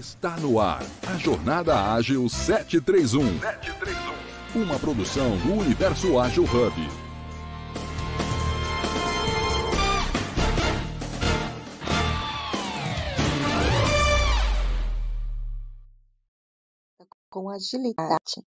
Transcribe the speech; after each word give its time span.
Está 0.00 0.34
no 0.38 0.58
ar 0.58 0.80
a 1.06 1.18
Jornada 1.18 1.92
Ágil 1.92 2.26
731. 2.26 3.38
731. 3.38 4.62
Uma 4.62 4.78
produção 4.78 5.36
do 5.40 5.52
Universo 5.52 6.18
Ágil 6.18 6.44
Hub. 6.44 6.74
Com 17.28 17.50
agilidade. 17.50 18.42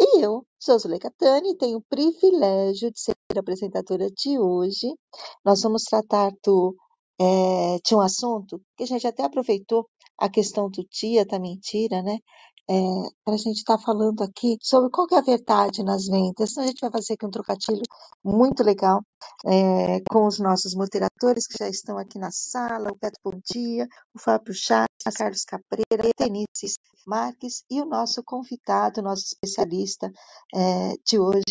E 0.00 0.24
eu 0.24 0.44
sou 0.58 0.76
Zuleika 0.80 1.08
Tani 1.16 1.52
e 1.52 1.56
tenho 1.56 1.78
o 1.78 1.84
privilégio 1.88 2.90
de 2.90 3.00
ser 3.00 3.14
a 3.36 3.38
apresentadora 3.38 4.10
de 4.10 4.40
hoje. 4.40 4.92
Nós 5.44 5.62
vamos 5.62 5.84
tratar 5.84 6.32
do, 6.44 6.74
é, 7.20 7.78
de 7.84 7.94
um 7.94 8.00
assunto 8.00 8.60
que 8.76 8.82
a 8.82 8.86
gente 8.86 9.06
até 9.06 9.22
aproveitou 9.22 9.88
a 10.18 10.28
questão 10.28 10.68
do 10.70 10.86
dia 10.90 11.24
da 11.24 11.38
mentira, 11.38 12.02
né? 12.02 12.18
É, 12.68 12.74
para 13.24 13.34
a 13.34 13.36
gente 13.36 13.58
estar 13.58 13.76
tá 13.76 13.82
falando 13.84 14.22
aqui 14.22 14.56
sobre 14.62 14.90
qual 14.90 15.06
é 15.12 15.16
a 15.16 15.20
verdade 15.20 15.84
nas 15.84 16.06
vendas. 16.06 16.52
Então, 16.52 16.64
a 16.64 16.66
gente 16.66 16.80
vai 16.80 16.90
fazer 16.90 17.14
aqui 17.14 17.26
um 17.26 17.30
trocadilho 17.30 17.82
muito 18.24 18.62
legal 18.62 19.02
é, 19.46 20.00
com 20.10 20.26
os 20.26 20.38
nossos 20.38 20.74
moderadores 20.74 21.46
que 21.46 21.58
já 21.58 21.68
estão 21.68 21.98
aqui 21.98 22.18
na 22.18 22.30
sala, 22.30 22.90
o 22.90 22.96
Beto 22.98 23.20
Bom 23.22 23.38
Dia, 23.52 23.86
o 24.14 24.18
Fábio 24.18 24.54
Chá, 24.54 24.86
a 25.04 25.12
Carlos 25.12 25.44
Capreira, 25.44 26.08
a 26.08 26.24
Denise 26.24 26.74
Marques 27.06 27.64
e 27.70 27.80
o 27.80 27.84
nosso 27.84 28.22
convidado, 28.22 29.02
nosso 29.02 29.24
especialista 29.24 30.10
é, 30.54 30.94
de 31.04 31.18
hoje, 31.18 31.42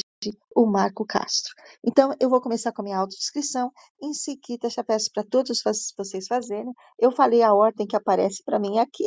o 0.55 0.65
Marco 0.65 1.05
Castro. 1.05 1.53
Então, 1.83 2.13
eu 2.19 2.29
vou 2.29 2.39
começar 2.39 2.71
com 2.71 2.81
a 2.81 2.85
minha 2.85 2.97
autodescrição, 2.97 3.71
em 4.01 4.13
seguida 4.13 4.69
já 4.69 4.83
peço 4.83 5.09
para 5.13 5.23
todos 5.23 5.61
vocês 5.97 6.27
fazerem. 6.27 6.73
Eu 6.99 7.11
falei 7.11 7.41
a 7.41 7.53
ordem 7.53 7.87
que 7.87 7.95
aparece 7.95 8.43
para 8.43 8.59
mim 8.59 8.79
aqui, 8.79 9.05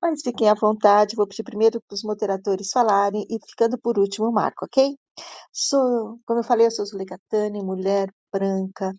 mas 0.00 0.22
fiquem 0.22 0.48
à 0.48 0.54
vontade, 0.54 1.16
vou 1.16 1.26
pedir 1.26 1.44
primeiro 1.44 1.80
para 1.80 1.94
os 1.94 2.02
moderadores 2.02 2.70
falarem 2.70 3.26
e 3.28 3.38
ficando 3.46 3.78
por 3.78 3.98
último 3.98 4.28
o 4.28 4.32
Marco, 4.32 4.64
ok? 4.64 4.96
Sou, 5.52 6.18
como 6.26 6.40
eu 6.40 6.44
falei, 6.44 6.66
eu 6.66 6.70
sou 6.70 6.86
Zuleika 6.86 7.18
Tani, 7.28 7.62
mulher 7.62 8.12
branca, 8.32 8.92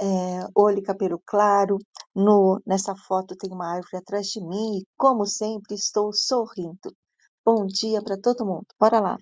é, 0.00 0.48
olho 0.54 0.78
e 0.78 0.82
cabelo 0.82 1.20
claro. 1.24 1.78
No, 2.14 2.60
nessa 2.66 2.94
foto 2.96 3.36
tem 3.36 3.50
uma 3.50 3.74
árvore 3.74 3.96
atrás 3.98 4.28
de 4.28 4.40
mim 4.40 4.78
e, 4.78 4.86
como 4.96 5.26
sempre, 5.26 5.74
estou 5.74 6.12
sorrindo. 6.12 6.94
Bom 7.44 7.66
dia 7.66 8.02
para 8.02 8.18
todo 8.20 8.44
mundo. 8.44 8.66
Bora 8.78 9.00
lá. 9.00 9.18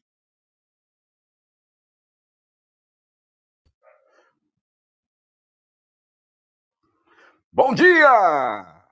Bom 7.52 7.72
dia! 7.72 8.84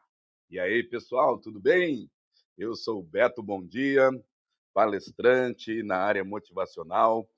E 0.49 0.61
aí, 0.61 0.85
pessoal, 0.85 1.39
tudo 1.39 1.59
bem? 1.59 2.09
Eu 2.57 2.77
sou 2.77 3.03
Beto 3.03 3.43
Bom 3.43 3.65
Dia, 3.67 4.11
palestrante 4.73 5.83
na 5.83 5.97
área 5.97 6.23
motivacional 6.25 7.29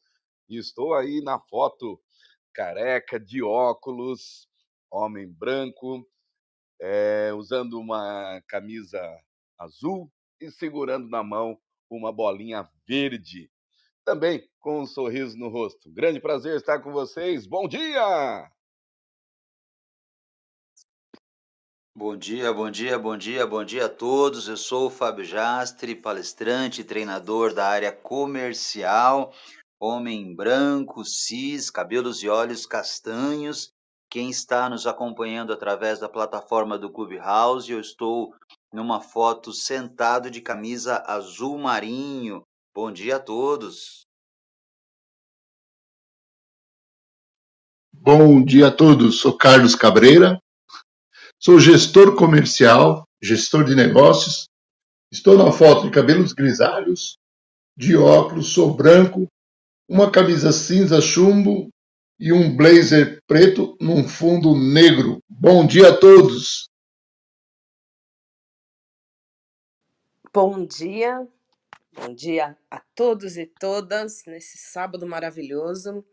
e 0.48 0.58
estou 0.58 0.92
aí 0.92 1.22
na 1.22 1.38
foto 1.38 1.98
careca, 2.54 3.18
de 3.18 3.42
óculos, 3.42 4.48
homem 4.90 5.28
branco, 5.28 6.08
é, 6.80 7.32
usando 7.34 7.78
uma 7.78 8.40
camisa 8.46 9.00
azul 9.58 10.10
e 10.40 10.50
segurando 10.50 11.08
na 11.08 11.22
mão 11.22 11.58
uma 11.90 12.12
bolinha 12.12 12.68
verde. 12.86 13.50
Também 14.04 14.48
com 14.60 14.82
um 14.82 14.86
sorriso 14.86 15.36
no 15.36 15.48
rosto. 15.48 15.90
Grande 15.90 16.20
prazer 16.20 16.56
estar 16.56 16.80
com 16.80 16.92
vocês. 16.92 17.46
Bom 17.46 17.66
dia! 17.66 18.50
Bom 21.96 22.16
dia, 22.16 22.52
bom 22.52 22.70
dia, 22.70 22.98
bom 22.98 23.16
dia, 23.16 23.46
bom 23.46 23.64
dia 23.64 23.86
a 23.86 23.88
todos. 23.88 24.48
Eu 24.48 24.56
sou 24.56 24.88
o 24.88 24.90
Fábio 24.90 25.24
Jastre, 25.24 25.94
palestrante 25.94 26.80
e 26.80 26.84
treinador 26.84 27.54
da 27.54 27.68
área 27.68 27.92
comercial 27.92 29.32
homem 29.84 30.34
branco, 30.34 31.04
cis, 31.04 31.70
cabelos 31.70 32.22
e 32.22 32.28
olhos 32.28 32.64
castanhos. 32.64 33.70
Quem 34.10 34.30
está 34.30 34.68
nos 34.70 34.86
acompanhando 34.86 35.52
através 35.52 35.98
da 35.98 36.08
plataforma 36.08 36.78
do 36.78 36.90
Clubhouse, 36.90 37.70
eu 37.70 37.80
estou 37.80 38.34
numa 38.72 39.00
foto 39.00 39.52
sentado 39.52 40.30
de 40.30 40.40
camisa 40.40 41.02
azul 41.06 41.58
marinho. 41.58 42.42
Bom 42.74 42.90
dia 42.90 43.16
a 43.16 43.20
todos. 43.20 44.06
Bom 47.92 48.42
dia 48.42 48.68
a 48.68 48.72
todos. 48.72 49.20
Sou 49.20 49.36
Carlos 49.36 49.74
Cabreira. 49.74 50.40
Sou 51.38 51.60
gestor 51.60 52.16
comercial, 52.16 53.04
gestor 53.22 53.64
de 53.64 53.74
negócios. 53.74 54.48
Estou 55.12 55.36
na 55.36 55.52
foto 55.52 55.82
de 55.82 55.90
cabelos 55.90 56.32
grisalhos, 56.32 57.18
de 57.76 57.96
óculos, 57.96 58.52
sou 58.52 58.74
branco, 58.74 59.28
uma 59.88 60.10
camisa 60.10 60.50
cinza 60.50 61.00
chumbo 61.00 61.68
e 62.18 62.32
um 62.32 62.56
blazer 62.56 63.22
preto 63.26 63.76
num 63.80 64.06
fundo 64.08 64.56
negro. 64.56 65.22
Bom 65.28 65.66
dia 65.66 65.90
a 65.90 65.96
todos! 65.96 66.68
Bom 70.32 70.66
dia, 70.66 71.28
bom 71.92 72.12
dia 72.12 72.56
a 72.68 72.80
todos 72.94 73.36
e 73.36 73.46
todas 73.46 74.24
nesse 74.26 74.58
sábado 74.58 75.06
maravilhoso. 75.06 76.04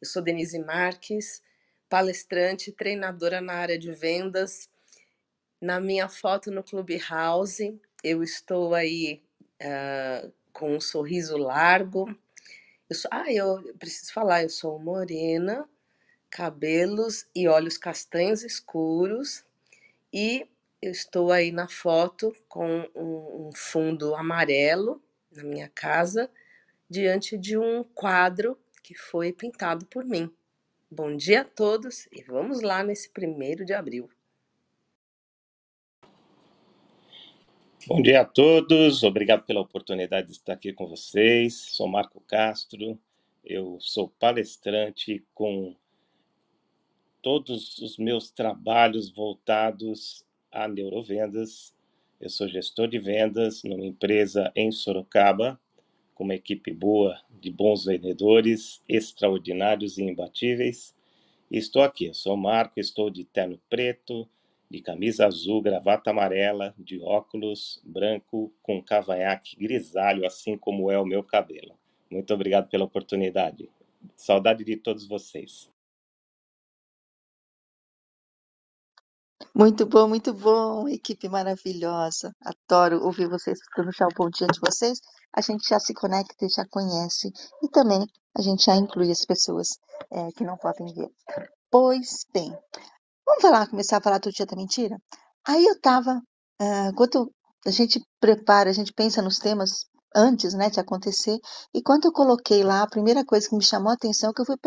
Eu 0.00 0.06
sou 0.06 0.20
Denise 0.20 0.58
Marques, 0.58 1.40
palestrante, 1.88 2.72
treinadora 2.72 3.40
na 3.40 3.54
área 3.54 3.78
de 3.78 3.92
vendas. 3.92 4.68
Na 5.60 5.80
minha 5.80 6.08
foto 6.08 6.50
no 6.50 6.62
Clubhouse, 6.62 7.80
eu 8.02 8.22
estou 8.22 8.74
aí 8.74 9.22
uh, 9.62 10.30
com 10.52 10.76
um 10.76 10.80
sorriso 10.80 11.38
largo, 11.38 12.14
eu 12.92 12.94
sou, 12.94 13.10
ah, 13.10 13.32
eu 13.32 13.74
preciso 13.78 14.12
falar, 14.12 14.42
eu 14.42 14.50
sou 14.50 14.78
morena, 14.78 15.66
cabelos 16.28 17.26
e 17.34 17.48
olhos 17.48 17.78
castanhos 17.78 18.42
escuros 18.42 19.44
e 20.12 20.46
eu 20.80 20.92
estou 20.92 21.32
aí 21.32 21.50
na 21.50 21.66
foto 21.68 22.36
com 22.48 22.86
um, 22.94 23.48
um 23.48 23.50
fundo 23.54 24.14
amarelo 24.14 25.02
na 25.34 25.42
minha 25.42 25.70
casa, 25.74 26.30
diante 26.88 27.38
de 27.38 27.56
um 27.56 27.82
quadro 27.82 28.58
que 28.82 28.94
foi 28.94 29.32
pintado 29.32 29.86
por 29.86 30.04
mim. 30.04 30.30
Bom 30.90 31.16
dia 31.16 31.40
a 31.40 31.44
todos 31.44 32.06
e 32.12 32.22
vamos 32.22 32.60
lá 32.60 32.84
nesse 32.84 33.08
primeiro 33.08 33.64
de 33.64 33.72
abril. 33.72 34.10
Bom 37.84 38.00
dia 38.00 38.20
a 38.20 38.24
todos, 38.24 39.02
obrigado 39.02 39.42
pela 39.44 39.60
oportunidade 39.60 40.28
de 40.28 40.34
estar 40.34 40.52
aqui 40.52 40.72
com 40.72 40.86
vocês. 40.86 41.54
Sou 41.54 41.88
Marco 41.88 42.20
Castro, 42.28 42.96
eu 43.44 43.76
sou 43.80 44.08
palestrante 44.20 45.24
com 45.34 45.74
todos 47.20 47.78
os 47.78 47.98
meus 47.98 48.30
trabalhos 48.30 49.10
voltados 49.10 50.24
a 50.52 50.68
neurovendas. 50.68 51.74
Eu 52.20 52.30
sou 52.30 52.46
gestor 52.46 52.86
de 52.86 53.00
vendas 53.00 53.64
numa 53.64 53.84
empresa 53.84 54.52
em 54.54 54.70
Sorocaba, 54.70 55.60
com 56.14 56.22
uma 56.22 56.36
equipe 56.36 56.72
boa 56.72 57.20
de 57.28 57.50
bons 57.50 57.86
vendedores, 57.86 58.80
extraordinários 58.88 59.98
e 59.98 60.04
imbatíveis. 60.04 60.94
E 61.50 61.58
estou 61.58 61.82
aqui, 61.82 62.06
eu 62.06 62.14
sou 62.14 62.36
Marco, 62.36 62.78
estou 62.78 63.10
de 63.10 63.24
terno 63.24 63.60
preto, 63.68 64.28
de 64.72 64.80
camisa 64.80 65.26
azul, 65.26 65.60
gravata 65.60 66.10
amarela, 66.10 66.74
de 66.78 66.98
óculos 66.98 67.78
branco 67.84 68.50
com 68.62 68.82
cavanhaque 68.82 69.54
grisalho, 69.54 70.26
assim 70.26 70.56
como 70.56 70.90
é 70.90 70.98
o 70.98 71.04
meu 71.04 71.22
cabelo. 71.22 71.78
Muito 72.10 72.32
obrigado 72.32 72.70
pela 72.70 72.86
oportunidade. 72.86 73.70
Saudade 74.16 74.64
de 74.64 74.76
todos 74.78 75.06
vocês. 75.06 75.70
Muito 79.54 79.84
bom, 79.84 80.08
muito 80.08 80.32
bom, 80.32 80.88
equipe 80.88 81.28
maravilhosa. 81.28 82.34
Adoro 82.40 83.04
ouvir 83.04 83.28
vocês 83.28 83.58
pronunciar 83.74 84.08
o 84.08 84.14
bom 84.16 84.30
dia 84.30 84.46
de 84.46 84.58
vocês. 84.58 84.98
A 85.36 85.42
gente 85.42 85.68
já 85.68 85.78
se 85.78 85.92
conecta 85.92 86.46
e 86.46 86.48
já 86.48 86.64
conhece. 86.70 87.30
E 87.62 87.68
também 87.68 88.06
a 88.34 88.40
gente 88.40 88.64
já 88.64 88.74
inclui 88.74 89.10
as 89.10 89.26
pessoas 89.26 89.68
é, 90.10 90.32
que 90.32 90.44
não 90.44 90.56
podem 90.56 90.94
ver. 90.94 91.10
Pois 91.70 92.26
bem, 92.32 92.56
Vamos 93.32 93.42
falar, 93.42 93.66
começar 93.66 93.96
a 93.96 94.00
falar 94.02 94.18
do 94.18 94.30
dia 94.30 94.44
da 94.44 94.54
mentira? 94.54 94.98
Aí 95.48 95.64
eu 95.64 95.80
tava, 95.80 96.20
uh, 96.60 96.90
enquanto 96.90 97.32
a 97.66 97.70
gente 97.70 97.98
prepara, 98.20 98.68
a 98.68 98.72
gente 98.74 98.92
pensa 98.92 99.22
nos 99.22 99.38
temas 99.38 99.86
antes, 100.14 100.52
né, 100.52 100.68
de 100.68 100.78
acontecer, 100.78 101.38
e 101.74 101.82
quando 101.82 102.04
eu 102.04 102.12
coloquei 102.12 102.62
lá, 102.62 102.82
a 102.82 102.90
primeira 102.90 103.24
coisa 103.24 103.48
que 103.48 103.56
me 103.56 103.64
chamou 103.64 103.90
a 103.90 103.94
atenção 103.94 104.30
é 104.30 104.32
que 104.34 104.42
eu 104.42 104.44
fui 104.44 104.58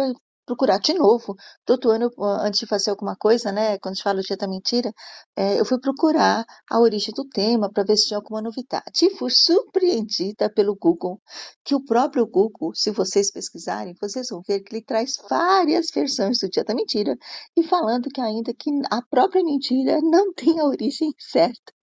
procurar 0.46 0.80
de 0.80 0.94
novo. 0.94 1.36
Todo 1.66 1.92
ano, 1.92 2.12
antes 2.42 2.60
de 2.60 2.66
fazer 2.66 2.92
alguma 2.92 3.16
coisa, 3.16 3.52
né, 3.52 3.78
quando 3.80 3.94
a 3.94 3.96
gente 3.96 4.04
fala 4.04 4.20
o 4.20 4.24
dia 4.24 4.38
da 4.38 4.48
mentira, 4.48 4.94
é, 5.36 5.60
eu 5.60 5.66
fui 5.66 5.80
procurar 5.80 6.46
a 6.70 6.80
origem 6.80 7.14
do 7.16 7.28
tema 7.28 7.72
para 7.72 7.84
ver 7.84 7.98
se 7.98 8.08
tinha 8.08 8.18
alguma 8.18 8.42
novidade. 8.42 9.06
E 9.06 9.16
fui 9.18 9.30
surpreendida 9.32 10.50
pelo 10.50 10.76
Google, 10.76 11.20
que 11.64 11.76
o 11.76 11.84
próprio 11.84 12.26
Google, 12.26 12.74
se 12.74 12.92
vocês 12.92 13.32
pesquisarem, 13.32 13.96
vocês 14.00 14.28
vão 14.30 14.42
ver 14.48 14.62
que 14.62 14.76
ele 14.76 14.84
traz 14.84 15.14
várias 15.30 15.88
versões 15.94 16.40
do 16.40 16.50
dia 16.50 16.64
da 16.64 16.76
mentira 16.76 17.16
e 17.58 17.64
falando 17.64 18.10
que 18.10 18.22
ainda 18.22 18.54
que 18.54 18.70
a 18.92 19.02
própria 19.02 19.44
mentira 19.44 20.00
não 20.04 20.34
tem 20.34 20.60
a 20.60 20.66
origem 20.66 21.14
certa. 21.18 21.74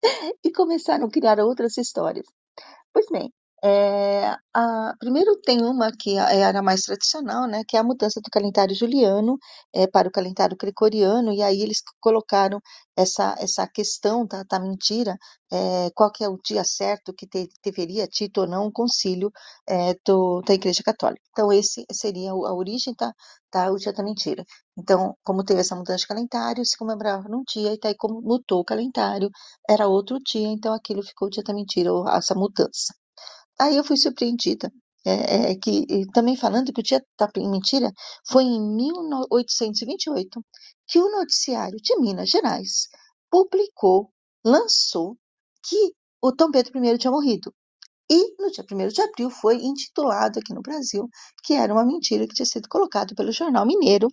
E 0.44 0.50
começaram 0.52 1.06
a 1.06 1.10
criar 1.10 1.38
outras 1.40 1.76
histórias. 1.76 2.26
Pois 2.92 3.06
bem, 3.10 3.32
é, 3.64 4.36
a, 4.54 4.94
primeiro 4.98 5.36
tem 5.40 5.62
uma 5.62 5.92
que 5.96 6.18
é, 6.18 6.40
era 6.40 6.60
mais 6.62 6.82
tradicional, 6.82 7.46
né, 7.46 7.62
que 7.66 7.76
é 7.76 7.80
a 7.80 7.84
mudança 7.84 8.20
do 8.20 8.30
calendário 8.30 8.74
juliano 8.74 9.38
é, 9.72 9.86
para 9.86 10.08
o 10.08 10.10
calendário 10.12 10.56
gregoriano, 10.56 11.32
e 11.32 11.42
aí 11.42 11.62
eles 11.62 11.80
colocaram 12.00 12.60
essa, 12.96 13.36
essa 13.38 13.66
questão 13.68 14.26
da, 14.26 14.42
da 14.42 14.58
mentira, 14.58 15.16
é, 15.52 15.90
qual 15.94 16.10
que 16.10 16.24
é 16.24 16.28
o 16.28 16.38
dia 16.44 16.64
certo 16.64 17.14
que 17.14 17.26
te, 17.26 17.48
deveria 17.64 18.06
tido 18.08 18.38
ou 18.42 18.46
não 18.48 18.66
um 18.66 18.72
concílio 18.72 19.30
é, 19.68 19.94
do, 20.04 20.40
da 20.42 20.54
Igreja 20.54 20.82
Católica. 20.82 21.22
Então, 21.30 21.52
esse 21.52 21.84
seria 21.92 22.32
a 22.32 22.54
origem 22.54 22.94
da, 22.98 23.12
da 23.52 23.70
o 23.72 23.76
dia 23.76 23.92
da 23.92 24.02
mentira. 24.02 24.44
Então, 24.76 25.16
como 25.22 25.44
teve 25.44 25.60
essa 25.60 25.76
mudança 25.76 25.98
de 25.98 26.06
calendário, 26.06 26.64
se 26.64 26.76
comemorava 26.76 27.28
num 27.28 27.42
dia, 27.46 27.74
e 27.74 27.78
daí 27.78 27.94
como 27.96 28.20
mudou 28.20 28.60
o 28.60 28.64
calendário, 28.64 29.30
era 29.68 29.86
outro 29.88 30.18
dia, 30.24 30.48
então 30.48 30.72
aquilo 30.74 31.02
ficou 31.02 31.28
o 31.28 31.30
dia 31.30 31.42
da 31.44 31.54
mentira, 31.54 31.92
ou 31.92 32.08
essa 32.08 32.34
mudança. 32.34 33.01
Aí 33.60 33.76
eu 33.76 33.84
fui 33.84 33.96
surpreendida. 33.96 34.72
É, 35.04 35.50
é, 35.50 35.56
que 35.56 36.06
também 36.12 36.36
falando 36.36 36.72
que 36.72 36.80
o 36.80 36.84
dia 36.84 37.04
da 37.18 37.28
mentira 37.38 37.92
foi 38.28 38.44
em 38.44 38.60
1828 38.76 40.44
que 40.86 41.00
o 41.00 41.10
noticiário 41.10 41.76
de 41.82 41.98
Minas 41.98 42.30
Gerais 42.30 42.88
publicou, 43.28 44.12
lançou 44.44 45.16
que 45.64 45.92
o 46.22 46.30
Dom 46.30 46.52
Pedro 46.52 46.84
I 46.84 46.98
tinha 46.98 47.10
morrido. 47.10 47.52
E 48.08 48.36
no 48.40 48.50
dia 48.50 48.64
1 48.70 48.88
de 48.88 49.02
abril 49.02 49.30
foi 49.30 49.56
intitulado 49.56 50.38
aqui 50.38 50.54
no 50.54 50.62
Brasil 50.62 51.08
que 51.42 51.54
era 51.54 51.72
uma 51.72 51.84
mentira 51.84 52.26
que 52.26 52.34
tinha 52.34 52.46
sido 52.46 52.68
colocado 52.68 53.14
pelo 53.14 53.32
jornal 53.32 53.66
mineiro 53.66 54.08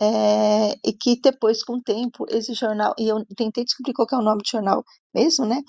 é, 0.00 0.72
e 0.84 0.92
que 0.92 1.20
depois, 1.20 1.62
com 1.62 1.74
o 1.76 1.82
tempo, 1.82 2.26
esse 2.28 2.52
jornal, 2.54 2.94
e 2.98 3.08
eu 3.08 3.24
tentei 3.36 3.64
descobrir 3.64 3.92
qual 3.94 4.08
é 4.12 4.16
o 4.16 4.22
nome 4.22 4.42
do 4.42 4.48
jornal 4.48 4.84
mesmo, 5.14 5.46
né? 5.46 5.60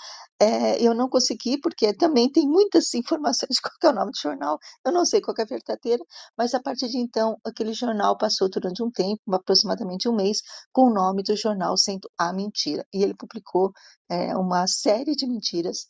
É, 0.41 0.81
eu 0.81 0.93
não 0.95 1.07
consegui, 1.09 1.59
porque 1.59 1.93
também 1.93 2.29
tem 2.31 2.47
muitas 2.47 2.93
informações 2.93 3.49
de 3.51 3.61
qual 3.61 3.73
é 3.83 3.95
o 3.95 3.99
nome 3.99 4.11
do 4.11 4.19
jornal, 4.19 4.57
eu 4.85 4.91
não 4.91 5.05
sei 5.05 5.21
qual 5.21 5.35
é 5.37 5.43
a 5.43 5.45
verdadeira, 5.45 6.03
mas 6.37 6.53
a 6.53 6.61
partir 6.61 6.89
de 6.89 6.97
então, 6.97 7.37
aquele 7.45 7.73
jornal 7.73 8.17
passou 8.17 8.49
durante 8.49 8.81
um 8.83 8.91
tempo, 8.91 9.21
aproximadamente 9.31 10.09
um 10.09 10.15
mês, 10.15 10.41
com 10.73 10.87
o 10.87 10.93
nome 10.93 11.23
do 11.23 11.35
jornal 11.35 11.77
sendo 11.77 12.09
A 12.17 12.33
Mentira. 12.33 12.85
E 12.93 13.03
ele 13.03 13.13
publicou 13.13 13.71
é, 14.09 14.35
uma 14.35 14.67
série 14.67 15.15
de 15.15 15.27
mentiras 15.27 15.87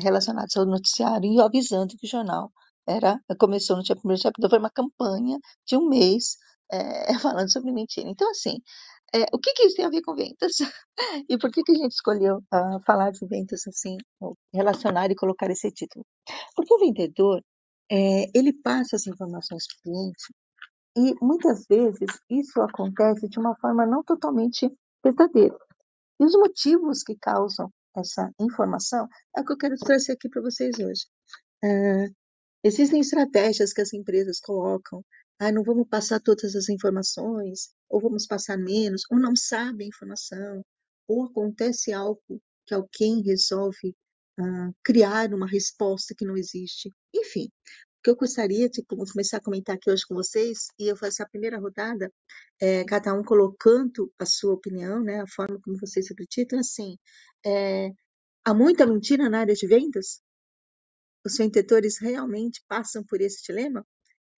relacionadas 0.00 0.56
ao 0.56 0.64
noticiário 0.64 1.28
e 1.32 1.40
avisando 1.40 1.96
que 1.96 2.06
o 2.06 2.08
jornal 2.08 2.52
era 2.86 3.20
começou 3.38 3.76
no 3.76 3.82
dia 3.82 3.96
1 4.02 4.14
de 4.14 4.28
abril, 4.28 4.48
foi 4.48 4.58
uma 4.58 4.70
campanha 4.70 5.38
de 5.66 5.76
um 5.76 5.88
mês 5.88 6.36
é, 6.72 7.08
falando 7.20 7.50
sobre 7.50 7.72
mentira. 7.72 8.08
Então, 8.08 8.30
assim, 8.30 8.58
é, 9.14 9.24
o 9.32 9.38
que, 9.38 9.52
que 9.52 9.64
isso 9.64 9.76
tem 9.76 9.86
a 9.86 9.90
ver 9.90 10.02
com 10.02 10.14
vendas? 10.14 10.52
e 11.28 11.38
por 11.38 11.50
que, 11.50 11.62
que 11.62 11.72
a 11.72 11.74
gente 11.76 11.92
escolheu 11.92 12.38
uh, 12.38 12.80
falar 12.86 13.10
de 13.10 13.26
vendas 13.26 13.66
assim, 13.66 13.96
relacionar 14.52 15.10
e 15.10 15.16
colocar 15.16 15.50
esse 15.50 15.70
título? 15.70 16.04
Porque 16.54 16.74
o 16.74 16.78
vendedor, 16.78 17.42
é, 17.90 18.26
ele 18.34 18.52
passa 18.52 18.96
as 18.96 19.06
informações 19.06 19.64
para 19.66 19.78
o 19.78 19.82
cliente 19.82 20.34
e 20.96 21.14
muitas 21.24 21.64
vezes 21.66 22.10
isso 22.28 22.60
acontece 22.60 23.28
de 23.28 23.38
uma 23.38 23.56
forma 23.56 23.86
não 23.86 24.02
totalmente 24.02 24.70
verdadeira. 25.02 25.56
E 26.20 26.24
os 26.24 26.32
motivos 26.32 27.02
que 27.02 27.16
causam 27.16 27.70
essa 27.96 28.30
informação 28.40 29.08
é 29.36 29.40
o 29.40 29.44
que 29.44 29.52
eu 29.52 29.56
quero 29.56 29.76
trazer 29.76 30.12
aqui 30.12 30.28
para 30.28 30.42
vocês 30.42 30.76
hoje. 30.78 31.06
Uh, 31.64 32.12
existem 32.62 33.00
estratégias 33.00 33.72
que 33.72 33.80
as 33.80 33.92
empresas 33.92 34.40
colocam 34.40 35.02
ah, 35.38 35.52
não 35.52 35.62
vamos 35.62 35.88
passar 35.88 36.20
todas 36.20 36.54
as 36.56 36.68
informações, 36.68 37.70
ou 37.88 38.00
vamos 38.00 38.26
passar 38.26 38.58
menos, 38.58 39.02
ou 39.10 39.18
não 39.18 39.36
sabe 39.36 39.84
a 39.84 39.88
informação, 39.88 40.62
ou 41.06 41.24
acontece 41.24 41.92
algo 41.92 42.20
que 42.66 42.74
alguém 42.74 43.22
resolve 43.22 43.94
uh, 44.40 44.74
criar 44.82 45.32
uma 45.32 45.46
resposta 45.48 46.14
que 46.16 46.24
não 46.24 46.36
existe. 46.36 46.90
Enfim, 47.14 47.46
o 47.46 48.02
que 48.02 48.10
eu 48.10 48.16
gostaria 48.16 48.68
de 48.68 48.84
começar 48.84 49.38
a 49.38 49.42
comentar 49.42 49.76
aqui 49.76 49.90
hoje 49.90 50.04
com 50.06 50.14
vocês, 50.14 50.68
e 50.78 50.88
eu 50.88 50.96
faço 50.96 51.22
a 51.22 51.28
primeira 51.28 51.58
rodada, 51.58 52.12
é, 52.60 52.84
cada 52.84 53.14
um 53.14 53.22
colocando 53.22 54.12
a 54.18 54.26
sua 54.26 54.54
opinião, 54.54 55.02
né, 55.02 55.20
a 55.20 55.26
forma 55.26 55.60
como 55.60 55.78
vocês 55.78 56.10
acreditam, 56.10 56.58
assim, 56.58 56.96
é, 57.46 57.90
há 58.44 58.54
muita 58.54 58.86
mentira 58.86 59.28
na 59.28 59.40
área 59.40 59.54
de 59.54 59.66
vendas? 59.66 60.20
Os 61.24 61.36
vendedores 61.36 61.98
realmente 62.00 62.62
passam 62.68 63.04
por 63.04 63.20
esse 63.20 63.42
dilema? 63.42 63.84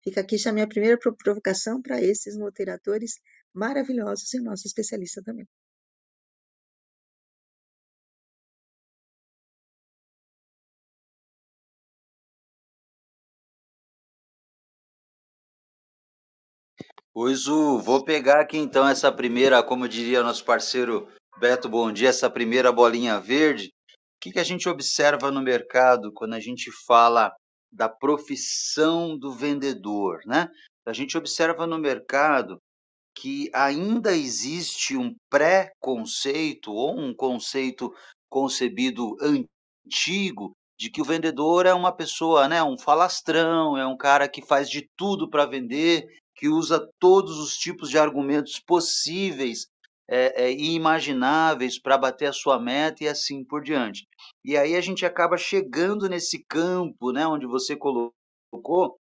Fica 0.02 0.20
aqui 0.20 0.36
já 0.38 0.52
minha 0.52 0.68
primeira 0.68 0.98
provocação 0.98 1.80
para 1.82 2.00
esses 2.00 2.36
moderadores 2.36 3.14
maravilhosos 3.54 4.32
e 4.34 4.40
nosso 4.40 4.66
especialista 4.66 5.22
também. 5.22 5.46
Pois 17.12 17.46
o, 17.48 17.78
vou 17.78 18.04
pegar 18.04 18.40
aqui 18.40 18.56
então 18.56 18.88
essa 18.88 19.10
primeira, 19.12 19.62
como 19.62 19.88
diria 19.88 20.22
nosso 20.22 20.44
parceiro 20.44 21.08
Beto 21.38 21.68
Bom 21.68 21.92
Dia, 21.92 22.08
essa 22.08 22.30
primeira 22.30 22.70
bolinha 22.72 23.20
verde. 23.20 23.66
O 23.66 24.20
que, 24.20 24.32
que 24.32 24.38
a 24.38 24.44
gente 24.44 24.68
observa 24.68 25.30
no 25.30 25.42
mercado 25.42 26.12
quando 26.12 26.34
a 26.34 26.40
gente 26.40 26.70
fala 26.86 27.32
da 27.72 27.88
profissão 27.88 29.16
do 29.16 29.32
vendedor, 29.32 30.20
né? 30.26 30.48
A 30.86 30.92
gente 30.92 31.16
observa 31.16 31.66
no 31.66 31.78
mercado 31.78 32.58
que 33.14 33.50
ainda 33.52 34.16
existe 34.16 34.96
um 34.96 35.14
pré-conceito 35.28 36.72
ou 36.72 36.98
um 36.98 37.14
conceito 37.14 37.92
concebido 38.28 39.16
antigo 39.20 40.52
de 40.78 40.90
que 40.90 41.02
o 41.02 41.04
vendedor 41.04 41.66
é 41.66 41.74
uma 41.74 41.92
pessoa, 41.92 42.48
né, 42.48 42.62
um 42.62 42.78
falastrão, 42.78 43.76
é 43.76 43.86
um 43.86 43.96
cara 43.96 44.26
que 44.26 44.40
faz 44.40 44.70
de 44.70 44.88
tudo 44.96 45.28
para 45.28 45.44
vender, 45.44 46.06
que 46.34 46.48
usa 46.48 46.88
todos 46.98 47.38
os 47.38 47.54
tipos 47.54 47.90
de 47.90 47.98
argumentos 47.98 48.58
possíveis 48.58 49.66
é, 50.08 50.44
é, 50.44 50.50
e 50.50 50.74
imagináveis 50.74 51.78
para 51.78 51.98
bater 51.98 52.26
a 52.26 52.32
sua 52.32 52.58
meta 52.58 53.04
e 53.04 53.08
assim 53.08 53.44
por 53.44 53.62
diante. 53.62 54.06
E 54.44 54.56
aí 54.56 54.74
a 54.74 54.80
gente 54.80 55.04
acaba 55.04 55.36
chegando 55.36 56.08
nesse 56.08 56.44
campo, 56.48 57.12
né, 57.12 57.26
onde 57.26 57.46
você 57.46 57.76
colocou, 57.76 58.96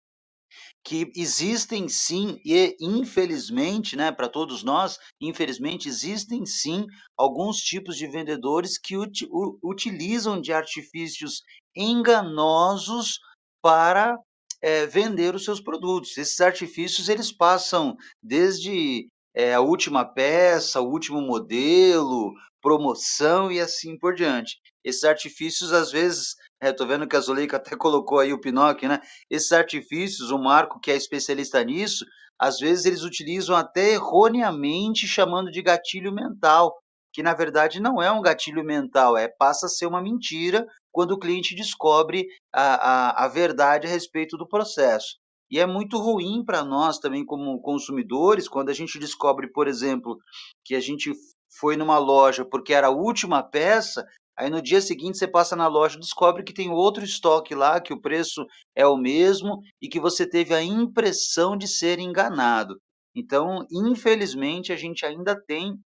que 0.84 1.12
existem 1.16 1.88
sim, 1.90 2.40
e 2.46 2.76
infelizmente, 2.80 3.96
né, 3.96 4.12
para 4.12 4.30
todos 4.30 4.64
nós, 4.64 4.98
infelizmente, 5.22 5.90
existem 5.90 6.46
sim 6.46 6.86
alguns 7.18 7.58
tipos 7.58 7.98
de 7.98 8.08
vendedores 8.08 8.78
que 8.78 8.96
ut 8.96 9.28
utilizam 9.62 10.40
de 10.40 10.54
artifícios 10.54 11.42
enganosos 11.76 13.20
para 13.62 14.18
é, 14.62 14.86
vender 14.86 15.36
os 15.36 15.44
seus 15.44 15.62
produtos. 15.62 16.18
Esses 16.18 16.40
artifícios 16.40 17.10
eles 17.10 17.32
passam 17.32 17.96
desde 18.24 19.08
é, 19.38 19.54
a 19.54 19.62
última 19.62 20.04
peça, 20.04 20.82
o 20.82 20.90
último 20.90 21.22
modelo, 21.22 22.34
promoção 22.60 23.52
e 23.52 23.60
assim 23.60 23.96
por 23.96 24.16
diante. 24.16 24.58
Esses 24.84 25.04
artifícios, 25.04 25.72
às 25.72 25.92
vezes, 25.92 26.34
estou 26.60 26.88
é, 26.88 26.90
vendo 26.90 27.08
que 27.08 27.16
a 27.16 27.20
Zuleika 27.20 27.58
até 27.58 27.76
colocou 27.78 28.18
aí 28.18 28.34
o 28.34 28.42
Pinóquio, 28.42 28.90
né? 28.90 29.00
Esses 29.30 29.52
artifícios, 29.52 30.32
o 30.32 30.40
Marco, 30.40 30.80
que 30.80 30.90
é 30.90 30.96
especialista 30.96 31.64
nisso, 31.64 32.04
às 32.40 32.58
vezes 32.58 32.86
eles 32.86 33.04
utilizam 33.04 33.56
até 33.56 33.94
erroneamente 33.94 35.08
chamando 35.08 35.52
de 35.52 35.62
gatilho 35.62 36.12
mental, 36.12 36.74
que 37.14 37.22
na 37.22 37.36
verdade 37.36 37.80
não 37.80 38.02
é 38.02 38.12
um 38.12 38.22
gatilho 38.22 38.64
mental, 38.64 39.16
é 39.16 39.28
passa 39.28 39.68
a 39.68 39.70
ser 39.70 39.86
uma 39.86 40.02
mentira 40.02 40.66
quando 40.92 41.12
o 41.12 41.20
cliente 41.20 41.56
descobre 41.56 42.26
a, 42.52 43.22
a, 43.22 43.26
a 43.26 43.28
verdade 43.28 43.86
a 43.86 43.90
respeito 43.90 44.36
do 44.36 44.48
processo. 44.48 45.18
E 45.50 45.60
é 45.60 45.66
muito 45.66 45.98
ruim 45.98 46.44
para 46.44 46.64
nós 46.64 47.00
também, 47.00 47.26
como 47.26 47.60
consumidores, 47.62 48.48
quando 48.48 48.70
a 48.70 48.74
gente 48.74 49.00
descobre, 49.00 49.48
por 49.52 49.68
exemplo, 49.68 50.18
que 50.64 50.76
a 50.76 50.80
gente 50.80 51.14
foi 51.60 51.78
numa 51.78 51.98
loja 51.98 52.46
porque 52.46 52.74
era 52.74 52.88
a 52.88 52.92
última 52.92 53.42
peça, 53.42 54.06
aí 54.38 54.50
no 54.50 54.62
dia 54.62 54.82
seguinte 54.82 55.18
você 55.18 55.28
passa 55.28 55.56
na 55.56 55.68
loja 55.68 55.96
e 55.98 56.00
descobre 56.00 56.44
que 56.44 56.54
tem 56.54 56.70
outro 56.70 57.04
estoque 57.04 57.56
lá, 57.56 57.80
que 57.80 57.94
o 57.94 58.02
preço 58.02 58.46
é 58.76 58.86
o 58.86 58.98
mesmo 58.98 59.62
e 59.82 59.88
que 59.88 60.00
você 60.00 60.30
teve 60.30 60.54
a 60.54 60.62
impressão 60.62 61.58
de 61.58 61.68
ser 61.68 62.00
enganado. 62.00 62.80
Então, 63.16 63.66
infelizmente, 63.72 64.72
a 64.72 64.76
gente 64.76 65.06
ainda 65.06 65.36
tem 65.36 65.80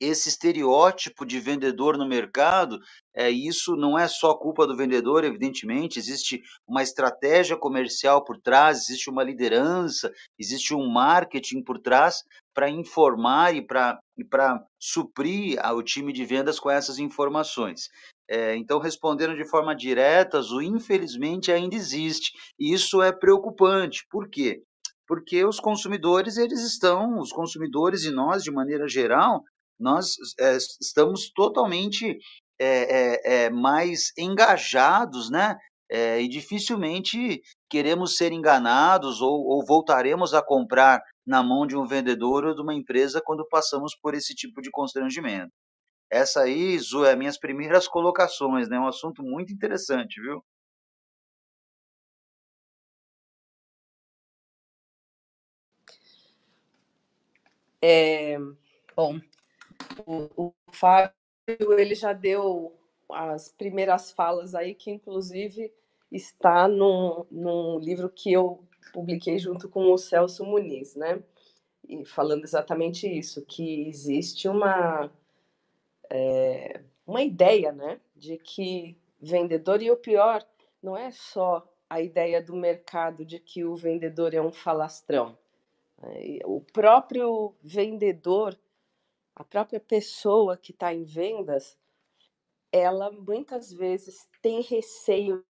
esse 0.00 0.28
estereótipo 0.28 1.24
de 1.24 1.40
vendedor 1.40 1.96
no 1.96 2.06
mercado, 2.06 2.78
é, 3.14 3.30
isso 3.30 3.76
não 3.76 3.98
é 3.98 4.06
só 4.06 4.34
culpa 4.34 4.66
do 4.66 4.76
vendedor, 4.76 5.24
evidentemente, 5.24 5.98
existe 5.98 6.42
uma 6.66 6.82
estratégia 6.82 7.56
comercial 7.56 8.22
por 8.24 8.38
trás, 8.38 8.78
existe 8.78 9.08
uma 9.08 9.24
liderança, 9.24 10.12
existe 10.38 10.74
um 10.74 10.86
marketing 10.86 11.62
por 11.62 11.78
trás 11.78 12.22
para 12.54 12.70
informar 12.70 13.54
e 13.54 13.62
para 13.62 13.98
suprir 14.78 15.58
o 15.74 15.82
time 15.82 16.12
de 16.12 16.24
vendas 16.24 16.58
com 16.58 16.70
essas 16.70 16.98
informações. 16.98 17.88
É, 18.28 18.56
então, 18.56 18.78
respondendo 18.78 19.36
de 19.36 19.48
forma 19.48 19.74
direta, 19.74 20.40
o 20.40 20.60
infelizmente 20.60 21.52
ainda 21.52 21.76
existe. 21.76 22.32
E 22.58 22.72
isso 22.72 23.00
é 23.02 23.12
preocupante. 23.12 24.04
Por 24.10 24.28
quê? 24.28 24.62
Porque 25.06 25.44
os 25.44 25.60
consumidores, 25.60 26.36
eles 26.36 26.62
estão, 26.62 27.18
os 27.20 27.30
consumidores 27.30 28.04
e 28.04 28.10
nós, 28.10 28.42
de 28.42 28.50
maneira 28.50 28.88
geral, 28.88 29.42
nós 29.78 30.14
é, 30.40 30.56
estamos 30.80 31.30
totalmente 31.34 32.18
é, 32.58 33.44
é, 33.44 33.50
mais 33.50 34.12
engajados, 34.18 35.30
né? 35.30 35.56
e 36.20 36.26
dificilmente 36.26 37.40
queremos 37.70 38.16
ser 38.16 38.32
enganados 38.32 39.20
ou, 39.20 39.46
ou 39.46 39.64
voltaremos 39.64 40.34
a 40.34 40.42
comprar 40.42 41.00
na 41.24 41.44
mão 41.44 41.64
de 41.64 41.76
um 41.76 41.86
vendedor 41.86 42.44
ou 42.44 42.54
de 42.56 42.60
uma 42.60 42.74
empresa 42.74 43.22
quando 43.24 43.46
passamos 43.48 43.94
por 43.94 44.12
esse 44.12 44.34
tipo 44.34 44.60
de 44.60 44.68
constrangimento. 44.68 45.52
Essa 46.10 46.42
aí, 46.42 46.78
Zu, 46.78 47.04
é 47.04 47.16
minhas 47.16 47.38
primeiras 47.38 47.88
colocações, 47.88 48.68
né? 48.68 48.78
Um 48.78 48.86
assunto 48.88 49.22
muito 49.22 49.52
interessante, 49.52 50.20
viu? 50.20 50.42
É, 57.82 58.36
bom, 58.96 59.20
o, 60.06 60.52
Fábio 60.72 61.12
ele 61.78 61.94
já 61.94 62.12
deu 62.12 62.76
as 63.10 63.48
primeiras 63.48 64.10
falas 64.10 64.54
aí, 64.54 64.74
que 64.74 64.90
inclusive 64.90 65.72
está 66.10 66.66
num, 66.66 67.24
num 67.30 67.78
livro 67.78 68.08
que 68.08 68.32
eu 68.32 68.64
publiquei 68.92 69.38
junto 69.38 69.68
com 69.68 69.92
o 69.92 69.98
Celso 69.98 70.44
Muniz, 70.44 70.96
né? 70.96 71.22
E 71.88 72.04
falando 72.04 72.44
exatamente 72.44 73.06
isso, 73.06 73.44
que 73.44 73.88
existe 73.88 74.48
uma 74.48 75.10
é, 76.10 76.80
uma 77.06 77.22
ideia, 77.22 77.72
né, 77.72 78.00
de 78.14 78.36
que 78.38 78.96
vendedor 79.20 79.80
e 79.80 79.90
o 79.90 79.96
pior 79.96 80.44
não 80.82 80.96
é 80.96 81.10
só 81.10 81.66
a 81.88 82.00
ideia 82.00 82.42
do 82.42 82.56
mercado 82.56 83.24
de 83.24 83.38
que 83.38 83.64
o 83.64 83.76
vendedor 83.76 84.34
é 84.34 84.40
um 84.40 84.52
falastrão. 84.52 85.38
Né, 86.02 86.38
o 86.44 86.60
próprio 86.60 87.54
vendedor, 87.62 88.58
a 89.36 89.44
própria 89.44 89.78
pessoa 89.78 90.56
que 90.56 90.72
está 90.72 90.94
em 90.94 91.04
vendas, 91.04 91.76
ela 92.72 93.12
muitas 93.12 93.70
vezes 93.70 94.26
tem 94.40 94.62
receio 94.62 95.44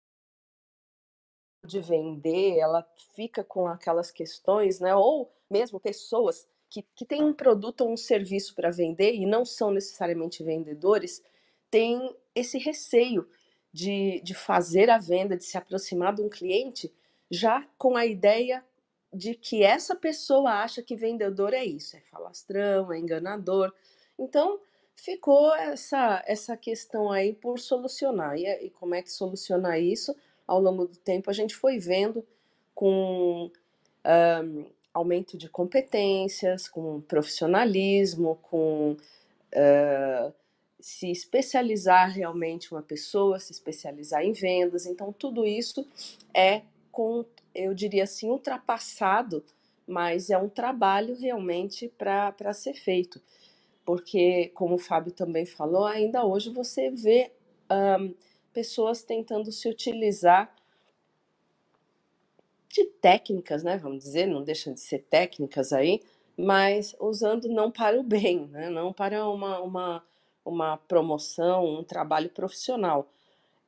de 1.65 1.81
vender, 1.81 2.57
ela 2.57 2.87
fica 3.13 3.43
com 3.43 3.67
aquelas 3.67 4.09
questões, 4.09 4.79
né? 4.79 4.95
Ou 4.95 5.29
mesmo 5.49 5.81
pessoas 5.81 6.47
que, 6.69 6.81
que 6.95 7.05
têm 7.05 7.23
um 7.23 7.33
produto 7.33 7.81
ou 7.81 7.91
um 7.91 7.97
serviço 7.97 8.55
para 8.55 8.71
vender 8.71 9.13
e 9.15 9.25
não 9.25 9.45
são 9.45 9.69
necessariamente 9.69 10.43
vendedores, 10.43 11.21
têm 11.69 12.15
esse 12.33 12.57
receio 12.57 13.29
de, 13.71 14.21
de 14.21 14.33
fazer 14.33 14.89
a 14.89 14.97
venda, 14.97 15.35
de 15.35 15.43
se 15.43 15.57
aproximar 15.57 16.15
de 16.15 16.21
um 16.21 16.29
cliente, 16.29 16.93
já 17.29 17.67
com 17.77 17.97
a 17.97 18.05
ideia 18.05 18.65
de 19.13 19.35
que 19.35 19.63
essa 19.63 19.95
pessoa 19.95 20.51
acha 20.51 20.81
que 20.81 20.95
vendedor 20.95 21.53
é 21.53 21.63
isso, 21.63 21.95
é 21.95 21.99
falastrão, 22.01 22.91
é 22.91 22.99
enganador. 22.99 23.71
Então, 24.17 24.59
ficou 24.95 25.53
essa, 25.55 26.23
essa 26.25 26.57
questão 26.57 27.11
aí 27.11 27.33
por 27.33 27.59
solucionar. 27.59 28.37
E, 28.37 28.45
e 28.65 28.69
como 28.69 28.95
é 28.95 29.01
que 29.01 29.11
solucionar 29.11 29.79
isso? 29.79 30.15
Ao 30.47 30.59
longo 30.59 30.85
do 30.85 30.97
tempo, 30.97 31.29
a 31.29 31.33
gente 31.33 31.55
foi 31.55 31.77
vendo 31.77 32.25
com 32.73 33.51
um, 34.05 34.65
aumento 34.93 35.37
de 35.37 35.49
competências, 35.49 36.67
com 36.67 37.01
profissionalismo, 37.01 38.37
com 38.43 38.91
uh, 39.53 40.33
se 40.79 41.09
especializar 41.09 42.11
realmente 42.11 42.71
uma 42.71 42.81
pessoa, 42.81 43.39
se 43.39 43.51
especializar 43.51 44.23
em 44.23 44.33
vendas. 44.33 44.85
Então, 44.85 45.11
tudo 45.13 45.45
isso 45.45 45.87
é 46.33 46.61
com, 46.91 47.25
eu 47.55 47.73
diria 47.73 48.03
assim, 48.03 48.29
ultrapassado, 48.29 49.43
mas 49.87 50.29
é 50.29 50.37
um 50.37 50.49
trabalho 50.49 51.15
realmente 51.19 51.89
para 51.97 52.53
ser 52.53 52.73
feito. 52.75 53.21
Porque, 53.85 54.49
como 54.55 54.75
o 54.75 54.79
Fábio 54.79 55.11
também 55.13 55.45
falou, 55.45 55.85
ainda 55.85 56.25
hoje 56.25 56.49
você 56.51 56.89
vê 56.91 57.31
um, 57.71 58.13
pessoas 58.53 59.03
tentando 59.03 59.51
se 59.51 59.67
utilizar 59.69 60.53
de 62.69 62.85
técnicas, 62.85 63.63
né? 63.63 63.77
Vamos 63.77 64.03
dizer, 64.03 64.27
não 64.27 64.43
deixam 64.43 64.73
de 64.73 64.79
ser 64.81 64.99
técnicas 65.09 65.73
aí, 65.73 66.01
mas 66.37 66.95
usando 66.99 67.47
não 67.49 67.71
para 67.71 67.99
o 67.99 68.03
bem, 68.03 68.47
né? 68.47 68.69
Não 68.69 68.93
para 68.93 69.27
uma, 69.29 69.59
uma, 69.61 70.03
uma 70.45 70.77
promoção, 70.77 71.65
um 71.65 71.83
trabalho 71.83 72.29
profissional. 72.29 73.07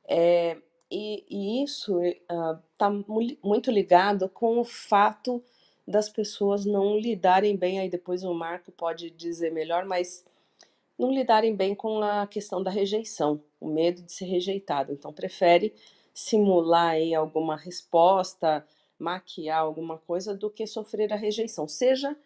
É, 0.08 0.58
e, 0.90 1.24
e, 1.28 1.64
isso 1.64 2.00
está 2.02 2.90
uh, 2.90 3.04
muito 3.42 3.70
ligado 3.70 4.28
com 4.28 4.58
o 4.58 4.64
fato 4.64 5.42
das 5.86 6.08
pessoas 6.08 6.64
não 6.64 6.98
lidarem 6.98 7.56
bem, 7.56 7.78
aí 7.78 7.88
depois 7.88 8.24
o 8.24 8.34
Marco 8.34 8.72
pode 8.72 9.10
dizer 9.10 9.52
melhor, 9.52 9.84
mas 9.84 10.24
não 10.98 11.12
lidarem 11.12 11.54
bem 11.54 11.74
com 11.74 12.02
a 12.02 12.26
questão 12.26 12.62
da 12.62 12.70
rejeição, 12.70 13.42
o 13.60 13.68
medo 13.68 14.02
de 14.02 14.12
ser 14.12 14.24
rejeitado. 14.24 14.92
Então, 14.92 15.12
prefere 15.12 15.74
simular 16.12 16.92
aí 16.92 17.14
alguma 17.14 17.56
resposta, 17.56 18.66
maquiar 18.98 19.60
alguma 19.60 19.98
coisa 19.98 20.34
do 20.34 20.50
que 20.50 20.66
sofrer 20.66 21.12
a 21.12 21.16
rejeição, 21.16 21.68
seja 21.68 22.16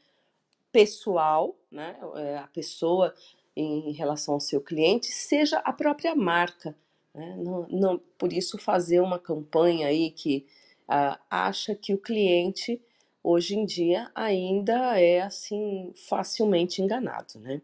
pessoal, 0.71 1.57
né, 1.71 1.99
é, 2.15 2.39
a 2.39 2.47
pessoa 2.47 3.13
em 3.57 3.91
relação 3.93 4.35
ao 4.35 4.41
seu 4.41 4.61
cliente, 4.61 5.07
seja 5.07 5.59
a 5.59 5.73
própria 5.73 6.15
marca. 6.15 6.75
Né? 7.15 7.37
Não, 7.37 7.67
não, 7.69 7.99
por 8.19 8.33
isso, 8.33 8.59
fazer 8.59 9.01
uma 9.01 9.19
campanha 9.19 9.89
aí 9.89 10.11
que 10.11 10.47
uh, 10.89 11.19
acha 11.31 11.75
que 11.75 11.95
o 11.95 11.99
cliente 11.99 12.81
hoje 13.23 13.57
em 13.57 13.67
dia 13.67 14.11
ainda 14.15 14.99
é 14.99 15.21
assim 15.21 15.93
facilmente 16.09 16.81
enganado, 16.81 17.39
né? 17.41 17.61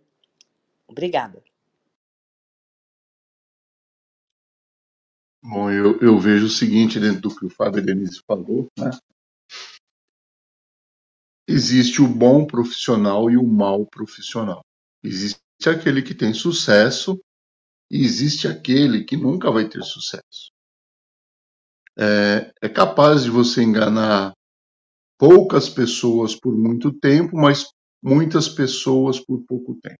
Obrigada. 0.86 1.42
Bom, 5.42 5.70
eu, 5.70 5.98
eu 6.00 6.18
vejo 6.18 6.46
o 6.46 6.50
seguinte 6.50 6.98
dentro 6.98 7.20
do 7.20 7.34
que 7.34 7.46
o 7.46 7.50
Fábio 7.50 7.84
Denise 7.84 8.20
falou, 8.26 8.66
né? 8.76 8.90
Existe 11.48 12.02
o 12.02 12.08
bom 12.08 12.44
profissional 12.44 13.30
e 13.30 13.36
o 13.36 13.46
mau 13.46 13.86
profissional. 13.86 14.60
Existe 15.02 15.40
aquele 15.68 16.02
que 16.02 16.12
tem 16.12 16.34
sucesso 16.34 17.20
e 17.90 18.04
existe 18.04 18.48
aquele 18.48 19.04
que 19.04 19.16
nunca 19.16 19.50
vai 19.50 19.68
ter 19.68 19.82
sucesso. 19.82 20.50
É, 21.98 22.52
é 22.62 22.68
capaz 22.68 23.24
de 23.24 23.30
você 23.30 23.62
enganar 23.62 24.32
poucas 25.18 25.68
pessoas 25.68 26.34
por 26.34 26.56
muito 26.56 26.92
tempo, 26.92 27.36
mas 27.36 27.66
muitas 28.02 28.48
pessoas 28.48 29.18
por 29.18 29.42
pouco 29.46 29.78
tempo. 29.82 29.96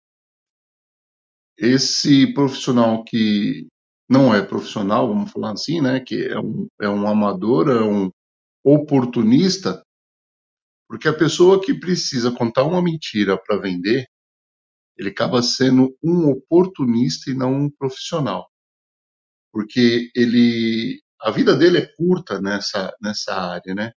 Esse 1.58 2.32
profissional 2.34 3.02
que 3.02 3.66
não 4.08 4.34
é 4.34 4.42
profissional, 4.42 5.08
vamos 5.08 5.32
falar 5.32 5.52
assim, 5.52 5.80
né, 5.80 6.00
que 6.00 6.26
é 6.26 6.38
um, 6.38 6.66
é 6.80 6.88
um 6.88 7.08
amador, 7.08 7.68
é 7.68 7.82
um 7.82 8.10
oportunista, 8.64 9.82
porque 10.88 11.08
a 11.08 11.16
pessoa 11.16 11.60
que 11.60 11.74
precisa 11.74 12.30
contar 12.30 12.64
uma 12.64 12.82
mentira 12.82 13.40
para 13.40 13.58
vender, 13.58 14.06
ele 14.96 15.10
acaba 15.10 15.42
sendo 15.42 15.96
um 16.02 16.30
oportunista 16.30 17.30
e 17.30 17.34
não 17.34 17.54
um 17.54 17.70
profissional. 17.70 18.50
Porque 19.52 20.10
ele 20.14 21.02
a 21.20 21.30
vida 21.30 21.56
dele 21.56 21.78
é 21.78 21.86
curta 21.96 22.40
nessa 22.40 22.94
nessa 23.00 23.34
área, 23.34 23.74
né? 23.74 23.92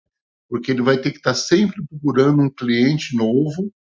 Porque 0.50 0.72
ele 0.72 0.82
vai 0.82 0.98
ter 0.98 1.12
que 1.12 1.18
estar 1.18 1.32
tá 1.32 1.36
sempre 1.36 1.86
procurando 1.88 2.42
um 2.42 2.50
cliente 2.50 3.16
novo 3.16 3.72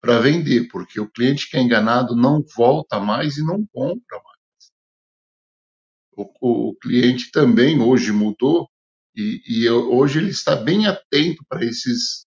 para 0.00 0.20
vender, 0.20 0.68
porque 0.68 1.00
o 1.00 1.10
cliente 1.10 1.50
que 1.50 1.56
é 1.56 1.60
enganado 1.60 2.14
não 2.14 2.44
volta 2.56 3.00
mais 3.00 3.36
e 3.38 3.44
não 3.44 3.66
compra 3.66 4.22
mais. 4.22 4.36
O, 6.12 6.70
o 6.70 6.74
cliente 6.76 7.30
também 7.30 7.80
hoje 7.80 8.12
mudou 8.12 8.68
e, 9.14 9.42
e, 9.46 9.70
hoje 9.70 10.18
ele 10.18 10.30
está 10.30 10.54
bem 10.54 10.86
atento 10.86 11.42
para 11.48 11.64
esses, 11.64 12.25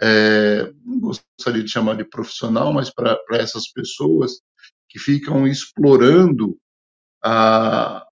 é, 0.00 0.72
não 0.84 1.00
gostaria 1.00 1.62
de 1.62 1.70
chamar 1.70 1.96
de 1.96 2.04
profissional, 2.04 2.72
mas 2.72 2.90
para 2.92 3.18
essas 3.32 3.70
pessoas 3.72 4.40
que 4.88 4.98
ficam 4.98 5.46
explorando 5.46 6.58
a, 7.22 8.06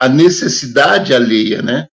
a 0.00 0.08
necessidade 0.08 1.14
alheia, 1.14 1.62
né? 1.62 1.88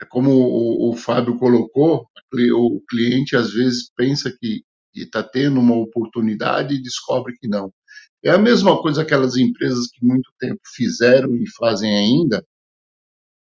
É 0.00 0.04
como 0.04 0.30
o, 0.30 0.90
o 0.90 0.96
Fábio 0.96 1.36
colocou, 1.38 2.08
o 2.54 2.80
cliente 2.88 3.36
às 3.36 3.52
vezes 3.52 3.90
pensa 3.96 4.30
que 4.38 4.62
está 4.94 5.22
tendo 5.22 5.60
uma 5.60 5.76
oportunidade 5.76 6.74
e 6.74 6.82
descobre 6.82 7.36
que 7.38 7.48
não. 7.48 7.72
É 8.22 8.30
a 8.30 8.38
mesma 8.38 8.80
coisa 8.80 9.02
aquelas 9.02 9.36
empresas 9.36 9.86
que 9.92 10.04
muito 10.04 10.30
tempo 10.38 10.60
fizeram 10.74 11.34
e 11.36 11.48
fazem 11.50 11.96
ainda, 11.96 12.44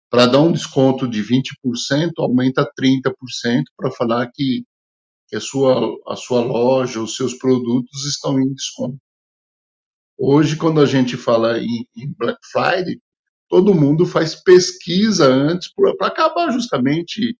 para 0.09 0.25
dar 0.25 0.39
um 0.39 0.51
desconto 0.51 1.07
de 1.07 1.21
20%, 1.21 2.11
aumenta 2.17 2.69
30% 2.79 3.63
para 3.75 3.91
falar 3.91 4.29
que, 4.33 4.63
que 5.27 5.35
a, 5.35 5.41
sua, 5.41 5.97
a 6.07 6.15
sua 6.15 6.41
loja, 6.41 7.01
os 7.01 7.15
seus 7.15 7.33
produtos 7.33 8.05
estão 8.05 8.39
em 8.39 8.53
desconto. 8.53 8.97
Hoje, 10.17 10.55
quando 10.55 10.81
a 10.81 10.85
gente 10.85 11.17
fala 11.17 11.59
em, 11.59 11.85
em 11.95 12.13
Black 12.17 12.39
Friday, 12.51 12.99
todo 13.49 13.73
mundo 13.73 14.05
faz 14.05 14.35
pesquisa 14.35 15.27
antes 15.27 15.69
para 15.73 16.07
acabar 16.07 16.51
justamente 16.51 17.37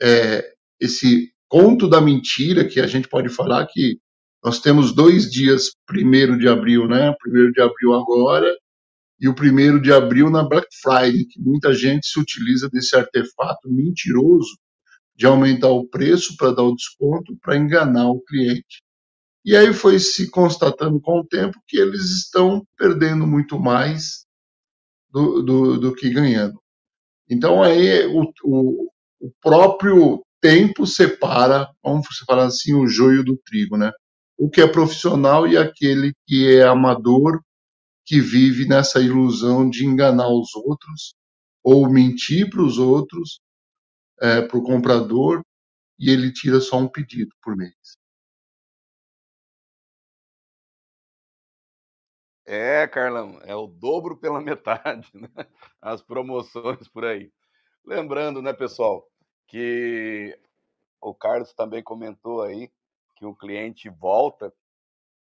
é, 0.00 0.52
esse 0.80 1.32
conto 1.48 1.88
da 1.88 2.00
mentira 2.00 2.66
que 2.66 2.80
a 2.80 2.86
gente 2.86 3.08
pode 3.08 3.28
falar 3.28 3.66
que 3.66 3.98
nós 4.44 4.60
temos 4.60 4.92
dois 4.92 5.30
dias, 5.30 5.70
primeiro 5.86 6.36
de 6.36 6.48
abril, 6.48 6.88
né? 6.88 7.14
Primeiro 7.20 7.52
de 7.52 7.60
abril 7.60 7.94
agora 7.94 8.52
e 9.22 9.28
o 9.28 9.34
primeiro 9.34 9.80
de 9.80 9.92
abril 9.92 10.28
na 10.28 10.42
Black 10.42 10.66
Friday, 10.82 11.24
que 11.26 11.40
muita 11.40 11.72
gente 11.72 12.08
se 12.08 12.18
utiliza 12.18 12.68
desse 12.68 12.96
artefato 12.96 13.70
mentiroso 13.70 14.58
de 15.14 15.26
aumentar 15.26 15.68
o 15.68 15.86
preço 15.86 16.36
para 16.36 16.50
dar 16.50 16.64
o 16.64 16.74
desconto 16.74 17.36
para 17.40 17.56
enganar 17.56 18.10
o 18.10 18.20
cliente. 18.20 18.82
E 19.44 19.56
aí 19.56 19.72
foi 19.72 20.00
se 20.00 20.28
constatando 20.28 21.00
com 21.00 21.20
o 21.20 21.24
tempo 21.24 21.56
que 21.68 21.78
eles 21.78 22.10
estão 22.10 22.66
perdendo 22.76 23.24
muito 23.24 23.60
mais 23.60 24.26
do, 25.08 25.40
do, 25.40 25.78
do 25.78 25.94
que 25.94 26.10
ganhando. 26.10 26.60
Então 27.30 27.62
aí 27.62 28.04
o, 28.06 28.24
o, 28.42 28.90
o 29.20 29.32
próprio 29.40 30.20
tempo 30.40 30.84
separa, 30.84 31.68
vamos 31.80 32.08
falar 32.26 32.46
assim, 32.46 32.74
o 32.74 32.88
joio 32.88 33.22
do 33.22 33.36
trigo, 33.36 33.76
né? 33.76 33.92
O 34.36 34.50
que 34.50 34.60
é 34.60 34.66
profissional 34.66 35.46
e 35.46 35.56
aquele 35.56 36.12
que 36.26 36.56
é 36.56 36.64
amador 36.64 37.40
que 38.04 38.20
vive 38.20 38.66
nessa 38.66 39.00
ilusão 39.00 39.68
de 39.68 39.84
enganar 39.84 40.28
os 40.28 40.54
outros 40.54 41.14
ou 41.62 41.88
mentir 41.88 42.50
para 42.50 42.62
os 42.62 42.78
outros, 42.78 43.40
é, 44.20 44.42
para 44.42 44.58
o 44.58 44.62
comprador, 44.62 45.42
e 45.98 46.10
ele 46.10 46.32
tira 46.32 46.60
só 46.60 46.78
um 46.78 46.88
pedido 46.88 47.34
por 47.40 47.56
mês. 47.56 47.96
É, 52.44 52.86
Carlão, 52.88 53.40
é 53.44 53.54
o 53.54 53.68
dobro 53.68 54.16
pela 54.16 54.40
metade, 54.42 55.08
né? 55.14 55.28
As 55.80 56.02
promoções 56.02 56.88
por 56.88 57.04
aí. 57.04 57.32
Lembrando, 57.84 58.42
né, 58.42 58.52
pessoal, 58.52 59.08
que 59.46 60.38
o 61.00 61.14
Carlos 61.14 61.52
também 61.54 61.82
comentou 61.82 62.42
aí 62.42 62.70
que 63.16 63.24
o 63.24 63.34
cliente 63.34 63.88
volta 63.88 64.52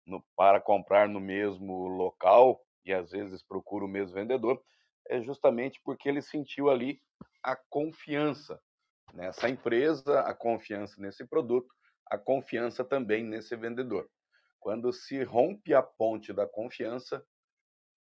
no, 0.05 0.23
para 0.35 0.59
comprar 0.59 1.07
no 1.07 1.19
mesmo 1.19 1.88
local 1.88 2.59
e 2.85 2.93
às 2.93 3.11
vezes 3.11 3.43
procura 3.43 3.85
o 3.85 3.88
mesmo 3.88 4.15
vendedor, 4.15 4.61
é 5.07 5.21
justamente 5.21 5.81
porque 5.83 6.07
ele 6.07 6.21
sentiu 6.21 6.69
ali 6.69 7.01
a 7.43 7.55
confiança 7.55 8.61
nessa 9.13 9.50
empresa, 9.50 10.21
a 10.21 10.33
confiança 10.33 11.01
nesse 11.01 11.25
produto, 11.25 11.73
a 12.07 12.17
confiança 12.17 12.83
também 12.83 13.23
nesse 13.23 13.55
vendedor. 13.55 14.09
Quando 14.59 14.93
se 14.93 15.23
rompe 15.23 15.73
a 15.73 15.81
ponte 15.81 16.31
da 16.31 16.47
confiança, 16.47 17.25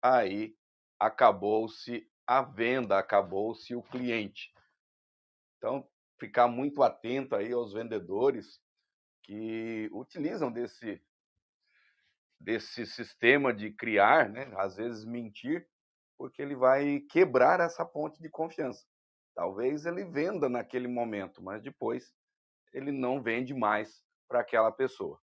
aí 0.03 0.55
acabou-se 0.99 2.09
a 2.27 2.43
venda, 2.43 2.99
acabou-se 2.99 3.75
o 3.75 3.83
cliente. 3.83 4.53
Então, 5.57 5.89
ficar 6.19 6.49
muito 6.49 6.83
atento 6.83 7.35
aí 7.35 7.53
aos 7.53 7.73
vendedores 7.73 8.61
que 9.23 9.89
utilizam 9.93 10.51
desse 10.51 11.03
desse 12.41 12.87
sistema 12.87 13.53
de 13.53 13.71
criar, 13.71 14.29
né, 14.29 14.51
às 14.57 14.77
vezes 14.77 15.05
mentir, 15.05 15.67
porque 16.17 16.41
ele 16.41 16.55
vai 16.57 17.01
quebrar 17.11 17.61
essa 17.61 17.85
ponte 17.85 18.21
de 18.21 18.29
confiança. 18.29 18.85
Talvez 19.35 19.87
ele 19.87 20.05
venda 20.05 20.49
naquele 20.49 20.89
momento, 20.89 21.43
mas 21.43 21.63
depois 21.63 22.13
ele 22.73 22.91
não 22.91 23.23
vende 23.23 23.55
mais 23.55 24.03
para 24.29 24.41
aquela 24.41 24.73
pessoa. 24.73 25.21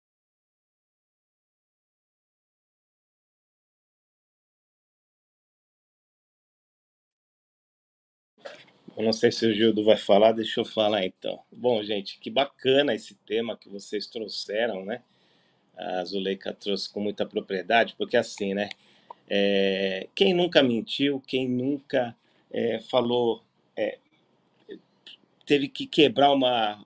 Eu 8.95 9.03
não 9.03 9.13
sei 9.13 9.31
se 9.31 9.47
o 9.47 9.53
Gildo 9.53 9.83
vai 9.83 9.97
falar, 9.97 10.33
deixa 10.33 10.61
eu 10.61 10.65
falar 10.65 11.03
então. 11.03 11.43
Bom, 11.51 11.81
gente, 11.81 12.19
que 12.19 12.29
bacana 12.29 12.93
esse 12.93 13.15
tema 13.25 13.57
que 13.57 13.67
vocês 13.67 14.05
trouxeram, 14.05 14.85
né? 14.85 15.03
A 15.77 16.03
Zuleika 16.05 16.53
trouxe 16.53 16.91
com 16.91 16.99
muita 16.99 17.25
propriedade, 17.25 17.95
porque 17.97 18.17
assim, 18.17 18.53
né? 18.53 18.69
É, 19.29 20.07
quem 20.13 20.33
nunca 20.33 20.61
mentiu, 20.61 21.21
quem 21.25 21.47
nunca 21.47 22.15
é, 22.51 22.79
falou, 22.81 23.43
é, 23.75 23.97
teve 25.45 25.67
que 25.67 25.87
quebrar 25.87 26.31
uma, 26.31 26.85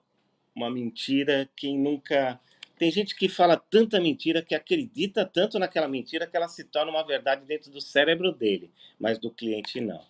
uma 0.56 0.70
mentira, 0.70 1.50
quem 1.56 1.78
nunca. 1.78 2.40
Tem 2.78 2.92
gente 2.92 3.16
que 3.16 3.28
fala 3.28 3.58
tanta 3.58 4.00
mentira 4.00 4.42
que 4.42 4.54
acredita 4.54 5.26
tanto 5.26 5.58
naquela 5.58 5.88
mentira 5.88 6.28
que 6.28 6.38
ela 6.38 6.48
se 6.48 6.64
torna 6.64 6.92
uma 6.92 7.04
verdade 7.06 7.44
dentro 7.46 7.72
do 7.72 7.82
cérebro 7.82 8.32
dele, 8.32 8.70
mas 9.00 9.18
do 9.18 9.32
cliente 9.32 9.82
não. 9.82 10.04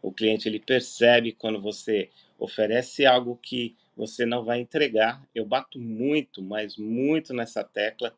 O 0.00 0.10
cliente 0.10 0.48
ele 0.48 0.58
percebe 0.58 1.32
quando 1.32 1.60
você 1.60 2.10
oferece 2.38 3.06
algo 3.06 3.38
que 3.42 3.76
você 3.96 4.26
não 4.26 4.42
vai 4.42 4.60
entregar. 4.60 5.22
Eu 5.34 5.44
bato 5.46 5.78
muito, 5.78 6.42
mas 6.42 6.76
muito 6.76 7.32
nessa 7.32 7.62
tecla 7.62 8.14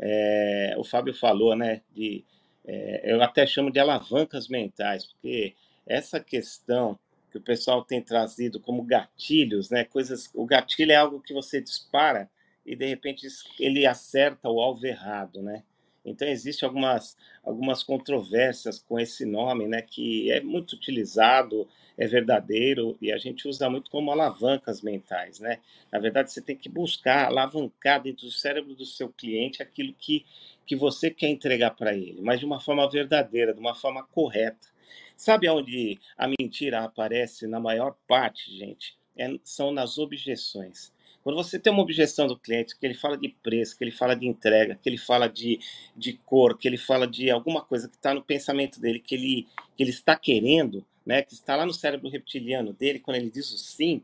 é, 0.00 0.74
o 0.78 0.84
Fábio 0.84 1.14
falou, 1.14 1.56
né, 1.56 1.82
de, 1.94 2.24
é, 2.66 3.12
eu 3.12 3.22
até 3.22 3.46
chamo 3.46 3.70
de 3.70 3.80
alavancas 3.80 4.48
mentais, 4.48 5.06
porque 5.06 5.54
essa 5.86 6.20
questão 6.20 6.98
que 7.30 7.38
o 7.38 7.42
pessoal 7.42 7.84
tem 7.84 8.00
trazido 8.00 8.60
como 8.60 8.82
gatilhos, 8.82 9.70
né, 9.70 9.84
coisas, 9.84 10.30
o 10.34 10.46
gatilho 10.46 10.92
é 10.92 10.96
algo 10.96 11.20
que 11.20 11.34
você 11.34 11.60
dispara 11.60 12.30
e 12.64 12.76
de 12.76 12.86
repente 12.86 13.26
ele 13.58 13.86
acerta 13.86 14.48
o 14.48 14.60
alvo 14.60 14.86
errado, 14.86 15.42
né? 15.42 15.62
Então 16.08 16.26
existe 16.28 16.64
algumas 16.64 17.16
algumas 17.42 17.82
controvérsias 17.82 18.78
com 18.78 18.98
esse 18.98 19.24
nome, 19.24 19.66
né, 19.66 19.80
que 19.80 20.30
é 20.30 20.40
muito 20.40 20.72
utilizado, 20.72 21.66
é 21.96 22.06
verdadeiro 22.06 22.96
e 23.00 23.10
a 23.10 23.18
gente 23.18 23.48
usa 23.48 23.70
muito 23.70 23.90
como 23.90 24.10
alavancas 24.10 24.82
mentais, 24.82 25.40
né? 25.40 25.58
Na 25.90 25.98
verdade, 25.98 26.30
você 26.30 26.42
tem 26.42 26.56
que 26.56 26.68
buscar 26.68 27.26
alavancar 27.26 28.02
dentro 28.02 28.26
do 28.26 28.32
cérebro 28.32 28.74
do 28.74 28.84
seu 28.84 29.08
cliente 29.08 29.62
aquilo 29.62 29.94
que 29.94 30.24
que 30.66 30.76
você 30.76 31.10
quer 31.10 31.28
entregar 31.28 31.70
para 31.70 31.94
ele, 31.94 32.20
mas 32.20 32.38
de 32.40 32.44
uma 32.44 32.60
forma 32.60 32.88
verdadeira, 32.90 33.54
de 33.54 33.60
uma 33.60 33.74
forma 33.74 34.04
correta. 34.04 34.68
Sabe 35.16 35.48
onde 35.48 35.98
a 36.16 36.28
mentira 36.28 36.84
aparece 36.84 37.46
na 37.46 37.58
maior 37.58 37.96
parte, 38.06 38.54
gente? 38.56 38.96
É, 39.16 39.34
são 39.42 39.72
nas 39.72 39.96
objeções. 39.96 40.92
Quando 41.28 41.44
você 41.44 41.58
tem 41.58 41.70
uma 41.70 41.82
objeção 41.82 42.26
do 42.26 42.38
cliente, 42.38 42.74
que 42.74 42.86
ele 42.86 42.94
fala 42.94 43.14
de 43.14 43.28
preço, 43.28 43.76
que 43.76 43.84
ele 43.84 43.90
fala 43.90 44.16
de 44.16 44.26
entrega, 44.26 44.78
que 44.82 44.88
ele 44.88 44.96
fala 44.96 45.28
de, 45.28 45.60
de 45.94 46.14
cor, 46.24 46.56
que 46.56 46.66
ele 46.66 46.78
fala 46.78 47.06
de 47.06 47.30
alguma 47.30 47.60
coisa 47.60 47.86
que 47.86 47.96
está 47.96 48.14
no 48.14 48.22
pensamento 48.22 48.80
dele, 48.80 48.98
que 48.98 49.14
ele, 49.14 49.46
que 49.76 49.82
ele 49.82 49.90
está 49.90 50.16
querendo, 50.16 50.82
né, 51.04 51.20
que 51.20 51.34
está 51.34 51.54
lá 51.54 51.66
no 51.66 51.74
cérebro 51.74 52.08
reptiliano 52.08 52.72
dele, 52.72 52.98
quando 52.98 53.18
ele 53.18 53.30
diz 53.30 53.52
o 53.52 53.58
sim, 53.58 54.02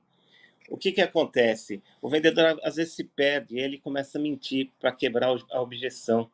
o 0.68 0.76
que, 0.76 0.92
que 0.92 1.00
acontece? 1.00 1.82
O 2.02 2.10
vendedor 2.10 2.60
às 2.62 2.76
vezes 2.76 2.92
se 2.92 3.04
perde, 3.04 3.58
ele 3.58 3.78
começa 3.78 4.18
a 4.18 4.20
mentir 4.20 4.70
para 4.78 4.92
quebrar 4.92 5.34
a 5.50 5.62
objeção, 5.62 6.30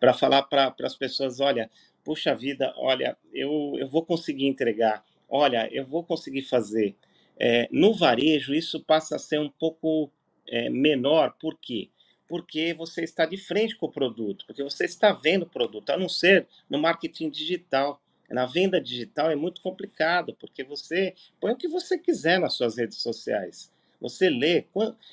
para 0.00 0.14
falar 0.14 0.44
para 0.44 0.74
as 0.84 0.96
pessoas: 0.96 1.38
olha, 1.38 1.70
puxa 2.02 2.34
vida, 2.34 2.72
olha, 2.78 3.14
eu, 3.30 3.74
eu 3.78 3.90
vou 3.90 4.02
conseguir 4.02 4.46
entregar, 4.46 5.04
olha, 5.28 5.68
eu 5.70 5.84
vou 5.84 6.02
conseguir 6.02 6.40
fazer. 6.40 6.96
É, 7.38 7.68
no 7.70 7.92
varejo, 7.92 8.54
isso 8.54 8.82
passa 8.82 9.16
a 9.16 9.18
ser 9.18 9.38
um 9.38 9.50
pouco 9.50 10.10
é, 10.50 10.68
menor, 10.68 11.36
por 11.40 11.56
quê? 11.58 11.88
Porque 12.28 12.74
você 12.74 13.02
está 13.02 13.24
de 13.24 13.36
frente 13.36 13.76
com 13.76 13.86
o 13.86 13.92
produto, 13.92 14.44
porque 14.46 14.62
você 14.62 14.84
está 14.84 15.12
vendo 15.12 15.44
o 15.44 15.48
produto, 15.48 15.90
a 15.90 15.96
não 15.96 16.08
ser 16.08 16.46
no 16.68 16.78
marketing 16.78 17.30
digital. 17.30 18.00
Na 18.28 18.46
venda 18.46 18.80
digital 18.80 19.30
é 19.30 19.34
muito 19.34 19.60
complicado, 19.60 20.36
porque 20.38 20.62
você 20.62 21.14
põe 21.40 21.52
o 21.52 21.56
que 21.56 21.66
você 21.66 21.98
quiser 21.98 22.38
nas 22.38 22.54
suas 22.54 22.76
redes 22.76 22.98
sociais. 22.98 23.72
Você 24.00 24.30
lê. 24.30 24.66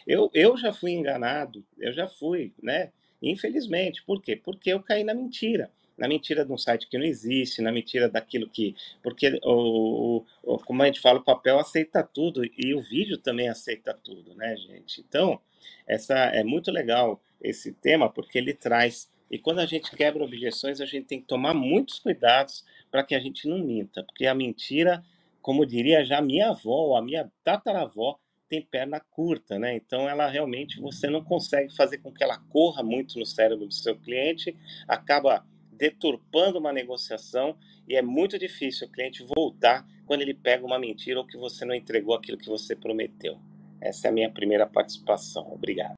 Eu, 0.05 0.29
eu 0.33 0.55
já 0.55 0.71
fui 0.71 0.91
enganado, 0.91 1.65
eu 1.79 1.91
já 1.91 2.07
fui, 2.07 2.53
né? 2.61 2.91
Infelizmente. 3.21 4.03
Por 4.03 4.21
quê? 4.21 4.35
Porque 4.35 4.71
eu 4.71 4.79
caí 4.81 5.03
na 5.03 5.15
mentira 5.15 5.71
na 5.97 6.07
mentira 6.07 6.45
de 6.45 6.51
um 6.51 6.57
site 6.57 6.87
que 6.87 6.97
não 6.97 7.05
existe, 7.05 7.61
na 7.61 7.71
mentira 7.71 8.07
daquilo 8.07 8.49
que. 8.49 8.75
Porque, 9.01 9.39
o, 9.43 10.23
o, 10.43 10.57
como 10.59 10.83
a 10.83 10.85
gente 10.85 10.99
fala, 10.99 11.19
o 11.19 11.23
papel 11.23 11.59
aceita 11.59 12.03
tudo 12.03 12.43
e 12.45 12.73
o 12.73 12.81
vídeo 12.81 13.17
também 13.17 13.49
aceita 13.49 13.93
tudo, 13.93 14.35
né, 14.35 14.55
gente? 14.55 15.01
Então, 15.01 15.39
essa 15.87 16.15
é 16.15 16.43
muito 16.43 16.71
legal 16.71 17.21
esse 17.41 17.73
tema 17.73 18.09
porque 18.09 18.37
ele 18.37 18.53
traz. 18.53 19.09
E 19.29 19.37
quando 19.37 19.59
a 19.59 19.65
gente 19.65 19.91
quebra 19.91 20.23
objeções, 20.23 20.79
a 20.79 20.85
gente 20.85 21.07
tem 21.07 21.19
que 21.19 21.27
tomar 21.27 21.53
muitos 21.53 21.99
cuidados 21.99 22.63
para 22.91 23.03
que 23.03 23.15
a 23.15 23.19
gente 23.19 23.47
não 23.47 23.59
minta, 23.59 24.03
porque 24.03 24.25
a 24.25 24.33
mentira, 24.33 25.03
como 25.41 25.65
diria 25.65 26.05
já 26.05 26.21
minha 26.21 26.49
avó, 26.49 26.95
a 26.95 27.01
minha 27.01 27.29
tataravó, 27.43 28.17
tem 28.47 28.61
perna 28.61 28.99
curta, 28.99 29.59
né? 29.59 29.75
Então 29.75 30.07
ela 30.07 30.27
realmente 30.27 30.79
você 30.79 31.09
não 31.09 31.21
consegue 31.21 31.75
fazer 31.75 31.97
com 31.97 32.13
que 32.13 32.23
ela 32.23 32.37
corra 32.49 32.81
muito 32.81 33.19
no 33.19 33.25
cérebro 33.25 33.65
do 33.65 33.73
seu 33.73 33.97
cliente, 33.97 34.55
acaba 34.87 35.45
deturpando 35.77 36.59
uma 36.59 36.73
negociação 36.73 37.57
e 37.87 37.95
é 37.95 38.01
muito 38.01 38.37
difícil 38.37 38.87
o 38.87 38.91
cliente 38.91 39.25
voltar 39.35 39.85
quando 40.05 40.21
ele 40.21 40.33
pega 40.33 40.65
uma 40.65 40.79
mentira 40.79 41.19
ou 41.19 41.27
que 41.27 41.37
você 41.37 41.65
não 41.65 41.75
entregou 41.75 42.15
aquilo 42.15 42.37
que 42.37 42.49
você 42.49 42.75
prometeu. 42.75 43.39
Essa 43.81 44.07
é 44.07 44.09
a 44.09 44.13
minha 44.13 44.31
primeira 44.31 44.67
participação. 44.67 45.51
Obrigado. 45.51 45.95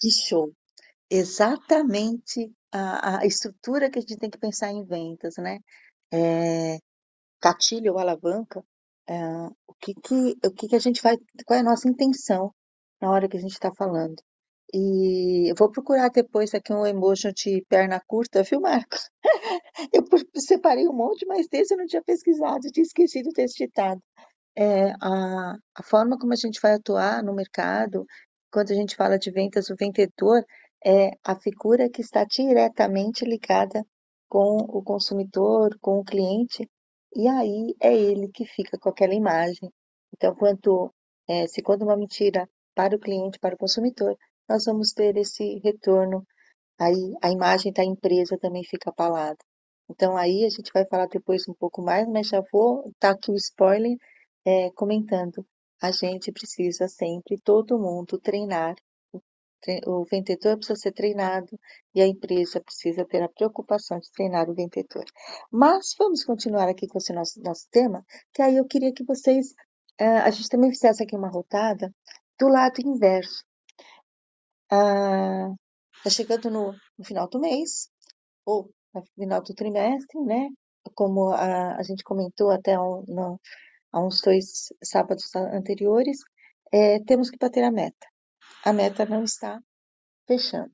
Que 0.00 0.10
show! 0.10 0.52
Exatamente 1.10 2.52
a, 2.72 3.20
a 3.20 3.26
estrutura 3.26 3.90
que 3.90 3.98
a 3.98 4.02
gente 4.02 4.18
tem 4.18 4.30
que 4.30 4.38
pensar 4.38 4.70
em 4.70 4.84
vendas, 4.84 5.34
né? 5.38 5.58
É, 6.12 6.78
gatilho 7.42 7.92
ou 7.92 7.98
alavanca, 7.98 8.62
é, 9.08 9.14
o, 9.66 9.74
que, 9.80 9.94
que, 9.94 10.36
o 10.44 10.50
que, 10.52 10.68
que 10.68 10.76
a 10.76 10.80
gente 10.80 11.02
vai, 11.02 11.16
qual 11.46 11.56
é 11.56 11.60
a 11.60 11.64
nossa 11.64 11.88
intenção 11.88 12.52
na 13.00 13.10
hora 13.10 13.28
que 13.28 13.36
a 13.36 13.40
gente 13.40 13.52
está 13.52 13.72
falando. 13.74 14.16
E 14.74 15.50
eu 15.50 15.54
vou 15.56 15.70
procurar 15.70 16.08
depois 16.10 16.52
aqui 16.54 16.72
um 16.72 16.86
emoji 16.86 17.32
de 17.32 17.64
perna 17.68 18.00
curta, 18.06 18.42
viu, 18.42 18.60
Marcos? 18.60 19.08
Eu 19.92 20.02
separei 20.40 20.88
um 20.88 20.92
monte, 20.92 21.24
mas 21.26 21.46
desse 21.48 21.74
eu 21.74 21.78
não 21.78 21.86
tinha 21.86 22.02
pesquisado, 22.02 22.70
tinha 22.72 22.82
esquecido 22.82 23.30
ter 23.30 23.48
citado. 23.48 24.00
É, 24.56 24.90
a, 25.00 25.54
a 25.74 25.82
forma 25.82 26.18
como 26.18 26.32
a 26.32 26.36
gente 26.36 26.60
vai 26.60 26.72
atuar 26.72 27.22
no 27.22 27.34
mercado, 27.34 28.06
quando 28.50 28.70
a 28.72 28.74
gente 28.74 28.96
fala 28.96 29.18
de 29.18 29.30
vendas, 29.30 29.68
o 29.68 29.76
vendedor 29.76 30.42
é 30.84 31.10
a 31.24 31.36
figura 31.36 31.90
que 31.90 32.00
está 32.00 32.24
diretamente 32.24 33.24
ligada 33.24 33.84
com 34.28 34.56
o 34.56 34.82
consumidor, 34.82 35.76
com 35.80 35.98
o 35.98 36.04
cliente, 36.04 36.68
e 37.14 37.28
aí 37.28 37.74
é 37.80 37.94
ele 37.94 38.28
que 38.28 38.44
fica 38.44 38.78
com 38.78 38.88
aquela 38.88 39.14
imagem. 39.14 39.70
Então, 40.14 40.34
quanto, 40.34 40.92
é, 41.28 41.46
se 41.46 41.62
conta 41.62 41.84
uma 41.84 41.96
mentira 41.96 42.48
para 42.74 42.96
o 42.96 42.98
cliente, 42.98 43.38
para 43.38 43.54
o 43.54 43.58
consumidor, 43.58 44.16
nós 44.48 44.64
vamos 44.64 44.92
ter 44.92 45.16
esse 45.16 45.58
retorno. 45.62 46.26
Aí 46.78 47.14
a 47.22 47.30
imagem 47.30 47.72
da 47.72 47.84
empresa 47.84 48.38
também 48.38 48.64
fica 48.64 48.90
abalada. 48.90 49.38
Então 49.88 50.16
aí 50.16 50.44
a 50.44 50.48
gente 50.48 50.70
vai 50.72 50.84
falar 50.86 51.06
depois 51.06 51.48
um 51.48 51.54
pouco 51.54 51.82
mais, 51.82 52.06
mas 52.08 52.28
já 52.28 52.42
vou 52.52 52.90
dar 53.00 53.10
aqui 53.12 53.30
o 53.30 53.36
spoiler 53.36 53.96
é, 54.44 54.70
comentando. 54.72 55.46
A 55.80 55.90
gente 55.90 56.32
precisa 56.32 56.88
sempre, 56.88 57.38
todo 57.42 57.78
mundo, 57.78 58.18
treinar. 58.18 58.74
O 59.86 60.04
vendedor 60.04 60.56
precisa 60.56 60.78
ser 60.78 60.92
treinado 60.92 61.58
e 61.94 62.00
a 62.00 62.06
empresa 62.06 62.60
precisa 62.60 63.04
ter 63.04 63.22
a 63.22 63.28
preocupação 63.28 63.98
de 63.98 64.10
treinar 64.12 64.48
o 64.48 64.54
vendedor. 64.54 65.04
Mas 65.50 65.94
vamos 65.98 66.24
continuar 66.24 66.68
aqui 66.68 66.86
com 66.86 66.98
esse 66.98 67.12
nosso, 67.12 67.40
nosso 67.42 67.66
tema, 67.70 68.04
que 68.32 68.42
aí 68.42 68.56
eu 68.56 68.64
queria 68.64 68.92
que 68.92 69.04
vocês, 69.04 69.52
uh, 70.00 70.22
a 70.24 70.30
gente 70.30 70.48
também 70.48 70.70
fizesse 70.70 71.02
aqui 71.02 71.16
uma 71.16 71.28
rotada 71.28 71.92
do 72.38 72.48
lado 72.48 72.80
inverso. 72.80 73.44
Ah, 74.70 75.54
chegando 76.10 76.50
no, 76.50 76.72
no, 76.98 77.04
final 77.04 77.28
do 77.28 77.40
mês, 77.40 77.88
ou 78.44 78.70
no 78.94 79.04
final 79.14 79.42
do 79.42 79.54
trimestre, 79.54 80.20
né? 80.20 80.48
Como 80.94 81.30
a, 81.32 81.76
a 81.76 81.82
gente 81.82 82.04
comentou 82.04 82.50
até 82.50 82.78
um, 82.78 83.04
no, 83.08 83.40
há 83.92 84.00
uns 84.04 84.20
dois 84.20 84.72
sábados 84.82 85.34
anteriores, 85.34 86.18
é, 86.72 87.00
temos 87.04 87.30
que 87.30 87.38
bater 87.38 87.64
a 87.64 87.70
meta. 87.70 88.06
A 88.64 88.72
meta 88.72 89.06
não 89.06 89.24
está 89.24 89.60
fechando. 90.26 90.72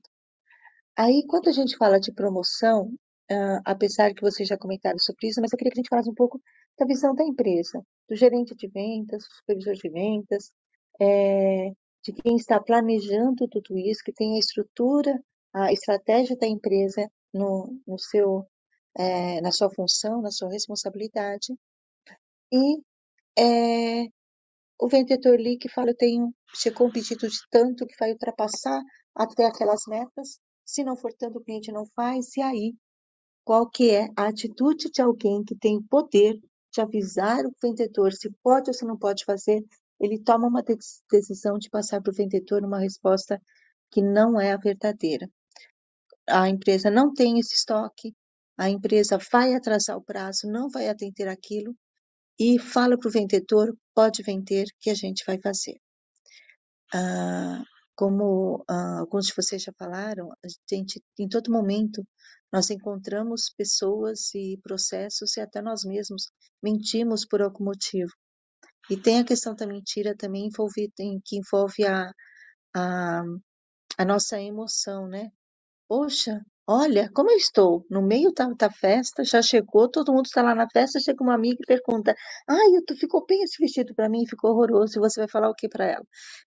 Aí, 0.97 1.23
quando 1.27 1.49
a 1.49 1.51
gente 1.51 1.77
fala 1.77 1.99
de 1.99 2.11
promoção, 2.11 2.87
uh, 3.31 3.61
apesar 3.65 4.13
que 4.13 4.21
vocês 4.21 4.47
já 4.47 4.57
comentaram 4.57 4.99
sobre 4.99 5.27
isso, 5.27 5.41
mas 5.41 5.51
eu 5.51 5.57
queria 5.57 5.71
que 5.71 5.79
a 5.79 5.81
gente 5.81 5.89
falasse 5.89 6.09
um 6.09 6.13
pouco 6.13 6.39
da 6.77 6.85
visão 6.85 7.15
da 7.15 7.23
empresa, 7.23 7.81
do 8.09 8.15
gerente 8.15 8.55
de 8.55 8.67
vendas, 8.67 9.23
do 9.23 9.33
supervisor 9.35 9.73
de 9.73 9.89
vendas, 9.89 10.51
é, 11.01 11.71
de 12.03 12.13
quem 12.13 12.35
está 12.35 12.59
planejando 12.59 13.47
tudo 13.47 13.77
isso, 13.77 14.03
que 14.03 14.11
tem 14.11 14.35
a 14.35 14.39
estrutura, 14.39 15.23
a 15.53 15.71
estratégia 15.71 16.35
da 16.35 16.47
empresa 16.47 17.09
no, 17.33 17.79
no 17.87 17.97
seu, 17.97 18.45
é, 18.97 19.39
na 19.41 19.51
sua 19.51 19.69
função, 19.69 20.21
na 20.21 20.31
sua 20.31 20.49
responsabilidade. 20.49 21.53
E 22.51 22.81
é, 23.39 24.07
o 24.79 24.87
vendedor 24.87 25.35
ali 25.35 25.57
que 25.57 25.69
fala, 25.69 25.91
eu 25.91 25.97
tenho, 25.97 26.33
chegou 26.53 26.87
um 26.87 26.91
pedido 26.91 27.27
de 27.27 27.37
tanto 27.49 27.87
que 27.87 27.95
vai 27.99 28.11
ultrapassar 28.11 28.81
até 29.15 29.45
aquelas 29.45 29.83
metas, 29.87 30.39
se 30.65 30.83
não 30.83 30.97
for 30.97 31.13
tanto, 31.13 31.39
o 31.39 31.43
cliente 31.43 31.71
não 31.71 31.85
faz, 31.95 32.35
e 32.35 32.41
aí, 32.41 32.75
qual 33.45 33.69
que 33.69 33.91
é 33.91 34.07
a 34.15 34.27
atitude 34.27 34.89
de 34.91 35.01
alguém 35.01 35.43
que 35.43 35.55
tem 35.55 35.81
poder 35.81 36.39
de 36.71 36.81
avisar 36.81 37.45
o 37.45 37.53
vendedor 37.61 38.11
se 38.13 38.29
pode 38.41 38.69
ou 38.69 38.73
se 38.73 38.85
não 38.85 38.97
pode 38.97 39.23
fazer, 39.25 39.63
ele 40.03 40.21
toma 40.21 40.47
uma 40.47 40.61
decisão 41.09 41.57
de 41.57 41.69
passar 41.69 42.01
para 42.01 42.11
o 42.11 42.15
vendedor 42.15 42.63
uma 42.63 42.79
resposta 42.79 43.41
que 43.89 44.01
não 44.01 44.39
é 44.39 44.51
a 44.51 44.57
verdadeira. 44.57 45.29
A 46.27 46.49
empresa 46.49 46.91
não 46.91 47.13
tem 47.13 47.39
esse 47.39 47.55
estoque, 47.55 48.13
a 48.57 48.69
empresa 48.69 49.17
vai 49.31 49.53
atrasar 49.53 49.95
o 49.97 50.03
prazo, 50.03 50.47
não 50.47 50.69
vai 50.69 50.89
atender 50.89 51.29
aquilo 51.29 51.73
e 52.37 52.59
fala 52.59 52.97
para 52.97 53.07
o 53.07 53.11
vendedor: 53.11 53.73
pode 53.95 54.21
vender 54.23 54.65
que 54.81 54.89
a 54.89 54.95
gente 54.95 55.23
vai 55.25 55.39
fazer. 55.41 55.79
Ah, 56.93 57.63
como 57.95 58.63
ah, 58.67 58.99
alguns 58.99 59.27
de 59.27 59.33
vocês 59.35 59.63
já 59.63 59.71
falaram, 59.79 60.29
a 60.31 60.47
gente, 60.69 61.01
em 61.17 61.29
todo 61.29 61.51
momento, 61.51 62.05
nós 62.51 62.69
encontramos 62.69 63.53
pessoas 63.57 64.33
e 64.35 64.59
processos 64.61 65.37
e 65.37 65.41
até 65.41 65.61
nós 65.61 65.83
mesmos 65.85 66.29
mentimos 66.61 67.25
por 67.25 67.41
algum 67.41 67.63
motivo. 67.63 68.11
E 68.89 68.97
tem 68.97 69.19
a 69.19 69.25
questão 69.25 69.55
da 69.55 69.67
mentira 69.67 70.15
também 70.15 70.47
envolve, 70.47 70.91
que 71.25 71.37
envolve 71.37 71.85
a, 71.85 72.11
a, 72.75 73.23
a 73.97 74.05
nossa 74.05 74.41
emoção, 74.41 75.07
né? 75.07 75.31
Poxa, 75.87 76.41
olha 76.67 77.09
como 77.13 77.31
eu 77.31 77.37
estou, 77.37 77.85
no 77.89 78.01
meio 78.01 78.33
da, 78.33 78.47
da 78.49 78.71
festa, 78.71 79.23
já 79.23 79.41
chegou, 79.41 79.89
todo 79.89 80.13
mundo 80.13 80.25
está 80.25 80.41
lá 80.41 80.55
na 80.55 80.67
festa, 80.69 80.99
chega 80.99 81.23
uma 81.23 81.35
amiga 81.35 81.57
e 81.61 81.65
pergunta, 81.67 82.15
ai, 82.49 82.81
tu 82.87 82.95
ficou 82.97 83.25
bem 83.25 83.43
esse 83.43 83.57
vestido 83.61 83.93
para 83.95 84.09
mim, 84.09 84.25
ficou 84.27 84.51
horroroso, 84.51 84.97
e 84.97 85.01
você 85.01 85.19
vai 85.21 85.29
falar 85.29 85.49
o 85.49 85.55
que 85.55 85.69
para 85.69 85.85
ela? 85.85 86.05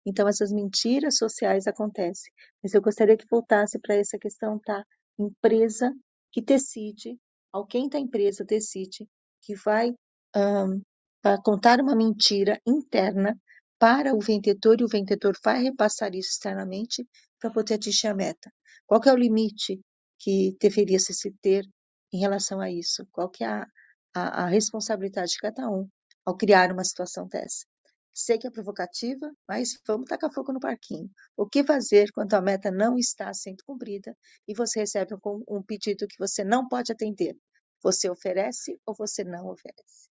Então, 0.06 0.28
essas 0.28 0.52
mentiras 0.52 1.18
sociais 1.18 1.66
acontecem. 1.66 2.32
Mas 2.62 2.74
eu 2.74 2.82
gostaria 2.82 3.16
que 3.16 3.26
voltasse 3.30 3.78
para 3.80 3.96
essa 3.96 4.18
questão 4.18 4.60
da 4.66 4.84
empresa 5.18 5.92
que 6.32 6.40
decide, 6.42 7.18
alguém 7.52 7.88
da 7.88 7.98
empresa 7.98 8.44
decide 8.44 9.08
que 9.42 9.54
vai 9.56 9.92
um, 10.36 10.80
contar 11.44 11.80
uma 11.80 11.94
mentira 11.94 12.60
interna 12.66 13.38
para 13.78 14.14
o 14.14 14.20
vendedor 14.20 14.80
e 14.80 14.84
o 14.84 14.88
vendedor 14.88 15.36
vai 15.42 15.62
repassar 15.62 16.14
isso 16.14 16.30
externamente 16.30 17.06
para 17.40 17.50
poder 17.50 17.74
atingir 17.74 18.08
a 18.08 18.14
meta. 18.14 18.52
Qual 18.86 19.00
é 19.04 19.12
o 19.12 19.16
limite 19.16 19.80
que 20.18 20.56
deveria 20.60 20.98
se 20.98 21.12
ter 21.40 21.64
em 22.12 22.18
relação 22.18 22.60
a 22.60 22.70
isso? 22.70 23.06
Qual 23.10 23.28
que 23.28 23.42
é 23.42 23.48
a, 23.48 23.66
a, 24.14 24.44
a 24.44 24.46
responsabilidade 24.46 25.32
de 25.32 25.38
cada 25.38 25.68
um 25.68 25.88
ao 26.24 26.36
criar 26.36 26.70
uma 26.72 26.84
situação 26.84 27.26
dessa? 27.26 27.66
Sei 28.14 28.38
que 28.38 28.46
é 28.46 28.50
provocativa, 28.50 29.30
mas 29.48 29.80
vamos 29.86 30.08
tacar 30.08 30.30
fogo 30.32 30.52
no 30.52 30.60
parquinho. 30.60 31.10
O 31.36 31.48
que 31.48 31.64
fazer 31.64 32.12
quando 32.12 32.34
a 32.34 32.42
meta 32.42 32.70
não 32.70 32.98
está 32.98 33.32
sendo 33.32 33.64
cumprida 33.64 34.14
e 34.46 34.54
você 34.54 34.80
recebe 34.80 35.14
um, 35.14 35.42
um 35.48 35.62
pedido 35.62 36.06
que 36.06 36.18
você 36.18 36.44
não 36.44 36.68
pode 36.68 36.92
atender? 36.92 37.34
Você 37.82 38.10
oferece 38.10 38.78
ou 38.86 38.94
você 38.94 39.24
não 39.24 39.48
oferece? 39.48 40.11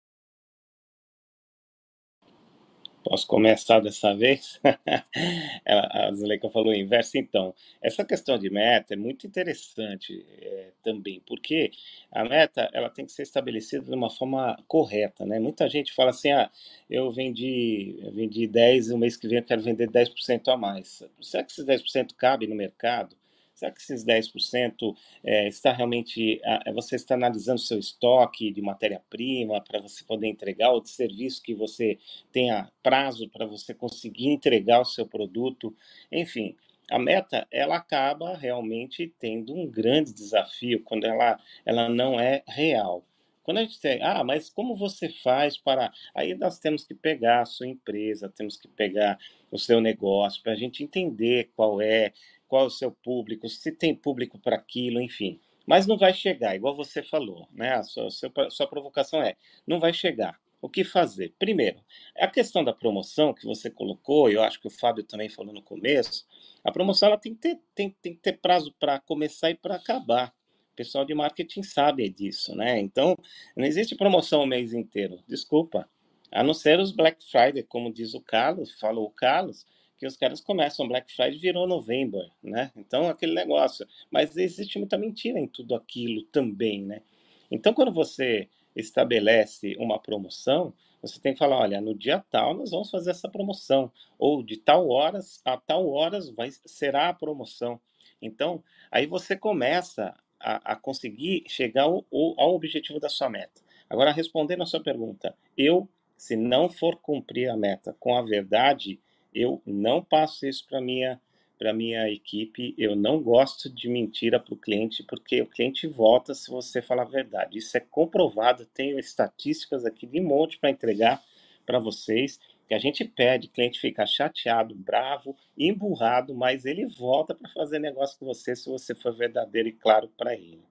Posso 3.07 3.25
começar 3.25 3.79
dessa 3.79 4.13
vez? 4.13 4.59
a 5.65 6.11
Zuleika 6.13 6.49
falou 6.49 6.73
o 6.73 6.75
inverso. 6.75 7.17
Então, 7.17 7.53
essa 7.81 8.03
questão 8.03 8.37
de 8.37 8.49
meta 8.49 8.95
é 8.95 8.97
muito 8.97 9.25
interessante 9.25 10.25
é, 10.41 10.71
também, 10.83 11.21
porque 11.25 11.71
a 12.11 12.25
meta 12.25 12.69
ela 12.73 12.89
tem 12.89 13.05
que 13.05 13.13
ser 13.13 13.23
estabelecida 13.23 13.85
de 13.85 13.95
uma 13.95 14.09
forma 14.09 14.61
correta. 14.67 15.25
Né? 15.25 15.39
Muita 15.39 15.69
gente 15.69 15.93
fala 15.93 16.09
assim, 16.09 16.31
ah, 16.31 16.51
eu 16.89 17.09
vendi, 17.09 17.97
eu 18.01 18.11
vendi 18.11 18.45
10, 18.45 18.91
o 18.91 18.97
mês 18.97 19.15
que 19.15 19.25
vem 19.25 19.37
eu 19.37 19.43
quero 19.45 19.61
vender 19.61 19.89
10% 19.89 20.49
a 20.49 20.57
mais. 20.57 21.01
Será 21.21 21.45
que 21.45 21.51
esses 21.53 21.63
10% 21.63 22.13
cabe 22.13 22.45
no 22.45 22.55
mercado? 22.55 23.15
Será 23.57 23.71
que 23.71 23.81
esses 23.81 24.05
10% 24.05 24.95
é, 25.23 25.47
está 25.47 25.73
realmente. 25.73 26.39
É, 26.43 26.71
você 26.71 26.95
está 26.95 27.15
analisando 27.15 27.59
seu 27.59 27.79
estoque 27.79 28.51
de 28.51 28.61
matéria-prima 28.61 29.59
para 29.61 29.81
você 29.81 30.03
poder 30.03 30.27
entregar, 30.27 30.71
ou 30.71 30.79
de 30.79 30.91
serviço 30.91 31.41
que 31.41 31.55
você 31.55 31.97
tenha 32.31 32.71
prazo 32.83 33.27
para 33.29 33.47
você 33.47 33.73
conseguir 33.73 34.27
entregar 34.27 34.79
o 34.79 34.85
seu 34.85 35.07
produto? 35.07 35.75
Enfim, 36.11 36.55
a 36.91 36.99
meta 36.99 37.47
ela 37.49 37.77
acaba 37.77 38.37
realmente 38.37 39.11
tendo 39.17 39.55
um 39.55 39.65
grande 39.65 40.13
desafio 40.13 40.83
quando 40.83 41.05
ela, 41.05 41.39
ela 41.65 41.89
não 41.89 42.19
é 42.19 42.43
real. 42.47 43.03
Quando 43.41 43.57
a 43.57 43.61
gente 43.61 43.79
tem, 43.79 44.03
ah, 44.03 44.23
mas 44.23 44.49
como 44.49 44.75
você 44.75 45.09
faz 45.09 45.57
para. 45.57 45.91
Aí 46.13 46.35
nós 46.35 46.59
temos 46.59 46.83
que 46.83 46.93
pegar 46.93 47.41
a 47.41 47.45
sua 47.45 47.65
empresa, 47.65 48.29
temos 48.29 48.55
que 48.57 48.67
pegar 48.67 49.17
o 49.49 49.57
seu 49.57 49.79
negócio, 49.79 50.43
para 50.43 50.51
a 50.51 50.55
gente 50.55 50.83
entender 50.83 51.49
qual 51.55 51.81
é 51.81 52.11
qual 52.47 52.63
é 52.63 52.67
o 52.67 52.71
seu 52.71 52.91
público, 52.91 53.47
se 53.49 53.71
tem 53.71 53.95
público 53.95 54.39
para 54.39 54.55
aquilo, 54.55 55.01
enfim. 55.01 55.39
Mas 55.65 55.85
não 55.85 55.97
vai 55.97 56.13
chegar, 56.13 56.55
igual 56.55 56.75
você 56.75 57.03
falou, 57.03 57.47
né? 57.51 57.73
A 57.73 57.83
sua, 57.83 58.09
sua, 58.49 58.67
provocação 58.67 59.21
é, 59.21 59.35
não 59.67 59.79
vai 59.79 59.93
chegar. 59.93 60.39
O 60.61 60.69
que 60.69 60.83
fazer? 60.83 61.35
Primeiro, 61.37 61.79
a 62.17 62.27
questão 62.27 62.63
da 62.63 62.73
promoção 62.73 63.33
que 63.33 63.45
você 63.45 63.69
colocou, 63.69 64.29
eu 64.29 64.41
acho 64.41 64.59
que 64.59 64.67
o 64.67 64.71
Fábio 64.71 65.03
também 65.03 65.29
falou 65.29 65.53
no 65.53 65.61
começo, 65.61 66.25
a 66.63 66.71
promoção 66.71 67.09
ela 67.09 67.17
tem 67.17 67.35
que 67.35 67.41
ter, 67.41 67.59
tem, 67.75 67.95
tem 68.01 68.13
que 68.13 68.21
ter 68.21 68.39
prazo 68.39 68.73
para 68.79 68.99
começar 68.99 69.51
e 69.51 69.55
para 69.55 69.75
acabar. 69.75 70.33
O 70.71 70.75
pessoal 70.75 71.03
de 71.05 71.13
marketing 71.13 71.63
sabe 71.63 72.09
disso, 72.09 72.55
né? 72.55 72.79
Então, 72.79 73.15
não 73.55 73.65
existe 73.65 73.95
promoção 73.95 74.43
o 74.43 74.47
mês 74.47 74.73
inteiro. 74.73 75.19
Desculpa. 75.27 75.87
A 76.31 76.43
não 76.43 76.53
ser 76.53 76.79
os 76.79 76.91
Black 76.91 77.23
Friday, 77.29 77.63
como 77.63 77.93
diz 77.93 78.13
o 78.13 78.21
Carlos, 78.21 78.71
falou 78.79 79.05
o 79.05 79.11
Carlos, 79.11 79.65
que 79.97 80.05
os 80.05 80.15
caras 80.15 80.39
começam 80.39 80.87
Black 80.87 81.11
Friday 81.13 81.39
virou 81.39 81.67
novembro, 81.67 82.29
né? 82.41 82.71
Então, 82.75 83.09
aquele 83.09 83.33
negócio. 83.33 83.87
Mas 84.11 84.37
existe 84.37 84.77
muita 84.77 84.97
mentira 84.97 85.39
em 85.39 85.47
tudo 85.47 85.75
aquilo 85.75 86.23
também, 86.23 86.83
né? 86.83 87.01
Então, 87.49 87.73
quando 87.73 87.91
você 87.91 88.47
estabelece 88.75 89.75
uma 89.79 89.99
promoção, 89.99 90.73
você 91.01 91.19
tem 91.19 91.33
que 91.33 91.39
falar, 91.39 91.57
olha, 91.57 91.81
no 91.81 91.95
dia 91.95 92.23
tal 92.29 92.53
nós 92.53 92.71
vamos 92.71 92.89
fazer 92.89 93.11
essa 93.11 93.29
promoção, 93.29 93.91
ou 94.17 94.43
de 94.43 94.57
tal 94.57 94.89
horas 94.89 95.41
a 95.45 95.57
tal 95.57 95.89
horas 95.89 96.29
vai, 96.29 96.49
será 96.51 97.09
a 97.09 97.13
promoção. 97.13 97.79
Então, 98.21 98.63
aí 98.91 99.05
você 99.05 99.35
começa 99.35 100.15
a, 100.39 100.73
a 100.73 100.75
conseguir 100.75 101.43
chegar 101.47 101.83
ao, 101.83 102.05
ao 102.11 102.53
objetivo 102.53 102.99
da 102.99 103.09
sua 103.09 103.29
meta. 103.29 103.61
Agora, 103.89 104.11
respondendo 104.11 104.63
a 104.63 104.65
sua 104.65 104.81
pergunta, 104.81 105.35
eu, 105.57 105.87
se 106.15 106.35
não 106.35 106.69
for 106.69 106.97
cumprir 106.97 107.49
a 107.49 107.55
meta 107.55 107.95
com 107.99 108.15
a 108.15 108.21
verdade, 108.21 108.99
eu 109.37 109.61
não 109.65 110.03
passo 110.03 110.47
isso 110.47 110.65
para 110.67 110.81
minha 110.81 111.19
para 111.57 111.73
minha 111.73 112.07
equipe, 112.07 112.75
eu 112.77 112.95
não 112.95 113.19
gosto 113.19 113.67
de 113.67 113.89
mentira 113.89 114.39
para 114.39 114.53
o 114.53 114.57
cliente, 114.57 115.01
porque 115.01 115.41
o 115.41 115.47
cliente 115.47 115.87
volta 115.87 116.35
se 116.35 116.51
você 116.51 116.83
falar 116.83 117.01
a 117.01 117.05
verdade. 117.05 117.57
Isso 117.57 117.75
é 117.75 117.79
comprovado, 117.79 118.63
tenho 118.67 118.99
estatísticas 118.99 119.83
aqui 119.83 120.05
de 120.05 120.21
monte 120.21 120.59
para 120.59 120.69
entregar 120.69 121.19
para 121.65 121.79
vocês, 121.79 122.39
que 122.67 122.75
a 122.75 122.79
gente 122.79 123.03
pede, 123.03 123.47
o 123.47 123.49
cliente 123.49 123.79
fica 123.79 124.05
chateado, 124.05 124.75
bravo, 124.75 125.35
emburrado, 125.57 126.35
mas 126.35 126.63
ele 126.63 126.85
volta 126.85 127.33
para 127.33 127.49
fazer 127.49 127.79
negócio 127.79 128.19
com 128.19 128.27
você 128.27 128.55
se 128.55 128.69
você 128.69 128.93
for 128.93 129.15
verdadeiro 129.15 129.67
e 129.67 129.73
claro 129.73 130.09
para 130.15 130.35
ele. 130.35 130.61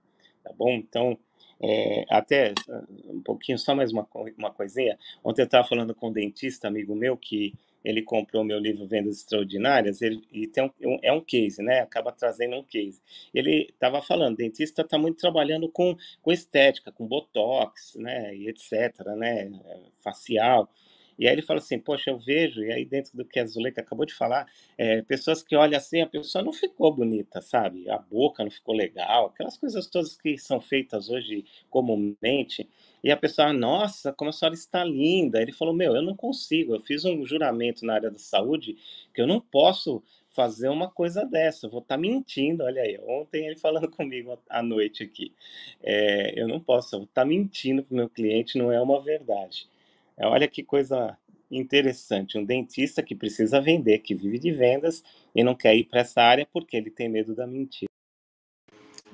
Tá 0.44 0.52
bom? 0.52 0.70
Então, 0.70 1.18
é, 1.60 2.04
até 2.08 2.54
um 3.08 3.20
pouquinho, 3.22 3.58
só 3.58 3.74
mais 3.74 3.90
uma, 3.92 4.06
uma 4.38 4.52
coisinha. 4.52 4.98
Ontem 5.24 5.42
eu 5.42 5.46
estava 5.46 5.66
falando 5.66 5.94
com 5.94 6.10
um 6.10 6.12
dentista, 6.12 6.68
amigo 6.68 6.94
meu, 6.94 7.16
que 7.16 7.54
ele 7.86 8.02
comprou 8.02 8.42
meu 8.42 8.58
livro 8.58 8.84
Vendas 8.84 9.18
Extraordinárias, 9.18 10.02
ele, 10.02 10.20
e 10.32 10.48
tem 10.48 10.64
um, 10.64 10.98
é 11.00 11.12
um 11.12 11.20
case, 11.20 11.62
né? 11.62 11.80
Acaba 11.80 12.10
trazendo 12.10 12.56
um 12.56 12.62
case. 12.64 13.00
Ele 13.32 13.68
estava 13.70 14.02
falando, 14.02 14.36
dentista 14.36 14.82
está 14.82 14.98
muito 14.98 15.18
trabalhando 15.18 15.68
com, 15.68 15.96
com 16.20 16.32
estética, 16.32 16.90
com 16.90 17.06
botox, 17.06 17.94
né? 17.94 18.34
E 18.34 18.48
etc, 18.48 19.06
né? 19.16 19.52
Facial. 20.02 20.68
E 21.18 21.26
aí 21.26 21.34
ele 21.34 21.42
fala 21.42 21.58
assim, 21.58 21.78
poxa, 21.78 22.10
eu 22.10 22.18
vejo, 22.18 22.62
e 22.62 22.72
aí 22.72 22.84
dentro 22.84 23.16
do 23.16 23.24
que 23.24 23.38
a 23.38 23.46
Zuleika 23.46 23.80
acabou 23.80 24.04
de 24.04 24.14
falar, 24.14 24.46
é, 24.76 25.02
pessoas 25.02 25.42
que 25.42 25.56
olham 25.56 25.76
assim, 25.76 26.00
a 26.00 26.06
pessoa 26.06 26.44
não 26.44 26.52
ficou 26.52 26.92
bonita, 26.92 27.40
sabe? 27.40 27.88
A 27.90 27.98
boca 27.98 28.42
não 28.42 28.50
ficou 28.50 28.74
legal, 28.74 29.26
aquelas 29.26 29.56
coisas 29.56 29.86
todas 29.86 30.16
que 30.16 30.36
são 30.38 30.60
feitas 30.60 31.08
hoje 31.08 31.44
comumente. 31.70 32.68
E 33.02 33.10
a 33.10 33.16
pessoa, 33.16 33.52
nossa, 33.52 34.12
como 34.12 34.30
a 34.30 34.32
senhora 34.32 34.54
está 34.54 34.84
linda. 34.84 35.40
Ele 35.40 35.52
falou, 35.52 35.72
meu, 35.72 35.94
eu 35.94 36.02
não 36.02 36.16
consigo, 36.16 36.74
eu 36.74 36.80
fiz 36.80 37.04
um 37.04 37.24
juramento 37.24 37.84
na 37.86 37.94
área 37.94 38.10
da 38.10 38.18
saúde 38.18 38.76
que 39.14 39.20
eu 39.20 39.26
não 39.26 39.40
posso 39.40 40.02
fazer 40.36 40.68
uma 40.68 40.90
coisa 40.90 41.24
dessa, 41.24 41.64
eu 41.64 41.70
vou 41.70 41.80
estar 41.80 41.94
tá 41.94 42.00
mentindo, 42.00 42.62
olha 42.62 42.82
aí, 42.82 43.00
ontem 43.08 43.46
ele 43.46 43.56
falando 43.56 43.88
comigo 43.96 44.38
à 44.50 44.62
noite 44.62 45.02
aqui, 45.02 45.32
é, 45.82 46.38
eu 46.38 46.46
não 46.46 46.60
posso, 46.60 46.94
eu 46.94 46.98
vou 47.00 47.08
estar 47.08 47.22
tá 47.22 47.26
mentindo 47.26 47.82
para 47.82 47.94
o 47.94 47.96
meu 47.96 48.08
cliente, 48.10 48.58
não 48.58 48.70
é 48.70 48.78
uma 48.78 49.00
verdade. 49.00 49.66
Olha 50.18 50.48
que 50.48 50.62
coisa 50.62 51.16
interessante. 51.50 52.38
Um 52.38 52.44
dentista 52.44 53.02
que 53.02 53.14
precisa 53.14 53.60
vender, 53.60 53.98
que 53.98 54.14
vive 54.14 54.38
de 54.38 54.50
vendas 54.50 55.02
e 55.34 55.44
não 55.44 55.54
quer 55.54 55.76
ir 55.76 55.84
para 55.84 56.00
essa 56.00 56.22
área 56.22 56.46
porque 56.50 56.76
ele 56.76 56.90
tem 56.90 57.08
medo 57.08 57.34
da 57.34 57.46
mentira. 57.46 57.90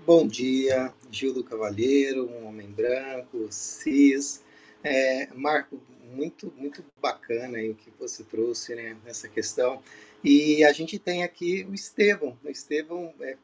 Bom 0.07 0.27
dia, 0.27 0.93
Gildo 1.11 1.45
Cavalheiro, 1.45 2.29
um 2.29 2.47
homem 2.47 2.69
branco, 2.69 3.47
cis. 3.51 4.43
É, 4.83 5.29
Marco, 5.35 5.81
muito, 6.13 6.53
muito 6.57 6.85
bacana 7.01 7.59
aí 7.59 7.71
o 7.71 7.75
que 7.75 7.91
você 7.99 8.25
trouxe 8.25 8.75
né, 8.75 8.97
nessa 9.05 9.29
questão. 9.29 9.81
E 10.25 10.65
a 10.65 10.73
gente 10.73 10.99
tem 10.99 11.23
aqui 11.23 11.65
o 11.69 11.75
Estevão. 11.75 12.37
O 12.45 12.49
Estevão, 12.49 13.15
é, 13.21 13.37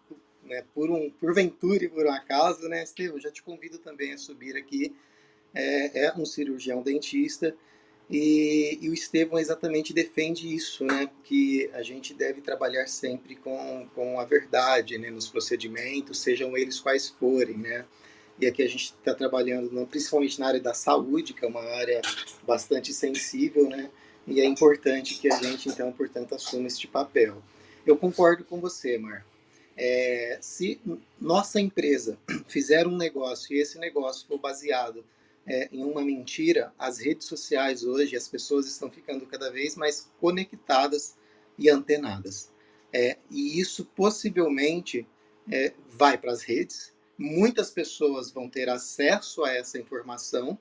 né, 0.44 0.64
por, 0.75 0.90
um, 0.90 1.11
por 1.11 1.35
ventura 1.35 1.85
e 1.85 1.88
por 1.88 2.07
um 2.07 2.12
acaso, 2.12 2.68
né, 2.68 2.83
Estevão, 2.83 3.21
já 3.21 3.31
te 3.31 3.42
convido 3.42 3.79
também 3.79 4.12
a 4.12 4.18
subir 4.18 4.57
aqui 4.57 4.94
é, 5.55 6.07
é 6.07 6.15
um 6.17 6.25
cirurgião 6.25 6.83
dentista 6.83 7.55
e, 8.11 8.79
e, 8.81 8.89
o 8.89 8.95
Estevão 8.95 9.39
exatamente 9.39 9.93
defende 9.93 10.55
isso, 10.55 10.83
né? 10.85 11.11
Que 11.25 11.71
a 11.75 11.83
gente 11.83 12.15
deve 12.15 12.41
trabalhar 12.41 12.87
sempre 12.87 13.37
com, 13.37 13.87
com 13.95 14.19
a 14.19 14.25
verdade, 14.25 14.97
né? 14.97 15.11
Nos 15.11 15.29
procedimentos, 15.29 16.19
sejam 16.21 16.57
eles 16.57 16.81
quais 16.81 17.09
forem, 17.09 17.59
né? 17.59 17.85
E 18.41 18.47
aqui 18.47 18.63
a 18.63 18.69
gente 18.69 18.95
está 18.99 19.15
trabalhando 19.15 19.87
principalmente 19.87 20.41
na 20.41 20.47
área 20.47 20.61
da 20.61 20.73
saúde, 20.73 21.35
que 21.35 21.45
é 21.45 21.49
uma 21.49 21.63
área 21.63 22.01
bastante 22.47 22.95
sensível, 22.95 23.69
né? 23.69 23.91
E 24.27 24.41
é 24.41 24.45
importante 24.45 25.19
que 25.19 25.31
a 25.31 25.37
gente, 25.37 25.69
então, 25.69 25.93
portanto, 25.93 26.35
assuma 26.35 26.67
este 26.67 26.87
papel. 26.87 27.43
Eu 27.85 27.97
concordo 27.97 28.43
com 28.45 28.59
você, 28.59 28.97
Mar. 28.97 29.27
É, 29.77 30.39
se 30.41 30.81
nossa 31.21 31.61
empresa 31.61 32.19
fizer 32.49 32.87
um 32.87 32.97
negócio 32.97 33.55
e 33.55 33.61
esse 33.61 33.79
negócio 33.79 34.27
for 34.27 34.39
baseado 34.39 35.05
é, 35.49 35.69
em 35.73 35.83
uma 35.83 36.03
mentira, 36.03 36.73
as 36.79 36.99
redes 36.99 37.27
sociais 37.27 37.83
hoje, 37.83 38.15
as 38.15 38.29
pessoas 38.29 38.67
estão 38.67 38.91
ficando 38.91 39.25
cada 39.27 39.51
vez 39.51 39.75
mais 39.77 40.11
conectadas 40.21 41.17
e 41.59 41.71
antenadas. 41.71 42.53
É, 42.93 43.17
e 43.31 43.59
isso 43.59 43.87
possivelmente 43.97 45.07
é, 45.51 45.73
vai 45.89 46.19
para 46.19 46.33
as 46.33 46.43
redes, 46.43 46.93
muitas 47.17 47.71
pessoas 47.71 48.31
vão 48.31 48.49
ter 48.49 48.69
acesso 48.69 49.43
a 49.43 49.53
essa 49.53 49.79
informação, 49.79 50.59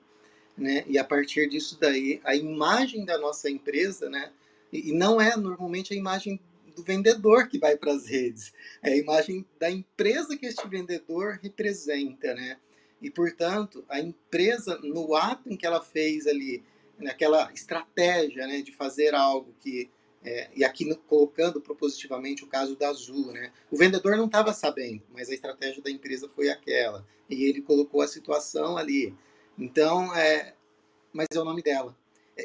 né, 0.56 0.84
e 0.88 0.98
a 0.98 1.04
partir 1.04 1.48
disso 1.48 1.78
daí, 1.78 2.20
a 2.24 2.34
imagem 2.34 3.04
da 3.04 3.16
nossa 3.16 3.48
empresa, 3.48 4.08
né, 4.08 4.32
e, 4.72 4.90
e 4.90 4.92
não 4.92 5.20
é 5.20 5.36
normalmente 5.36 5.94
a 5.94 5.96
imagem 5.96 6.40
do 6.74 6.82
vendedor 6.82 7.48
que 7.48 7.58
vai 7.58 7.76
para 7.76 7.92
as 7.92 8.06
redes, 8.06 8.52
é 8.82 8.92
a 8.92 8.96
imagem 8.96 9.46
da 9.58 9.70
empresa 9.70 10.36
que 10.36 10.46
este 10.46 10.66
vendedor 10.66 11.38
representa, 11.42 12.34
né? 12.34 12.56
E, 13.00 13.10
portanto, 13.10 13.84
a 13.88 14.00
empresa, 14.00 14.78
no 14.82 15.14
ato 15.14 15.48
em 15.48 15.56
que 15.56 15.66
ela 15.66 15.80
fez 15.80 16.26
ali, 16.26 16.62
naquela 16.98 17.50
estratégia 17.52 18.46
né, 18.46 18.60
de 18.60 18.72
fazer 18.72 19.14
algo 19.14 19.54
que. 19.60 19.90
É, 20.20 20.50
e 20.54 20.64
aqui 20.64 20.84
no, 20.84 20.96
colocando 20.96 21.60
propositivamente 21.60 22.42
o 22.42 22.48
caso 22.48 22.74
da 22.74 22.88
Azul, 22.88 23.32
né? 23.32 23.52
O 23.70 23.76
vendedor 23.76 24.16
não 24.16 24.26
estava 24.26 24.52
sabendo, 24.52 25.00
mas 25.12 25.30
a 25.30 25.34
estratégia 25.34 25.80
da 25.80 25.90
empresa 25.90 26.28
foi 26.28 26.50
aquela. 26.50 27.06
E 27.30 27.44
ele 27.44 27.62
colocou 27.62 28.02
a 28.02 28.08
situação 28.08 28.76
ali. 28.76 29.14
Então, 29.56 30.12
é, 30.16 30.54
mas 31.12 31.28
é 31.32 31.38
o 31.38 31.44
nome 31.44 31.62
dela. 31.62 31.96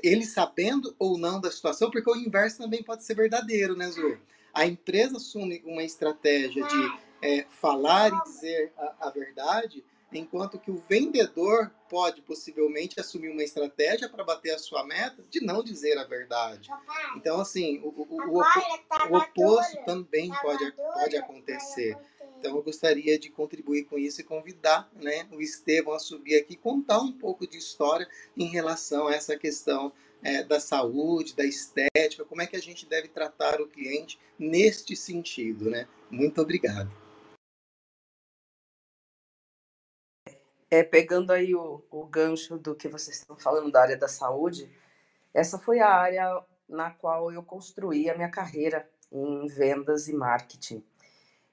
Ele 0.04 0.24
sabendo 0.24 0.96
ou 1.00 1.18
não 1.18 1.42
da 1.42 1.52
situação, 1.52 1.90
porque 1.90 2.10
o 2.10 2.16
inverso 2.16 2.60
também 2.60 2.84
pode 2.84 3.04
ser 3.04 3.16
verdadeiro, 3.16 3.76
né, 3.76 3.90
Zu? 3.90 4.20
A 4.54 4.68
empresa 4.68 5.18
assume 5.18 5.62
uma 5.66 5.84
estratégia 5.84 6.64
de 6.64 6.98
é, 7.24 7.46
falar 7.50 8.12
e 8.12 8.24
dizer 8.24 8.72
a, 8.78 9.08
a 9.08 9.10
verdade, 9.10 9.84
enquanto 10.18 10.60
que 10.60 10.72
o 10.72 10.84
vendedor 10.88 11.72
pode 11.90 12.22
possivelmente 12.22 13.00
assumir 13.00 13.30
uma 13.30 13.44
estratégia 13.44 14.10
para 14.10 14.24
bater 14.24 14.52
a 14.52 14.60
sua 14.60 14.84
meta 14.84 15.24
de 15.30 15.44
não 15.44 15.64
dizer 15.64 15.98
a 15.98 16.04
verdade. 16.04 16.70
Então, 17.16 17.40
assim, 17.40 17.80
o, 17.80 17.90
o, 17.90 18.08
o, 18.10 18.42
o 19.12 19.18
oposto 19.18 19.78
também 19.86 20.32
pode, 20.42 20.72
pode 20.72 21.18
acontecer. 21.18 21.98
Então, 22.40 22.58
eu 22.58 22.64
gostaria 22.64 23.18
de 23.18 23.30
contribuir 23.30 23.86
com 23.86 23.98
isso 23.98 24.20
e 24.20 24.24
convidar 24.24 24.92
né, 24.96 25.26
o 25.32 25.42
Estevão 25.42 25.94
a 25.94 26.00
subir 26.00 26.36
aqui 26.36 26.54
e 26.54 26.58
contar 26.58 27.00
um 27.00 27.12
pouco 27.12 27.48
de 27.48 27.58
história 27.58 28.08
em 28.36 28.48
relação 28.48 29.08
a 29.08 29.16
essa 29.16 29.38
questão 29.38 29.94
é, 30.22 30.44
da 30.44 30.60
saúde, 30.60 31.36
da 31.36 31.46
estética, 31.46 32.26
como 32.26 32.42
é 32.42 32.48
que 32.48 32.56
a 32.56 32.62
gente 32.62 32.86
deve 32.86 33.08
tratar 33.08 33.62
o 33.62 33.68
cliente 33.68 34.20
neste 34.38 34.96
sentido. 34.96 35.70
Né? 35.70 35.88
Muito 36.10 36.42
obrigado. 36.42 37.03
É, 40.74 40.82
pegando 40.82 41.32
aí 41.32 41.54
o, 41.54 41.84
o 41.92 42.04
gancho 42.08 42.58
do 42.58 42.74
que 42.74 42.88
vocês 42.88 43.18
estão 43.18 43.38
falando 43.38 43.72
da 43.72 43.84
área 43.84 43.96
da 43.96 44.08
saúde, 44.08 44.68
essa 45.32 45.60
foi 45.60 45.80
a 45.80 45.88
área 45.88 46.44
na 46.68 46.90
qual 46.90 47.32
eu 47.32 47.44
construí 47.44 48.10
a 48.10 48.16
minha 48.16 48.32
carreira 48.32 48.90
em 49.12 49.46
vendas 49.46 50.08
e 50.08 50.14
marketing. 50.14 50.84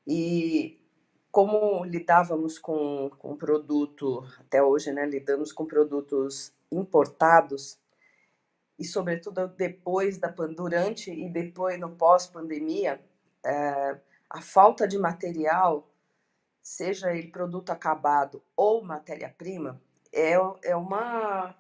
E 0.07 0.81
como 1.31 1.85
lidávamos 1.85 2.59
com, 2.59 3.11
com 3.19 3.37
produto, 3.37 4.27
até 4.39 4.63
hoje, 4.63 4.91
né, 4.91 5.05
lidamos 5.05 5.53
com 5.53 5.67
produtos 5.67 6.55
importados, 6.73 7.79
e 8.79 8.87
sobretudo 8.87 9.49
depois 9.49 10.17
da 10.17 10.29
durante 10.29 11.13
e 11.13 11.29
depois 11.29 11.79
no 11.79 11.91
pós-pandemia, 11.91 12.99
é, 13.45 13.99
a 14.31 14.41
falta 14.41 14.89
de 14.89 14.97
material 14.97 15.90
seja 16.63 17.13
ele 17.13 17.29
produto 17.29 17.71
acabado 17.71 18.43
ou 18.57 18.83
matéria-prima, 18.83 19.81
é, 20.13 20.33
é 20.63 20.77
uma 20.77 21.55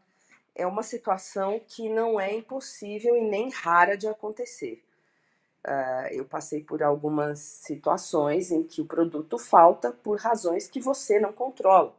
é 0.55 0.67
uma 0.67 0.83
situação 0.83 1.61
que 1.67 1.89
não 1.89 2.21
é 2.21 2.35
impossível 2.35 3.17
e 3.17 3.23
nem 3.23 3.49
rara 3.51 3.97
de 3.97 4.07
acontecer. 4.07 4.85
Uh, 5.67 6.13
eu 6.13 6.25
passei 6.25 6.63
por 6.63 6.83
algumas 6.83 7.39
situações 7.39 8.51
em 8.51 8.63
que 8.63 8.81
o 8.81 8.87
produto 8.87 9.39
falta 9.39 9.93
por 9.93 10.19
razões 10.19 10.69
que 10.69 10.81
você 10.81 11.21
não 11.21 11.33
controla. 11.33 11.95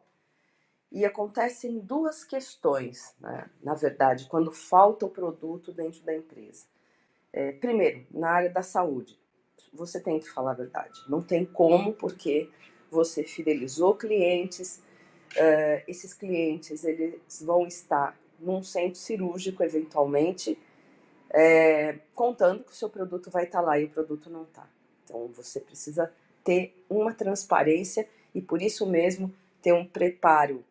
E 0.91 1.05
acontecem 1.05 1.79
duas 1.79 2.23
questões, 2.23 3.15
né? 3.19 3.49
na 3.63 3.73
verdade, 3.73 4.27
quando 4.27 4.51
falta 4.51 5.05
o 5.05 5.09
produto 5.09 5.71
dentro 5.71 6.01
da 6.01 6.15
empresa. 6.15 6.65
É, 7.31 7.53
primeiro, 7.53 8.05
na 8.11 8.29
área 8.29 8.49
da 8.49 8.61
saúde, 8.61 9.17
você 9.71 10.01
tem 10.01 10.19
que 10.19 10.29
falar 10.29 10.51
a 10.51 10.55
verdade. 10.55 10.99
Não 11.07 11.21
tem 11.21 11.45
como, 11.45 11.93
porque 11.93 12.49
você 12.91 13.23
fidelizou 13.23 13.95
clientes, 13.95 14.82
uh, 15.36 15.82
esses 15.88 16.13
clientes 16.13 16.84
eles 16.84 17.41
vão 17.41 17.65
estar 17.65 18.19
num 18.39 18.62
centro 18.62 18.99
cirúrgico, 18.99 19.63
eventualmente, 19.63 20.60
é, 21.30 21.99
contando 22.13 22.63
que 22.63 22.71
o 22.71 22.75
seu 22.75 22.89
produto 22.89 23.30
vai 23.30 23.45
estar 23.45 23.62
lá 23.62 23.80
e 23.80 23.86
o 23.86 23.89
produto 23.89 24.30
não 24.30 24.43
está. 24.43 24.67
Então, 25.04 25.27
você 25.27 25.60
precisa 25.60 26.12
ter 26.43 26.84
uma 26.89 27.13
transparência 27.13 28.08
e, 28.34 28.41
por 28.41 28.62
isso 28.62 28.86
mesmo, 28.86 29.34
ter 29.62 29.73
um 29.73 29.86
preparo 29.86 30.65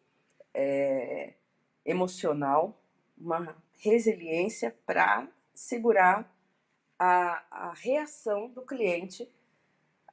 é, 0.53 1.33
emocional, 1.85 2.79
uma 3.17 3.57
resiliência 3.79 4.77
para 4.85 5.29
segurar 5.55 6.31
a, 6.99 7.43
a, 7.51 7.73
reação 7.73 8.49
do 8.49 8.63
cliente 8.63 9.23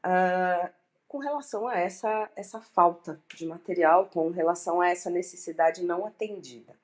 uh, 0.05 0.69
com 1.07 1.19
relação 1.19 1.67
a 1.67 1.77
essa, 1.77 2.29
essa 2.35 2.59
falta 2.59 3.19
de 3.35 3.45
material, 3.45 4.07
com 4.07 4.29
relação 4.29 4.81
a 4.81 4.89
essa 4.89 5.09
necessidade 5.09 5.83
não 5.83 6.05
atendida. 6.05 6.75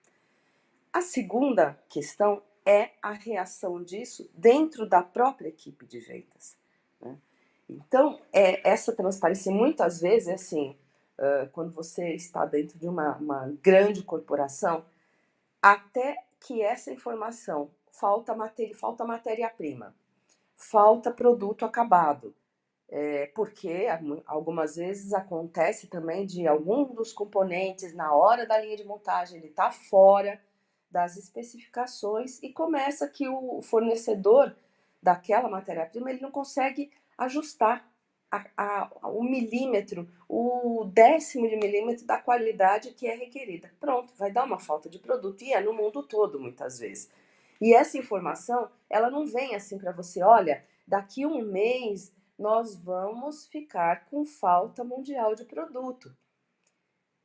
A 0.92 1.02
segunda 1.02 1.78
questão 1.90 2.42
é 2.66 2.92
a 3.02 3.12
reação 3.12 3.84
disso 3.84 4.30
dentro 4.34 4.88
da 4.88 5.04
própria 5.04 5.50
equipe 5.50 5.86
de 5.86 6.00
vendas. 6.00 6.56
Né? 7.02 7.18
Então, 7.70 8.22
é, 8.32 8.68
essa 8.68 8.94
transparência, 8.94 9.52
muitas 9.52 10.00
vezes, 10.00 10.28
é 10.28 10.34
assim, 10.36 10.78
uh, 11.18 11.50
quando 11.52 11.72
você 11.72 12.14
está 12.14 12.46
dentro 12.46 12.78
de 12.78 12.88
uma, 12.88 13.18
uma 13.18 13.54
grande 13.62 14.04
corporação, 14.04 14.86
até 15.62 16.24
que 16.40 16.62
essa 16.62 16.92
informação 16.92 17.70
falta 17.92 18.36
matéria, 18.36 18.76
falta 18.76 19.06
matéria-prima, 19.06 19.96
falta 20.56 21.12
produto 21.12 21.66
acabado, 21.66 22.34
é, 22.96 23.26
porque 23.34 23.88
algumas 24.28 24.76
vezes 24.76 25.14
acontece 25.14 25.88
também 25.88 26.28
de 26.28 26.48
algum 26.48 26.84
dos 26.94 27.12
componentes 27.12 27.92
na 27.96 28.14
hora 28.14 28.46
da 28.46 28.60
linha 28.60 28.78
de 28.78 28.84
montagem 28.84 29.40
ele 29.40 29.48
está 29.48 29.72
fora 29.72 30.40
das 30.92 31.18
especificações 31.18 32.38
e 32.44 32.54
começa 32.54 33.10
que 33.10 33.28
o 33.28 33.64
fornecedor 33.64 34.56
daquela 35.02 35.50
matéria-prima 35.50 36.12
ele 36.12 36.22
não 36.22 36.30
consegue 36.30 36.92
ajustar 37.18 37.84
a, 38.30 38.46
a, 38.56 39.10
o 39.10 39.24
milímetro, 39.24 40.08
o 40.30 40.86
décimo 40.86 41.50
de 41.50 41.56
milímetro 41.56 42.06
da 42.06 42.20
qualidade 42.20 42.92
que 42.92 43.08
é 43.08 43.16
requerida. 43.16 43.72
Pronto, 43.80 44.14
vai 44.20 44.32
dar 44.32 44.44
uma 44.44 44.60
falta 44.60 44.88
de 44.88 45.00
produto 45.00 45.42
e 45.42 45.52
é 45.52 45.60
no 45.60 45.74
mundo 45.74 46.04
todo 46.04 46.40
muitas 46.40 46.78
vezes. 46.78 47.10
E 47.60 47.74
essa 47.74 47.98
informação, 47.98 48.70
ela 48.88 49.10
não 49.10 49.26
vem 49.26 49.56
assim 49.56 49.80
para 49.80 49.92
você, 49.92 50.22
olha, 50.22 50.64
daqui 50.88 51.26
um 51.26 51.42
mês 51.42 52.14
nós 52.38 52.76
vamos 52.76 53.48
ficar 53.48 54.06
com 54.06 54.26
falta 54.26 54.84
mundial 54.84 55.36
de 55.36 55.46
produto 55.46 56.16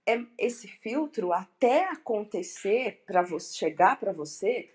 é, 0.09 0.25
esse 0.39 0.67
filtro, 0.67 1.35
até 1.35 1.85
acontecer 1.85 3.03
para 3.07 3.23
chegar 3.39 4.01
para 4.01 4.11
você, 4.11 4.71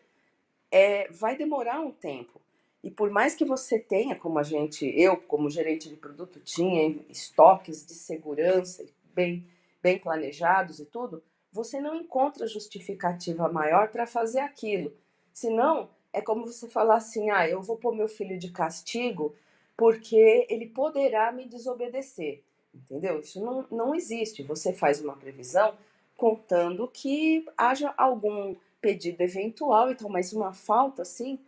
é, 0.69 1.09
vai 1.09 1.35
demorar 1.35 1.79
um 1.79 1.91
tempo. 1.91 2.39
E 2.83 2.91
por 2.91 3.09
mais 3.09 3.33
que 3.33 3.43
você 3.43 3.79
tenha, 3.79 4.15
como 4.15 4.37
a 4.37 4.43
gente, 4.43 4.85
eu 4.95 5.17
como 5.17 5.49
gerente 5.49 5.89
de 5.89 5.95
produto 5.95 6.39
tinha 6.39 6.87
estoques 7.09 7.83
de 7.83 7.95
segurança 7.95 8.85
bem, 9.15 9.47
bem 9.81 9.97
planejados 9.97 10.79
e 10.79 10.85
tudo, 10.85 11.23
você 11.51 11.81
não 11.81 11.95
encontra 11.95 12.45
justificativa 12.45 13.51
maior 13.51 13.89
para 13.89 14.05
fazer 14.05 14.39
aquilo. 14.39 14.93
Senão, 15.33 15.89
é 16.11 16.21
como 16.21 16.45
você 16.45 16.69
falar 16.69 16.97
assim: 16.97 17.31
ah, 17.31 17.47
eu 17.49 17.61
vou 17.61 17.77
pôr 17.77 17.95
meu 17.95 18.07
filho 18.07 18.37
de 18.37 18.51
castigo 18.51 19.35
porque 19.77 20.45
ele 20.49 20.67
poderá 20.67 21.31
me 21.31 21.47
desobedecer. 21.47 22.43
Entendeu? 22.73 23.19
Isso 23.19 23.43
não, 23.43 23.65
não 23.69 23.95
existe. 23.95 24.43
Você 24.43 24.73
faz 24.73 24.99
uma 25.01 25.15
previsão 25.15 25.75
contando 26.15 26.87
que 26.87 27.45
haja 27.57 27.93
algum 27.97 28.55
pedido 28.81 29.21
eventual, 29.21 29.91
então, 29.91 30.09
mas 30.09 30.33
uma 30.33 30.53
falta, 30.53 31.03
assim, 31.03 31.39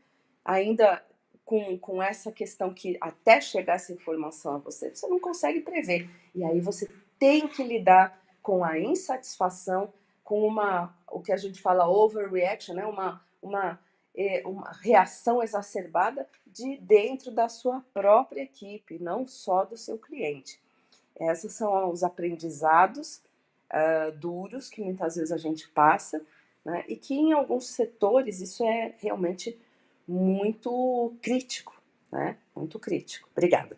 ainda 0.44 1.04
com, 1.44 1.78
com 1.78 2.02
essa 2.02 2.32
questão 2.32 2.74
que 2.74 2.98
até 3.00 3.40
chegar 3.40 3.76
essa 3.76 3.94
informação 3.94 4.56
a 4.56 4.58
você, 4.58 4.94
você 4.94 5.08
não 5.08 5.20
consegue 5.20 5.62
prever. 5.62 6.10
E 6.34 6.44
aí 6.44 6.60
você 6.60 6.90
tem 7.20 7.48
que 7.48 7.64
lidar 7.64 8.20
com 8.42 8.64
a 8.64 8.80
insatisfação, 8.80 9.94
com 10.24 10.48
uma, 10.48 10.96
o 11.08 11.22
que 11.22 11.32
a 11.32 11.38
gente 11.38 11.62
fala 11.62 11.90
overreaction, 11.90 12.76
né? 12.76 12.86
uma, 12.86 13.24
uma, 13.42 13.80
é, 14.16 14.42
uma 14.46 14.72
reação 14.72 15.44
exacerbada 15.44 16.28
de 16.46 16.78
dentro 16.78 17.32
da 17.32 17.50
sua 17.50 17.82
própria 17.94 18.42
equipe, 18.42 18.98
não 19.00 19.28
só 19.28 19.66
do 19.66 19.78
seu 19.78 19.98
cliente. 19.98 20.60
Esses 21.20 21.54
são 21.54 21.92
os 21.92 22.04
aprendizados 22.04 23.22
uh, 23.72 24.12
duros 24.18 24.70
que 24.70 24.82
muitas 24.82 25.16
vezes 25.16 25.32
a 25.32 25.38
gente 25.38 25.68
passa, 25.70 26.26
né? 26.64 26.84
e 26.88 26.96
que 26.96 27.14
em 27.14 27.34
alguns 27.34 27.68
setores 27.68 28.42
isso 28.42 28.64
é 28.66 28.96
realmente 29.00 29.60
muito 30.08 31.16
crítico, 31.22 31.82
né? 32.12 32.38
Muito 32.56 32.80
crítico. 32.80 33.30
Obrigada. 33.32 33.78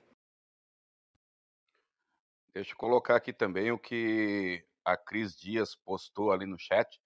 Deixa 2.53 2.73
eu 2.73 2.77
colocar 2.77 3.15
aqui 3.15 3.31
também 3.31 3.71
o 3.71 3.77
que 3.77 4.63
a 4.83 4.97
Cris 4.97 5.35
Dias 5.35 5.75
postou 5.75 6.31
ali 6.31 6.45
no 6.45 6.57
chat, 6.57 6.99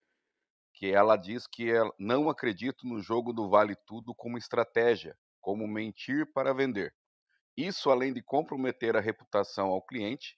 que 0.82 0.88
ela 0.88 1.16
diz 1.16 1.46
que 1.46 1.70
ela 1.70 1.94
não 2.00 2.28
acredito 2.28 2.88
no 2.88 3.00
jogo 3.00 3.32
do 3.32 3.48
vale 3.48 3.76
tudo 3.86 4.16
como 4.16 4.36
estratégia, 4.36 5.16
como 5.40 5.68
mentir 5.68 6.26
para 6.34 6.56
vender. 6.56 6.92
Isso, 7.56 7.92
além 7.92 8.12
de 8.12 8.24
comprometer 8.24 8.98
a 8.98 9.00
reputação 9.00 9.68
ao 9.68 9.86
cliente, 9.86 10.36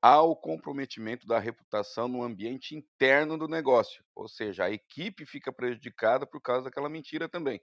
há 0.00 0.22
o 0.22 0.34
comprometimento 0.34 1.26
da 1.26 1.38
reputação 1.38 2.08
no 2.08 2.22
ambiente 2.22 2.74
interno 2.74 3.36
do 3.36 3.46
negócio, 3.46 4.02
ou 4.14 4.26
seja, 4.26 4.64
a 4.64 4.70
equipe 4.70 5.26
fica 5.26 5.52
prejudicada 5.52 6.26
por 6.26 6.40
causa 6.40 6.64
daquela 6.64 6.88
mentira 6.88 7.28
também. 7.28 7.60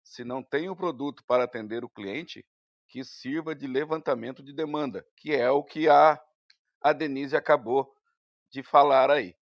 Se 0.00 0.22
não 0.22 0.44
tem 0.44 0.70
o 0.70 0.76
produto 0.76 1.24
para 1.26 1.42
atender 1.42 1.82
o 1.82 1.90
cliente, 1.90 2.46
que 2.88 3.02
sirva 3.02 3.52
de 3.52 3.66
levantamento 3.66 4.44
de 4.44 4.52
demanda, 4.52 5.04
que 5.16 5.34
é 5.34 5.50
o 5.50 5.64
que 5.64 5.88
a, 5.88 6.22
a 6.80 6.92
Denise 6.92 7.34
acabou 7.34 7.92
de 8.48 8.62
falar 8.62 9.10
aí. 9.10 9.34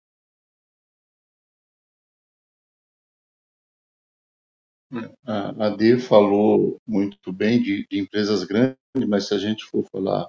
A, 5.27 5.67
a 5.67 5.71
D 5.71 5.99
falou 5.99 6.81
muito 6.87 7.33
bem 7.33 7.63
de, 7.63 7.87
de, 7.89 7.99
empresas 7.99 8.45
grandes, 8.45 8.79
mas 9.07 9.29
se 9.29 9.35
a 9.35 9.39
gente 9.39 9.65
for 9.65 9.85
falar 9.85 10.27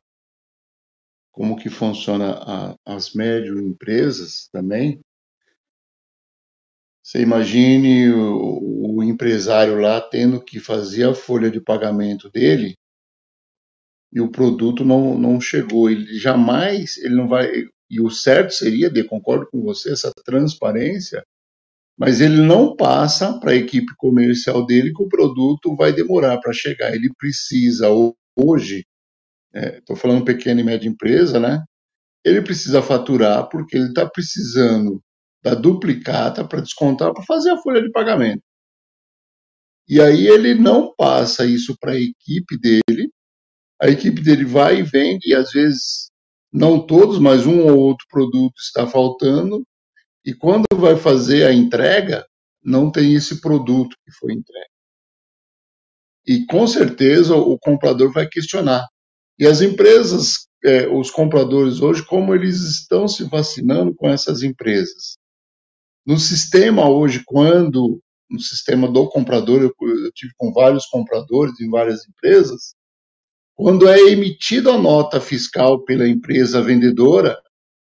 como 1.32 1.56
que 1.56 1.70
funciona 1.70 2.34
a, 2.34 2.76
as 2.86 3.14
médio 3.14 3.58
empresas 3.60 4.50
também, 4.52 5.00
você 7.02 7.22
imagine 7.22 8.12
o, 8.12 8.98
o, 8.98 9.04
empresário 9.04 9.80
lá 9.80 10.02
tendo 10.02 10.44
que 10.44 10.60
fazer 10.60 11.10
a 11.10 11.16
folha 11.16 11.50
de 11.50 11.62
pagamento 11.62 12.30
dele 12.30 12.76
e 14.12 14.20
o 14.20 14.30
produto 14.30 14.84
não, 14.84 15.18
não 15.18 15.40
chegou. 15.40 15.90
Ele 15.90 16.06
jamais, 16.20 16.98
ele 16.98 17.16
não 17.16 17.28
vai. 17.28 17.50
E 17.90 18.02
o 18.02 18.10
certo 18.10 18.54
seria, 18.54 18.90
de 18.90 19.04
concordo 19.04 19.48
com 19.50 19.62
você, 19.62 19.92
essa 19.92 20.12
transparência 20.24 21.26
mas 22.00 22.22
ele 22.22 22.42
não 22.42 22.74
passa 22.78 23.38
para 23.42 23.52
a 23.52 23.56
equipe 23.56 23.94
comercial 23.98 24.66
dele 24.66 24.94
que 24.94 25.04
o 25.04 25.10
produto 25.10 25.76
vai 25.76 25.92
demorar 25.92 26.40
para 26.40 26.54
chegar. 26.54 26.96
Ele 26.96 27.12
precisa 27.18 27.90
hoje, 28.38 28.86
estou 29.54 29.98
é, 29.98 30.00
falando 30.00 30.24
pequena 30.24 30.62
e 30.62 30.64
média 30.64 30.88
empresa, 30.88 31.42
né? 31.42 31.62
Ele 32.24 32.42
precisa 32.42 32.82
faturar 32.82 33.50
porque 33.50 33.76
ele 33.76 33.90
está 33.90 34.10
precisando 34.10 35.02
da 35.44 35.54
duplicata 35.54 36.48
para 36.48 36.62
descontar 36.62 37.14
para 37.14 37.24
fazer 37.24 37.50
a 37.50 37.58
folha 37.58 37.82
de 37.82 37.92
pagamento. 37.92 38.44
E 39.86 40.00
aí 40.00 40.26
ele 40.26 40.54
não 40.54 40.96
passa 40.96 41.46
isso 41.46 41.76
para 41.78 41.92
a 41.92 42.00
equipe 42.00 42.58
dele. 42.58 43.12
A 43.82 43.90
equipe 43.90 44.22
dele 44.22 44.46
vai 44.46 44.80
e 44.80 44.84
vende 44.84 45.32
e 45.32 45.36
às 45.36 45.52
vezes 45.52 46.10
não 46.52 46.80
todos, 46.86 47.20
mas 47.20 47.46
um 47.46 47.68
ou 47.68 47.78
outro 47.78 48.06
produto 48.10 48.56
está 48.58 48.88
faltando 48.88 49.66
e 50.30 50.34
quando 50.36 50.66
vai 50.76 50.96
fazer 50.96 51.44
a 51.48 51.52
entrega, 51.52 52.24
não 52.64 52.92
tem 52.92 53.16
esse 53.16 53.42
produto 53.42 53.98
que 54.06 54.12
foi 54.12 54.34
entregue. 54.34 54.70
E 56.28 56.46
com 56.46 56.68
certeza 56.68 57.36
o 57.36 57.58
comprador 57.58 58.14
vai 58.14 58.28
questionar. 58.28 58.88
E 59.40 59.48
as 59.48 59.60
empresas, 59.60 60.48
é, 60.64 60.88
os 60.88 61.10
compradores 61.10 61.82
hoje, 61.82 62.06
como 62.06 62.36
eles 62.36 62.62
estão 62.62 63.08
se 63.08 63.24
vacinando 63.24 63.96
com 63.96 64.08
essas 64.08 64.44
empresas? 64.44 65.18
No 66.06 66.20
sistema 66.20 66.88
hoje, 66.88 67.24
quando 67.26 68.00
no 68.30 68.40
sistema 68.40 68.88
do 68.88 69.10
comprador, 69.10 69.64
eu, 69.64 69.74
eu 69.82 70.12
tive 70.14 70.32
com 70.38 70.54
vários 70.54 70.86
compradores 70.86 71.60
em 71.60 71.72
várias 71.72 72.08
empresas, 72.08 72.76
quando 73.56 73.90
é 73.90 74.00
emitida 74.12 74.74
a 74.74 74.78
nota 74.78 75.20
fiscal 75.20 75.84
pela 75.84 76.08
empresa 76.08 76.62
vendedora, 76.62 77.36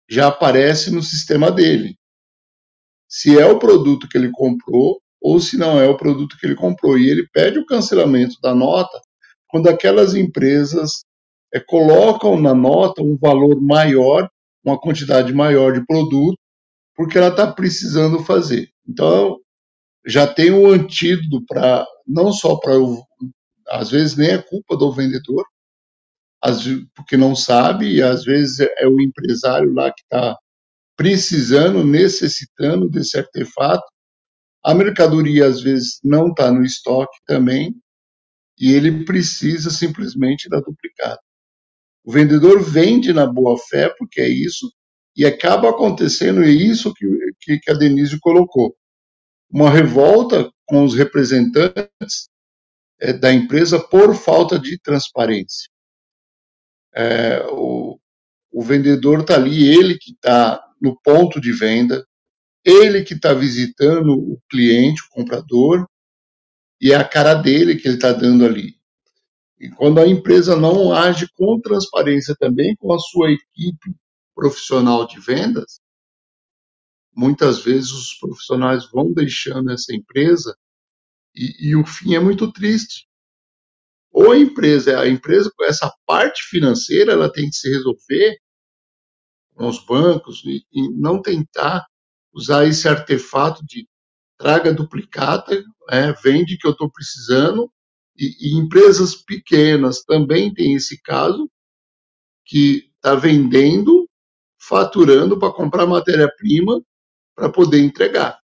já 0.10 0.28
aparece 0.28 0.92
no 0.92 1.02
sistema 1.02 1.50
dele. 1.50 1.96
Se 3.08 3.40
é 3.40 3.46
o 3.46 3.60
produto 3.60 4.08
que 4.08 4.18
ele 4.18 4.32
comprou 4.32 5.02
ou 5.26 5.40
se 5.40 5.58
não 5.58 5.80
é 5.80 5.90
o 5.90 5.98
produto 5.98 6.38
que 6.40 6.46
ele 6.46 6.54
comprou. 6.54 7.00
E 7.00 7.10
ele 7.10 7.28
pede 7.34 7.58
o 7.58 7.66
cancelamento 7.66 8.40
da 8.44 8.54
nota 8.54 9.02
quando 9.48 9.68
aquelas 9.68 10.14
empresas 10.14 11.04
é, 11.52 11.60
colocam 11.60 12.40
na 12.40 12.54
nota 12.54 13.02
um 13.02 13.18
valor 13.18 13.60
maior, 13.60 14.30
uma 14.64 14.80
quantidade 14.80 15.34
maior 15.34 15.74
de 15.74 15.84
produto, 15.84 16.38
porque 16.96 17.18
ela 17.18 17.30
está 17.30 17.52
precisando 17.52 18.20
fazer. 18.20 18.70
Então, 18.88 19.38
já 20.06 20.28
tem 20.28 20.52
um 20.52 20.68
antídoto 20.68 21.44
para, 21.48 21.88
não 22.06 22.32
só 22.32 22.58
para, 22.58 22.74
às 23.70 23.90
vezes 23.90 24.16
nem 24.16 24.30
é 24.30 24.38
culpa 24.38 24.78
do 24.78 24.92
vendedor, 24.92 25.44
porque 26.96 27.18
não 27.18 27.36
sabe, 27.36 27.96
e 27.96 28.04
às 28.04 28.24
vezes 28.24 28.60
é 28.78 28.88
o 28.88 29.02
empresário 29.02 29.74
lá 29.74 29.92
que 29.92 30.04
está 30.04 30.38
precisando, 30.96 31.84
necessitando 31.84 32.90
desse 32.90 33.18
artefato. 33.18 33.84
A 34.64 34.74
mercadoria 34.74 35.48
às 35.48 35.62
vezes 35.62 36.00
não 36.04 36.30
está 36.30 36.52
no 36.52 36.64
estoque 36.64 37.18
também, 37.26 37.76
e 38.58 38.72
ele 38.74 39.04
precisa 39.04 39.70
simplesmente 39.70 40.50
da 40.50 40.60
duplicata. 40.60 41.22
O 42.04 42.12
vendedor 42.12 42.64
vende 42.64 43.12
na 43.12 43.26
boa 43.26 43.58
fé, 43.70 43.94
porque 43.98 44.22
é 44.22 44.30
isso, 44.30 44.72
e 45.16 45.26
acaba 45.26 45.70
acontecendo 45.70 46.44
isso 46.44 46.94
que, 46.94 47.60
que 47.60 47.72
a 47.72 47.74
Denise 47.74 48.20
colocou. 48.20 48.76
Uma 49.50 49.70
revolta 49.70 50.52
com 50.66 50.84
os 50.84 50.96
representantes 50.96 52.30
é, 53.00 53.14
da 53.14 53.32
empresa 53.34 53.80
por 53.80 54.16
falta 54.16 54.58
de 54.60 54.80
transparência. 54.80 55.70
É, 56.94 57.46
o, 57.50 58.00
o 58.52 58.62
vendedor 58.62 59.22
está 59.22 59.36
ali, 59.36 59.68
ele 59.68 59.98
que 59.98 60.12
está 60.12 60.65
no 60.82 61.00
ponto 61.02 61.40
de 61.40 61.52
venda, 61.52 62.06
ele 62.64 63.04
que 63.04 63.14
está 63.14 63.34
visitando 63.34 64.14
o 64.14 64.42
cliente, 64.50 65.02
o 65.04 65.10
comprador, 65.10 65.88
e 66.82 66.92
é 66.92 66.96
a 66.96 67.08
cara 67.08 67.34
dele 67.36 67.76
que 67.76 67.88
ele 67.88 67.96
está 67.96 68.12
dando 68.12 68.46
ali. 68.46 68.76
E 69.60 69.70
quando 69.70 70.00
a 70.00 70.08
empresa 70.08 70.56
não 70.56 70.92
age 70.92 71.28
com 71.34 71.60
transparência 71.62 72.36
também 72.38 72.76
com 72.76 72.94
a 72.94 73.00
sua 73.00 73.32
equipe 73.32 73.96
profissional 74.34 75.08
de 75.08 75.20
vendas, 75.20 75.80
muitas 77.16 77.60
vezes 77.60 77.92
os 77.92 78.14
profissionais 78.16 78.90
vão 78.92 79.14
deixando 79.14 79.72
essa 79.72 79.96
empresa 79.96 80.56
e, 81.34 81.70
e 81.70 81.76
o 81.76 81.86
fim 81.86 82.16
é 82.16 82.20
muito 82.20 82.52
triste. 82.52 83.08
Ou 84.12 84.32
a 84.32 84.38
empresa, 84.38 85.00
a 85.00 85.08
empresa 85.08 85.52
com 85.56 85.64
essa 85.66 85.92
parte 86.06 86.44
financeira, 86.50 87.14
ela 87.14 87.32
tem 87.32 87.50
que 87.50 87.56
se 87.56 87.70
resolver 87.70 88.38
com 89.56 89.68
os 89.68 89.84
bancos 89.84 90.44
e, 90.46 90.64
e 90.72 90.90
não 90.90 91.22
tentar 91.22 91.86
usar 92.34 92.66
esse 92.66 92.88
artefato 92.88 93.66
de 93.66 93.88
traga 94.38 94.74
duplicata, 94.74 95.64
é, 95.90 96.12
vende 96.12 96.58
que 96.58 96.68
eu 96.68 96.72
estou 96.72 96.92
precisando, 96.92 97.72
e, 98.18 98.36
e, 98.42 98.58
empresas 98.58 99.16
pequenas 99.16 100.04
também 100.04 100.54
tem 100.54 100.76
esse 100.76 101.02
caso, 101.02 101.50
que 102.46 102.92
está 102.96 103.16
vendendo, 103.16 104.10
faturando 104.60 105.40
para 105.40 105.54
comprar 105.54 105.86
matéria-prima 105.86 106.82
para 107.36 107.50
poder 107.50 107.80
entregar. 107.80 108.40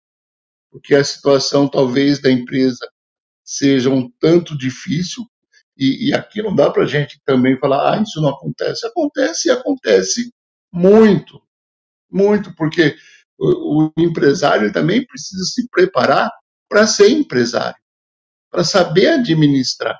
Porque 0.71 0.95
a 0.95 1.03
situação, 1.03 1.67
talvez, 1.67 2.21
da 2.21 2.31
empresa 2.31 2.87
seja 3.43 3.89
um 3.89 4.09
tanto 4.19 4.57
difícil, 4.57 5.25
e, 5.75 6.09
e 6.09 6.13
aqui 6.13 6.41
não 6.41 6.53
dá 6.53 6.69
para 6.69 6.83
a 6.83 6.87
gente 6.87 7.19
também 7.25 7.57
falar, 7.57 7.93
ah, 7.93 8.01
isso 8.01 8.21
não 8.21 8.29
acontece. 8.29 8.85
Acontece 8.85 9.47
e 9.47 9.51
acontece 9.51 10.31
muito, 10.71 11.41
muito, 12.09 12.53
porque 12.55 12.95
o, 13.37 13.87
o 13.87 13.93
empresário 13.97 14.71
também 14.71 15.05
precisa 15.05 15.43
se 15.45 15.67
preparar 15.69 16.31
para 16.67 16.85
ser 16.85 17.09
empresário, 17.09 17.79
para 18.51 18.63
saber 18.63 19.07
administrar. 19.07 19.97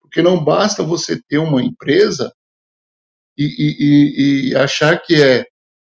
Porque 0.00 0.20
não 0.20 0.44
basta 0.44 0.82
você 0.82 1.20
ter 1.22 1.38
uma 1.38 1.62
empresa 1.62 2.32
e, 3.36 3.44
e, 3.46 4.50
e, 4.50 4.56
achar 4.56 5.00
que 5.00 5.14
é 5.14 5.46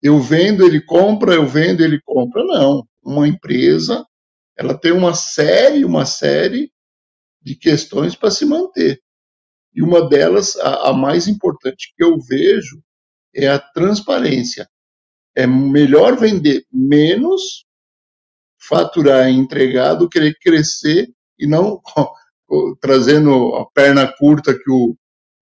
eu 0.01 0.19
vendo, 0.19 0.65
ele 0.65 0.81
compra, 0.81 1.35
eu 1.35 1.45
vendo, 1.45 1.83
ele 1.83 1.99
compra. 2.03 2.43
Não. 2.43 2.87
Uma 3.03 3.27
empresa, 3.27 4.05
ela 4.57 4.77
tem 4.77 4.91
uma 4.91 5.13
série, 5.13 5.85
uma 5.85 6.05
série 6.05 6.71
de 7.41 7.55
questões 7.55 8.15
para 8.15 8.31
se 8.31 8.45
manter. 8.45 8.99
E 9.73 9.81
uma 9.81 10.07
delas, 10.07 10.55
a, 10.57 10.89
a 10.89 10.93
mais 10.93 11.27
importante 11.27 11.93
que 11.95 12.03
eu 12.03 12.19
vejo, 12.19 12.81
é 13.37 13.47
a 13.47 13.59
transparência. 13.59 14.67
É 15.35 15.45
melhor 15.45 16.17
vender 16.17 16.65
menos, 16.71 17.65
faturar 18.59 19.29
e 19.29 19.33
entregar, 19.33 19.93
do 19.93 20.09
que 20.09 20.33
crescer 20.41 21.07
e 21.39 21.45
não 21.45 21.79
trazendo 22.81 23.55
a 23.55 23.65
perna 23.71 24.11
curta 24.17 24.53
que 24.53 24.71
o, 24.71 24.97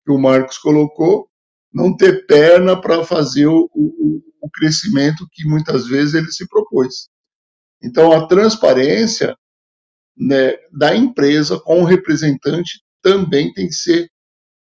que 0.05 0.11
o 0.11 0.19
Marcos 0.19 0.57
colocou, 0.57 1.29
não 1.73 1.95
ter 1.95 2.25
perna 2.25 2.79
para 2.79 3.03
fazer 3.03 3.47
o, 3.47 3.69
o, 3.73 4.21
o, 4.41 4.49
crescimento 4.49 5.27
que 5.31 5.45
muitas 5.45 5.87
vezes 5.87 6.13
ele 6.13 6.31
se 6.31 6.47
propôs. 6.47 7.09
Então, 7.83 8.11
a 8.11 8.27
transparência 8.27 9.35
né, 10.17 10.53
da 10.71 10.95
empresa 10.95 11.59
com 11.59 11.81
o 11.81 11.85
representante 11.85 12.81
também 13.01 13.53
tem 13.53 13.67
que 13.67 13.73
ser 13.73 14.09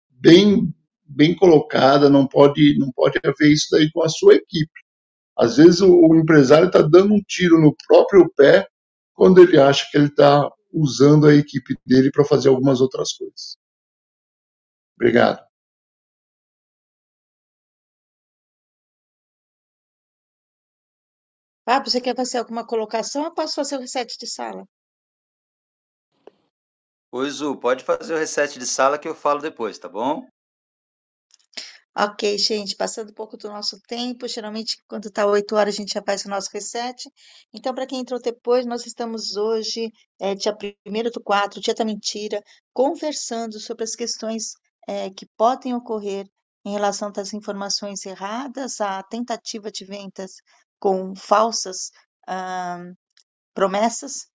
bem, 0.10 0.74
bem 1.08 1.36
colocada, 1.36 2.10
não 2.10 2.28
pode, 2.28 2.78
não 2.78 2.92
pode 2.92 3.20
haver 3.24 3.52
isso 3.52 3.68
daí 3.72 3.90
com 3.92 4.04
a 4.04 4.10
sua 4.10 4.36
equipe. 4.36 4.80
Às 5.38 5.58
vezes 5.58 5.82
o, 5.82 5.90
o 5.90 6.16
empresário 6.16 6.68
está 6.68 6.82
dando 6.82 7.14
um 7.14 7.22
tiro 7.28 7.60
no 7.60 7.76
próprio 7.88 8.32
pé 8.36 8.68
quando 9.14 9.42
ele 9.42 9.60
acha 9.60 9.88
que 9.90 9.98
ele 9.98 10.08
está 10.08 10.50
usando 10.74 11.28
a 11.28 11.34
equipe 11.34 11.76
dele 11.86 12.12
para 12.12 12.26
fazer 12.26 12.50
algumas 12.50 12.82
outras 12.82 13.14
coisas. 13.14 13.58
Obrigado. 14.96 15.46
Fábio, 21.66 21.92
você 21.92 22.00
quer 22.00 22.16
fazer 22.16 22.38
alguma 22.38 22.66
colocação 22.66 23.26
ou 23.26 23.34
posso 23.34 23.56
fazer 23.56 23.76
o 23.76 23.82
reset 23.82 24.18
de 24.18 24.26
sala? 24.26 24.66
Oi, 27.12 27.30
Zu, 27.30 27.58
pode 27.58 27.84
fazer 27.84 28.14
o 28.14 28.18
reset 28.18 28.58
de 28.58 28.66
sala 28.66 28.98
que 28.98 29.08
eu 29.08 29.16
falo 29.16 29.42
depois, 29.42 29.78
tá 29.78 29.90
bom? 29.90 30.26
Ok, 32.00 32.38
gente, 32.38 32.76
passando 32.76 33.10
um 33.10 33.14
pouco 33.14 33.36
do 33.38 33.48
nosso 33.50 33.82
tempo, 33.88 34.28
geralmente 34.28 34.78
quando 34.88 35.08
está 35.08 35.26
8 35.26 35.56
horas 35.56 35.74
a 35.74 35.78
gente 35.78 35.94
já 35.94 36.04
faz 36.04 36.24
o 36.26 36.30
nosso 36.30 36.48
reset. 36.54 37.10
Então, 37.52 37.74
para 37.74 37.88
quem 37.88 38.02
entrou 38.02 38.22
depois, 38.22 38.68
nós 38.68 38.86
estamos 38.86 39.36
hoje, 39.36 39.92
é, 40.20 40.36
dia 40.36 40.56
1 40.86 41.10
do 41.12 41.24
4, 41.24 41.60
dia 41.60 41.74
da 41.74 41.84
mentira, 41.84 42.40
conversando 42.72 43.60
sobre 43.60 43.84
as 43.84 43.96
questões 43.96 44.54
é, 44.88 45.10
que 45.10 45.26
podem 45.36 45.74
ocorrer 45.74 46.30
em 46.64 46.72
relação 46.72 47.12
às 47.18 47.34
informações 47.34 48.06
erradas, 48.06 48.80
à 48.80 49.02
tentativa 49.02 49.72
de 49.72 49.84
vendas 49.84 50.34
com 50.80 51.16
falsas 51.16 51.90
ah, 52.28 52.84
promessas, 53.56 54.28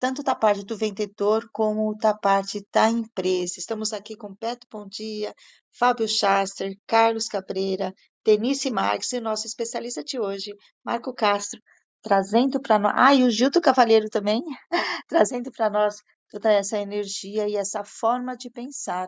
tanto 0.00 0.22
da 0.22 0.34
parte 0.34 0.64
do 0.64 0.78
vendedor 0.78 1.48
como 1.52 1.94
da 1.94 2.14
parte 2.14 2.66
da 2.72 2.88
empresa. 2.88 3.58
Estamos 3.58 3.92
aqui 3.92 4.16
com 4.16 4.34
Beto 4.34 4.66
Bom 4.70 4.88
Dia, 4.88 5.34
Fábio 5.78 6.08
Schaster, 6.08 6.74
Carlos 6.86 7.26
Cabreira, 7.26 7.94
Denise 8.24 8.70
Marques 8.70 9.12
e 9.12 9.18
o 9.18 9.20
nosso 9.20 9.46
especialista 9.46 10.02
de 10.02 10.18
hoje, 10.18 10.54
Marco 10.82 11.12
Castro, 11.12 11.60
trazendo 12.02 12.60
para 12.60 12.78
nós. 12.78 12.94
Ah, 12.96 13.14
e 13.14 13.22
o 13.24 13.30
Gildo 13.30 13.60
Cavalheiro 13.60 14.08
também, 14.08 14.42
trazendo 15.06 15.52
para 15.52 15.68
nós 15.68 15.96
toda 16.30 16.50
essa 16.50 16.78
energia 16.78 17.46
e 17.46 17.56
essa 17.56 17.84
forma 17.84 18.34
de 18.34 18.50
pensar 18.50 19.06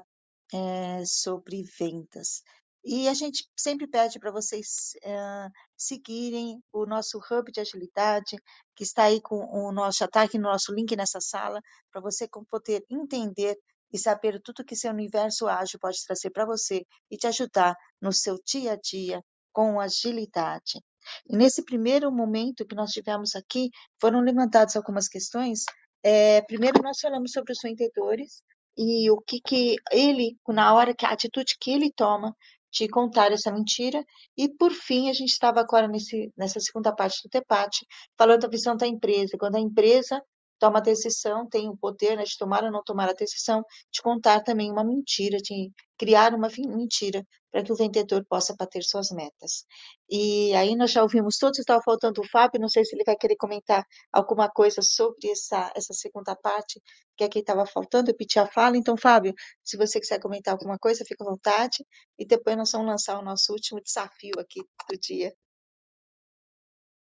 é, 0.53 1.03
sobre 1.07 1.62
vendas. 1.78 2.43
E 2.85 3.09
a 3.09 3.14
gente 3.14 3.49
sempre 3.57 3.87
pede 3.87 4.18
para 4.18 4.33
vocês 4.33 4.93
uh, 5.05 5.51
seguirem 5.76 6.61
o 6.72 6.85
nosso 6.85 7.18
hub 7.18 7.53
de 7.53 7.61
agilidade, 7.61 8.37
que 8.74 8.83
está 8.83 9.05
aí 9.05 9.20
com 9.20 9.37
o 9.37 9.70
nosso, 9.72 10.05
está 10.05 10.22
aqui 10.22 10.37
no 10.37 10.49
nosso 10.51 10.74
link 10.74 10.97
nessa 10.97 11.20
sala, 11.20 11.61
para 11.93 12.01
você 12.01 12.28
poder 12.51 12.85
entender 12.91 13.57
e 13.93 13.99
saber 13.99 14.41
tudo 14.43 14.64
que 14.64 14.74
seu 14.74 14.91
universo 14.91 15.47
ágil 15.47 15.78
pode 15.78 16.03
trazer 16.05 16.30
para 16.30 16.47
você 16.47 16.85
e 17.11 17.16
te 17.16 17.26
ajudar 17.26 17.76
no 18.01 18.12
seu 18.12 18.37
dia 18.45 18.72
a 18.72 18.76
dia 18.76 19.22
com 19.53 19.78
agilidade. 19.78 20.80
E 21.26 21.37
nesse 21.37 21.64
primeiro 21.64 22.11
momento 22.11 22.66
que 22.66 22.74
nós 22.74 22.91
tivemos 22.91 23.37
aqui, 23.37 23.70
foram 24.01 24.20
levantadas 24.20 24.76
algumas 24.76 25.09
questões. 25.09 25.64
É, 26.03 26.41
primeiro, 26.43 26.83
nós 26.83 26.99
falamos 27.01 27.33
sobre 27.33 27.53
os 27.53 27.59
vendedores 27.62 28.43
e 28.76 29.11
o 29.11 29.20
que, 29.20 29.41
que 29.41 29.76
ele, 29.91 30.37
na 30.49 30.74
hora 30.74 30.95
que 30.95 31.05
a 31.05 31.11
atitude 31.11 31.57
que 31.61 31.70
ele 31.70 31.93
toma 31.93 32.35
te 32.73 32.89
contar 32.89 33.31
essa 33.33 33.53
mentira. 33.53 34.05
E, 34.37 34.49
por 34.49 34.73
fim, 34.73 35.11
a 35.11 35.12
gente 35.12 35.31
estava 35.31 35.61
agora 35.61 35.87
nesse, 35.87 36.33
nessa 36.37 36.59
segunda 36.59 36.93
parte 36.95 37.23
do 37.23 37.31
debate, 37.31 37.87
falando 38.16 38.41
da 38.41 38.49
visão 38.49 38.77
da 38.77 38.87
empresa. 38.87 39.37
Quando 39.39 39.57
a 39.57 39.61
empresa 39.61 40.23
toma 40.62 40.78
a 40.78 40.80
decisão, 40.82 41.44
tem 41.48 41.68
o 41.68 41.76
poder 41.76 42.16
né, 42.16 42.22
de 42.22 42.38
tomar 42.38 42.62
ou 42.62 42.70
não 42.70 42.84
tomar 42.84 43.08
a 43.08 43.12
decisão, 43.12 43.64
de 43.92 44.00
contar 44.00 44.44
também 44.44 44.70
uma 44.70 44.84
mentira, 44.84 45.38
de 45.38 45.72
criar 45.98 46.32
uma 46.34 46.48
mentira 46.56 47.26
para 47.50 47.64
que 47.64 47.72
o 47.72 47.74
vendedor 47.74 48.24
possa 48.28 48.54
bater 48.56 48.84
suas 48.84 49.10
metas. 49.10 49.64
E 50.08 50.54
aí 50.54 50.76
nós 50.76 50.92
já 50.92 51.02
ouvimos 51.02 51.36
todos, 51.36 51.58
estava 51.58 51.82
faltando 51.82 52.20
o 52.20 52.28
Fábio, 52.28 52.60
não 52.60 52.68
sei 52.68 52.84
se 52.84 52.94
ele 52.94 53.02
vai 53.04 53.16
querer 53.16 53.34
comentar 53.34 53.84
alguma 54.12 54.48
coisa 54.48 54.80
sobre 54.82 55.30
essa, 55.30 55.72
essa 55.74 55.92
segunda 55.92 56.36
parte, 56.36 56.80
que 57.16 57.24
aqui 57.24 57.40
estava 57.40 57.66
faltando, 57.66 58.12
eu 58.12 58.16
pedi 58.16 58.38
a 58.38 58.46
fala, 58.46 58.76
então 58.76 58.96
Fábio, 58.96 59.34
se 59.64 59.76
você 59.76 59.98
quiser 59.98 60.20
comentar 60.20 60.54
alguma 60.54 60.78
coisa, 60.78 61.04
fica 61.04 61.24
à 61.24 61.28
vontade, 61.28 61.84
e 62.16 62.24
depois 62.24 62.56
nós 62.56 62.70
vamos 62.70 62.86
lançar 62.86 63.18
o 63.18 63.24
nosso 63.24 63.52
último 63.52 63.80
desafio 63.82 64.34
aqui 64.38 64.60
do 64.88 64.96
dia. 64.96 65.34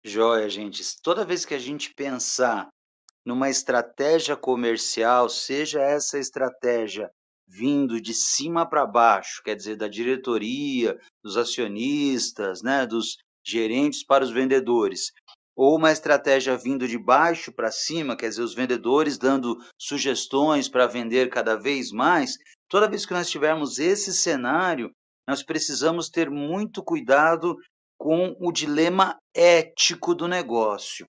Joia, 0.04 0.48
gente. 0.50 0.82
Toda 1.00 1.24
vez 1.24 1.46
que 1.46 1.54
a 1.54 1.58
gente 1.58 1.94
pensar 1.94 2.68
numa 3.24 3.48
estratégia 3.48 4.36
comercial, 4.36 5.28
seja 5.28 5.80
essa 5.80 6.18
estratégia 6.18 7.10
vindo 7.46 8.00
de 8.00 8.14
cima 8.14 8.68
para 8.68 8.86
baixo, 8.86 9.42
quer 9.42 9.54
dizer, 9.54 9.76
da 9.76 9.88
diretoria, 9.88 10.98
dos 11.22 11.36
acionistas, 11.36 12.62
né, 12.62 12.86
dos 12.86 13.16
gerentes 13.46 14.04
para 14.04 14.24
os 14.24 14.30
vendedores, 14.30 15.12
ou 15.56 15.76
uma 15.76 15.92
estratégia 15.92 16.56
vindo 16.56 16.88
de 16.88 16.98
baixo 16.98 17.52
para 17.52 17.70
cima, 17.70 18.16
quer 18.16 18.28
dizer, 18.28 18.42
os 18.42 18.54
vendedores 18.54 19.18
dando 19.18 19.56
sugestões 19.78 20.68
para 20.68 20.86
vender 20.86 21.30
cada 21.30 21.56
vez 21.56 21.92
mais, 21.92 22.36
toda 22.68 22.88
vez 22.88 23.06
que 23.06 23.12
nós 23.12 23.30
tivermos 23.30 23.78
esse 23.78 24.12
cenário, 24.12 24.90
nós 25.28 25.42
precisamos 25.42 26.08
ter 26.08 26.28
muito 26.28 26.82
cuidado 26.82 27.56
com 27.96 28.36
o 28.40 28.50
dilema 28.50 29.16
ético 29.34 30.14
do 30.14 30.26
negócio. 30.26 31.06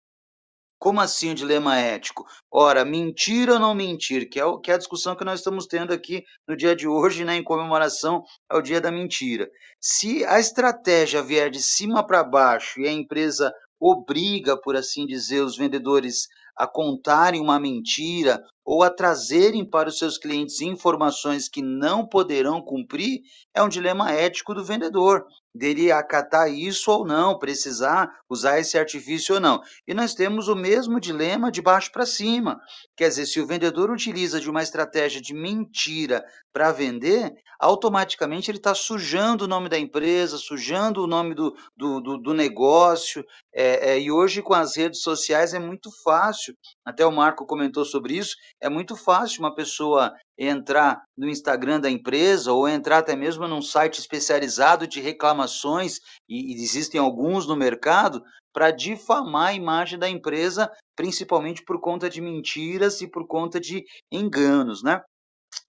Como 0.78 0.99
assim 1.01 1.32
o 1.32 1.36
dilema 1.36 1.78
ético? 1.78 2.26
Ora, 2.51 2.86
mentir 2.86 3.49
ou 3.49 3.59
não 3.59 3.73
mentir, 3.73 4.30
que 4.30 4.39
é, 4.39 4.45
o, 4.45 4.59
que 4.59 4.71
é 4.71 4.76
a 4.76 4.78
discussão 4.78 5.15
que 5.15 5.26
nós 5.26 5.39
estamos 5.39 5.65
tendo 5.65 5.93
aqui 5.93 6.23
no 6.47 6.55
dia 6.55 6.76
de 6.76 6.88
hoje, 6.88 7.23
né, 7.23 7.36
em 7.36 7.43
comemoração 7.43 8.23
ao 8.49 8.61
dia 8.61 8.82
da 8.82 8.91
mentira. 8.91 9.49
Se 9.80 10.23
a 10.26 10.39
estratégia 10.39 11.23
vier 11.23 11.49
de 11.49 11.61
cima 11.61 12.05
para 12.05 12.23
baixo 12.23 12.80
e 12.80 12.88
a 12.88 12.91
empresa 12.91 13.53
obriga, 13.80 14.59
por 14.59 14.76
assim 14.76 15.05
dizer, 15.05 15.41
os 15.41 15.57
vendedores 15.57 16.28
a 16.55 16.65
contarem 16.65 17.41
uma 17.41 17.59
mentira 17.59 18.41
ou 18.66 18.82
a 18.82 18.89
trazerem 18.89 19.63
para 19.63 19.89
os 19.89 19.99
seus 19.99 20.18
clientes 20.18 20.59
informações 20.59 21.47
que 21.47 21.61
não 21.61 22.05
poderão 22.07 22.61
cumprir, 22.61 23.22
é 23.53 23.61
um 23.61 23.70
dilema 23.70 24.11
ético 24.11 24.55
do 24.55 24.66
vendedor, 24.66 25.24
dele 25.55 25.89
acatar 25.89 26.51
isso 26.51 26.91
ou 26.91 27.05
não, 27.05 27.39
precisar 27.39 28.11
usar 28.30 28.59
esse 28.59 28.78
artifício 28.78 29.36
ou 29.36 29.41
não. 29.41 29.61
E 29.88 29.93
nós 29.93 30.13
temos 30.13 30.49
o 30.49 30.55
mesmo 30.55 30.99
dilema 30.99 31.49
de 31.49 31.61
baixo 31.61 31.91
para 31.91 32.05
cima. 32.05 32.59
Quer 32.97 33.07
dizer, 33.07 33.26
se 33.26 33.39
o 33.39 33.47
vendedor 33.47 33.89
utiliza 33.89 34.41
de 34.41 34.49
uma 34.49 34.61
estratégia 34.61 35.22
de 35.22 35.34
mentira 35.34 36.26
para 36.51 36.74
vender, 36.74 37.34
automaticamente 37.57 38.51
ele 38.51 38.57
está 38.57 38.76
sujando 38.76 39.45
o 39.45 39.47
nome 39.47 39.70
da 39.70 39.80
empresa, 39.80 40.38
sujando 40.38 41.03
o 41.03 41.07
nome 41.07 41.34
do, 41.34 41.55
do, 41.76 42.01
do, 42.01 42.18
do 42.18 42.34
negócio. 42.34 43.24
É, 43.53 43.91
é, 43.91 43.99
e 43.99 44.11
hoje, 44.11 44.41
com 44.41 44.53
as 44.53 44.76
redes 44.76 45.01
sociais, 45.01 45.53
é 45.53 45.59
muito 45.59 45.89
fácil. 46.03 46.53
Até 46.84 47.05
o 47.05 47.11
Marco 47.11 47.45
comentou 47.45 47.86
sobre 47.86 48.18
isso 48.18 48.36
é 48.66 48.70
muito 48.70 48.95
fácil 48.95 49.41
uma 49.41 49.53
pessoa 49.53 50.11
entrar 50.36 51.03
no 51.16 51.30
Instagram 51.30 51.80
da 51.80 51.89
empresa 51.89 52.51
ou 52.51 52.68
entrar 52.68 52.97
até 52.97 53.16
mesmo 53.16 53.47
num 53.47 53.61
site 53.61 53.99
especializado 53.99 54.88
de 54.88 54.99
reclamações, 54.99 55.99
e, 56.28 56.51
existem 56.51 56.99
alguns 56.99 57.45
no 57.45 57.55
mercado, 57.55 58.24
para 58.51 58.72
difamar 58.72 59.49
a 59.49 59.53
imagem 59.53 59.99
da 59.99 60.09
empresa, 60.09 60.72
principalmente 60.95 61.63
por 61.63 61.80
conta 61.80 62.09
de 62.09 62.20
mentiras 62.20 63.01
e 63.01 63.07
por 63.07 63.28
conta 63.28 63.59
de 63.59 63.86
enganos, 64.11 64.82
né? 64.82 64.99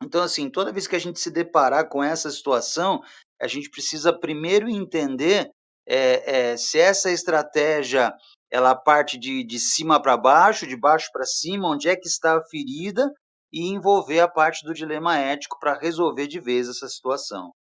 Então, 0.02 0.22
assim, 0.22 0.48
toda 0.48 0.72
vez 0.72 0.86
que 0.86 0.96
a 0.96 0.98
gente 0.98 1.20
se 1.20 1.30
deparar 1.30 1.90
com 1.90 2.02
essa 2.02 2.30
situação, 2.30 3.02
a 3.40 3.46
gente 3.46 3.68
precisa 3.68 4.18
primeiro 4.18 4.70
entender 4.70 5.50
é, 5.86 6.50
é, 6.50 6.56
se 6.56 6.78
essa 6.78 7.10
estratégia 7.10 8.12
ela 8.50 8.74
parte 8.74 9.18
de, 9.18 9.44
de 9.44 9.58
cima 9.58 10.00
para 10.00 10.16
baixo, 10.16 10.66
de 10.66 10.76
baixo 10.76 11.10
para 11.12 11.24
cima, 11.24 11.68
onde 11.68 11.88
é 11.88 11.96
que 11.96 12.08
está 12.08 12.36
a 12.36 12.44
ferida, 12.44 13.12
e 13.52 13.68
envolver 13.68 14.20
a 14.20 14.28
parte 14.28 14.64
do 14.64 14.74
dilema 14.74 15.18
ético 15.18 15.58
para 15.58 15.78
resolver 15.78 16.26
de 16.26 16.40
vez 16.40 16.68
essa 16.68 16.88
situação. 16.88 17.52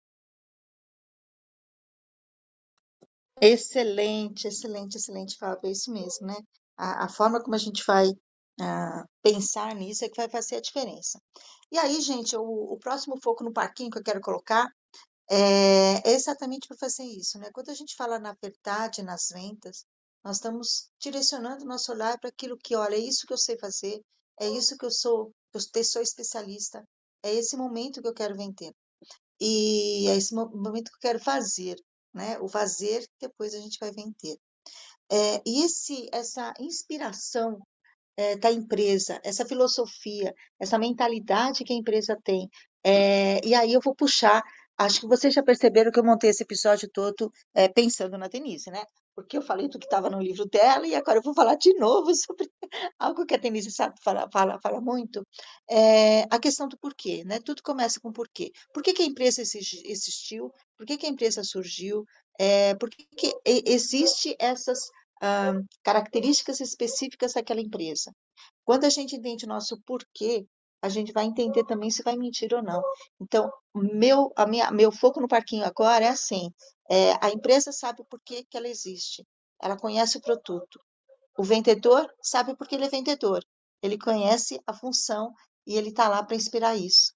Excelente, 3.40 4.48
excelente, 4.48 4.96
excelente, 4.96 5.36
Fábio, 5.36 5.68
é 5.68 5.70
isso 5.70 5.92
mesmo, 5.92 6.26
né? 6.26 6.36
A, 6.76 7.04
a 7.04 7.08
forma 7.08 7.42
como 7.42 7.54
a 7.54 7.58
gente 7.58 7.84
vai 7.86 8.08
uh, 8.08 9.04
pensar 9.22 9.74
nisso 9.74 10.04
é 10.04 10.08
que 10.08 10.16
vai 10.16 10.28
fazer 10.28 10.56
a 10.56 10.60
diferença. 10.60 11.20
E 11.70 11.78
aí, 11.78 12.00
gente, 12.00 12.34
o, 12.36 12.42
o 12.42 12.78
próximo 12.78 13.20
foco 13.22 13.44
no 13.44 13.52
parquinho 13.52 13.90
que 13.90 13.98
eu 13.98 14.02
quero 14.02 14.20
colocar 14.20 14.70
é, 15.30 16.08
é 16.08 16.12
exatamente 16.12 16.68
para 16.68 16.76
fazer 16.76 17.04
isso, 17.04 17.38
né? 17.38 17.50
Quando 17.52 17.70
a 17.70 17.74
gente 17.74 17.94
fala 17.96 18.18
na 18.18 18.34
verdade 18.40 19.02
nas 19.02 19.28
ventas, 19.32 19.84
nós 20.24 20.36
estamos 20.36 20.90
direcionando 21.00 21.64
o 21.64 21.68
nosso 21.68 21.92
olhar 21.92 22.18
para 22.18 22.30
aquilo 22.30 22.56
que, 22.56 22.74
olha, 22.74 22.96
é 22.96 22.98
isso 22.98 23.26
que 23.26 23.32
eu 23.32 23.38
sei 23.38 23.58
fazer, 23.58 24.00
é 24.40 24.48
isso 24.48 24.76
que 24.76 24.84
eu 24.84 24.90
sou, 24.90 25.32
eu 25.52 25.84
sou 25.84 26.02
especialista, 26.02 26.84
é 27.22 27.32
esse 27.32 27.56
momento 27.56 28.02
que 28.02 28.08
eu 28.08 28.14
quero 28.14 28.36
vender. 28.36 28.72
E 29.40 30.08
é 30.08 30.16
esse 30.16 30.34
momento 30.34 30.90
que 30.90 30.96
eu 30.96 31.10
quero 31.10 31.20
fazer, 31.20 31.76
né? 32.14 32.38
O 32.40 32.48
fazer, 32.48 33.06
depois 33.20 33.54
a 33.54 33.58
gente 33.58 33.78
vai 33.78 33.90
vender. 33.92 34.36
É, 35.10 35.42
e 35.46 35.64
esse, 35.64 36.08
essa 36.12 36.52
inspiração 36.58 37.60
é, 38.16 38.36
da 38.36 38.50
empresa, 38.50 39.20
essa 39.22 39.44
filosofia, 39.44 40.34
essa 40.58 40.78
mentalidade 40.78 41.64
que 41.64 41.72
a 41.72 41.76
empresa 41.76 42.18
tem, 42.24 42.48
é, 42.84 43.44
e 43.46 43.54
aí 43.54 43.72
eu 43.72 43.80
vou 43.80 43.94
puxar 43.94 44.42
Acho 44.78 45.00
que 45.00 45.06
vocês 45.06 45.32
já 45.32 45.42
perceberam 45.42 45.90
que 45.90 45.98
eu 45.98 46.04
montei 46.04 46.30
esse 46.30 46.42
episódio 46.42 46.88
todo 46.92 47.32
é, 47.54 47.66
pensando 47.68 48.18
na 48.18 48.28
Denise, 48.28 48.70
né? 48.70 48.84
Porque 49.14 49.38
eu 49.38 49.42
falei 49.42 49.68
do 49.68 49.78
que 49.78 49.86
estava 49.86 50.10
no 50.10 50.20
livro 50.20 50.46
dela 50.46 50.86
e 50.86 50.94
agora 50.94 51.18
eu 51.18 51.22
vou 51.22 51.34
falar 51.34 51.54
de 51.54 51.72
novo 51.78 52.12
sobre 52.14 52.50
algo 52.98 53.24
que 53.24 53.34
a 53.34 53.38
Denise 53.38 53.70
sabe 53.70 53.94
fala, 54.04 54.28
fala, 54.30 54.60
fala 54.60 54.80
muito. 54.80 55.26
É, 55.70 56.22
a 56.30 56.38
questão 56.38 56.68
do 56.68 56.76
porquê, 56.78 57.24
né? 57.24 57.40
Tudo 57.40 57.62
começa 57.62 57.98
com 58.00 58.12
porquê. 58.12 58.52
Por 58.74 58.82
que, 58.82 58.92
que 58.92 59.02
a 59.02 59.06
empresa 59.06 59.40
existiu? 59.40 60.52
Por 60.76 60.86
que, 60.86 60.98
que 60.98 61.06
a 61.06 61.10
empresa 61.10 61.42
surgiu? 61.42 62.04
É, 62.38 62.74
por 62.74 62.90
que, 62.90 63.06
que 63.16 63.34
existe 63.46 64.36
essas 64.38 64.90
ah, 65.22 65.54
características 65.82 66.60
específicas 66.60 67.32
daquela 67.32 67.62
empresa? 67.62 68.12
Quando 68.62 68.84
a 68.84 68.90
gente 68.90 69.16
entende 69.16 69.46
o 69.46 69.48
nosso 69.48 69.80
porquê, 69.86 70.44
a 70.86 70.88
gente 70.88 71.12
vai 71.12 71.24
entender 71.24 71.64
também 71.64 71.90
se 71.90 72.02
vai 72.02 72.16
mentir 72.16 72.54
ou 72.54 72.62
não. 72.62 72.82
Então, 73.20 73.50
meu, 73.74 74.32
a 74.36 74.46
minha, 74.46 74.70
meu 74.70 74.90
foco 74.92 75.20
no 75.20 75.28
parquinho 75.28 75.64
agora 75.64 76.04
é 76.04 76.08
assim: 76.08 76.50
é, 76.90 77.12
a 77.20 77.30
empresa 77.30 77.72
sabe 77.72 78.04
por 78.08 78.20
que, 78.24 78.44
que 78.44 78.56
ela 78.56 78.68
existe, 78.68 79.26
ela 79.60 79.76
conhece 79.76 80.18
o 80.18 80.20
produto. 80.20 80.80
O 81.38 81.42
vendedor 81.42 82.08
sabe 82.22 82.56
por 82.56 82.66
que 82.66 82.76
ele 82.76 82.86
é 82.86 82.88
vendedor, 82.88 83.44
ele 83.82 83.98
conhece 83.98 84.60
a 84.66 84.72
função 84.72 85.32
e 85.66 85.76
ele 85.76 85.90
está 85.90 86.08
lá 86.08 86.22
para 86.22 86.36
inspirar 86.36 86.76
isso. 86.76 87.12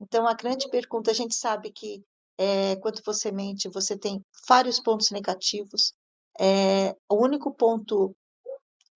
Então, 0.00 0.28
a 0.28 0.34
grande 0.34 0.68
pergunta: 0.68 1.10
a 1.10 1.14
gente 1.14 1.34
sabe 1.34 1.72
que 1.72 2.04
é, 2.38 2.76
quando 2.76 3.00
você 3.04 3.32
mente, 3.32 3.68
você 3.68 3.96
tem 3.96 4.24
vários 4.48 4.80
pontos 4.80 5.10
negativos. 5.10 5.94
É, 6.38 6.94
o 7.08 7.22
único 7.22 7.54
ponto 7.54 8.14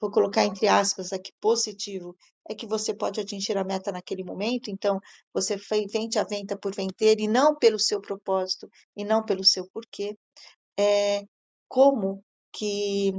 vou 0.00 0.10
colocar 0.10 0.44
entre 0.44 0.68
aspas 0.68 1.12
aqui, 1.12 1.32
positivo, 1.40 2.16
é 2.48 2.54
que 2.54 2.66
você 2.66 2.94
pode 2.94 3.20
atingir 3.20 3.56
a 3.58 3.64
meta 3.64 3.92
naquele 3.92 4.24
momento, 4.24 4.70
então 4.70 4.98
você 5.32 5.56
vende 5.92 6.18
a 6.18 6.24
venda 6.24 6.58
por 6.58 6.74
vender 6.74 7.20
e 7.20 7.28
não 7.28 7.56
pelo 7.56 7.78
seu 7.78 8.00
propósito 8.00 8.68
e 8.96 9.04
não 9.04 9.24
pelo 9.24 9.44
seu 9.44 9.68
porquê. 9.70 10.16
É, 10.78 11.22
como 11.68 12.24
que 12.52 13.12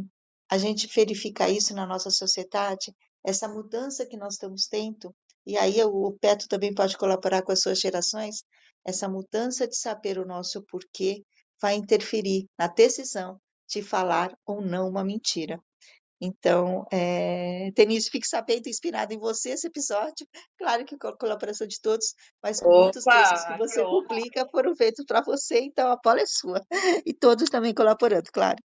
a 0.50 0.58
gente 0.58 0.88
verifica 0.88 1.50
isso 1.50 1.76
na 1.76 1.86
nossa 1.86 2.10
sociedade? 2.10 2.94
Essa 3.24 3.48
mudança 3.48 4.06
que 4.06 4.18
nós 4.18 4.34
estamos 4.34 4.68
tendo, 4.68 5.14
e 5.46 5.58
aí 5.58 5.84
o 5.84 6.18
Peto 6.20 6.48
também 6.48 6.74
pode 6.74 6.98
colaborar 6.98 7.44
com 7.44 7.52
as 7.52 7.62
suas 7.62 7.80
gerações, 7.80 8.44
essa 8.86 9.08
mudança 9.08 9.68
de 9.68 9.78
saber 9.78 10.18
o 10.18 10.26
nosso 10.26 10.64
porquê 10.64 11.24
vai 11.62 11.76
interferir 11.76 12.48
na 12.58 12.68
decisão 12.68 13.40
de 13.68 13.84
falar 13.84 14.34
ou 14.46 14.62
não 14.62 14.90
uma 14.90 15.04
mentira. 15.04 15.62
Então, 16.22 16.86
é, 16.92 17.72
Denise, 17.76 18.10
fique 18.10 18.28
sabendo, 18.28 18.68
inspirada 18.68 19.14
em 19.14 19.18
você 19.18 19.52
esse 19.52 19.68
episódio. 19.68 20.28
Claro 20.58 20.84
que 20.86 20.98
com 20.98 21.08
a 21.08 21.18
colaboração 21.18 21.66
de 21.66 21.80
todos, 21.82 22.14
mas 22.44 22.62
Opa, 22.62 22.70
muitos 22.70 23.04
textos 23.04 23.46
que 23.46 23.58
você 23.58 23.82
que 23.82 23.90
publica 23.90 24.48
foram 24.50 24.76
feitos 24.76 25.06
para 25.06 25.22
você, 25.22 25.62
então 25.62 25.90
a 25.90 25.96
bola 25.96 26.22
é 26.22 26.26
sua. 26.26 26.62
E 27.06 27.14
todos 27.14 27.50
também 27.50 27.74
colaborando, 27.74 28.30
claro. 28.32 28.58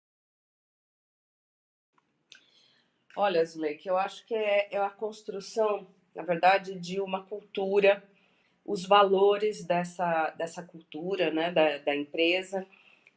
Olha, 3.15 3.45
Zuleika, 3.45 3.87
eu 3.87 3.97
acho 3.97 4.25
que 4.25 4.33
é, 4.33 4.73
é 4.73 4.77
a 4.77 4.89
construção, 4.89 5.87
na 6.15 6.23
verdade, 6.23 6.79
de 6.79 6.99
uma 6.99 7.23
cultura 7.23 8.03
os 8.65 8.85
valores 8.85 9.65
dessa, 9.65 10.29
dessa 10.31 10.63
cultura 10.63 11.31
né, 11.31 11.51
da, 11.51 11.77
da 11.79 11.95
empresa 11.95 12.65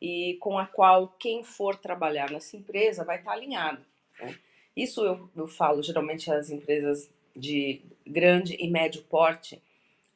e 0.01 0.37
com 0.41 0.59
a 0.59 0.67
qual 0.67 1.09
quem 1.19 1.45
for 1.45 1.77
trabalhar 1.77 2.31
nessa 2.31 2.57
empresa 2.57 3.05
vai 3.05 3.19
estar 3.19 3.33
alinhado. 3.33 3.85
Né? 4.19 4.39
Isso 4.77 5.05
eu, 5.05 5.31
eu 5.37 5.47
falo, 5.47 5.83
geralmente 5.83 6.31
as 6.31 6.51
empresas 6.51 7.11
de 7.35 7.81
grande 8.07 8.57
e 8.59 8.69
médio 8.69 9.03
porte 9.03 9.61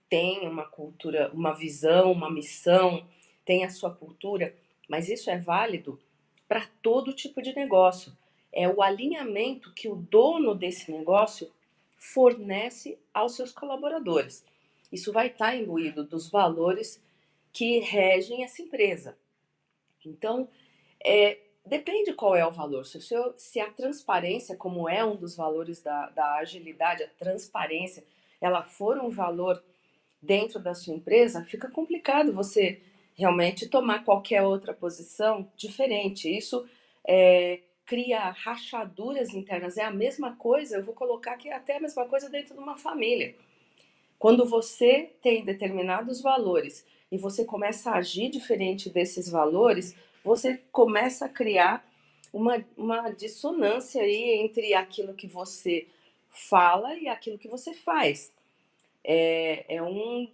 têm 0.09 0.49
uma 0.49 0.65
cultura, 0.65 1.31
uma 1.33 1.53
visão, 1.53 2.13
uma 2.13 2.31
missão, 2.31 3.07
tem 3.45 3.65
a 3.65 3.71
sua 3.71 3.95
cultura, 3.95 4.55
mas 4.89 5.09
isso 5.09 5.31
é 5.31 5.39
válido 5.39 6.01
para 6.49 6.67
todo 6.83 7.13
tipo 7.13 7.41
de 7.41 7.55
negócio. 7.55 8.13
É 8.53 8.69
o 8.69 8.83
alinhamento 8.83 9.73
que 9.73 9.89
o 9.89 9.95
dono 9.95 10.55
desse 10.55 10.91
negócio 10.91 11.51
fornece 11.97 12.99
aos 13.15 13.37
seus 13.37 13.53
colaboradores. 13.53 14.45
Isso 14.91 15.13
vai 15.13 15.29
estar 15.29 15.55
imbuído 15.55 16.03
dos 16.03 16.29
valores 16.29 17.01
que 17.53 17.79
regem 17.79 18.43
essa 18.43 18.63
empresa. 18.63 19.17
Então, 20.05 20.49
é, 21.05 21.39
depende 21.65 22.13
qual 22.13 22.37
é 22.37 22.47
o 22.47 22.51
valor. 22.51 22.85
Se, 22.85 23.01
seu, 23.01 23.35
se 23.37 23.61
a 23.61 23.71
transparência, 23.71 24.57
como 24.57 24.89
é 24.89 25.05
um 25.05 25.17
dos 25.17 25.37
valores 25.37 25.83
da, 25.83 26.11
da 26.11 26.35
agilidade, 26.37 27.03
a 27.03 27.09
transparência, 27.09 28.05
ela 28.41 28.63
for 28.63 28.99
um 28.99 29.11
valor 29.11 29.63
dentro 30.21 30.61
da 30.61 30.75
sua 30.75 30.95
empresa, 30.95 31.45
fica 31.45 31.71
complicado 31.71 32.33
você 32.33 32.83
realmente 33.15 33.69
tomar 33.69 34.05
qualquer 34.05 34.43
outra 34.43 34.73
posição 34.73 35.51
diferente. 35.57 36.35
Isso 36.35 36.67
é, 37.07 37.61
cria 37.85 38.31
rachaduras 38.31 39.35
internas. 39.35 39.77
É 39.77 39.85
a 39.85 39.91
mesma 39.91 40.37
coisa, 40.37 40.77
eu 40.77 40.85
vou 40.85 40.95
colocar 40.95 41.37
que 41.37 41.49
é 41.49 41.55
até 41.55 41.77
a 41.77 41.81
mesma 41.81 42.07
coisa 42.07 42.31
dentro 42.31 42.55
de 42.55 42.61
uma 42.61 42.77
família. 42.77 43.35
Quando 44.19 44.45
você 44.45 45.11
tem 45.23 45.45
determinados 45.45 46.21
valores 46.21 46.87
e 47.11 47.19
você 47.19 47.45
começa 47.45 47.91
a 47.91 47.97
agir 47.97 48.31
diferente 48.31 48.89
desses 48.89 49.31
valores, 49.31 49.97
você 50.25 50.61
começa 50.71 51.27
a 51.27 51.29
criar 51.29 51.85
uma, 52.33 52.65
uma 52.77 53.11
dissonância 53.11 54.03
aí 54.03 54.41
entre 54.41 54.75
aquilo 54.75 55.15
que 55.15 55.27
você 55.27 55.87
fala 56.29 56.95
e 56.95 57.09
aquilo 57.09 57.39
que 57.39 57.49
você 57.49 57.75
faz. 57.75 58.33
É, 59.03 59.77
é 59.77 59.83
um 59.83 60.29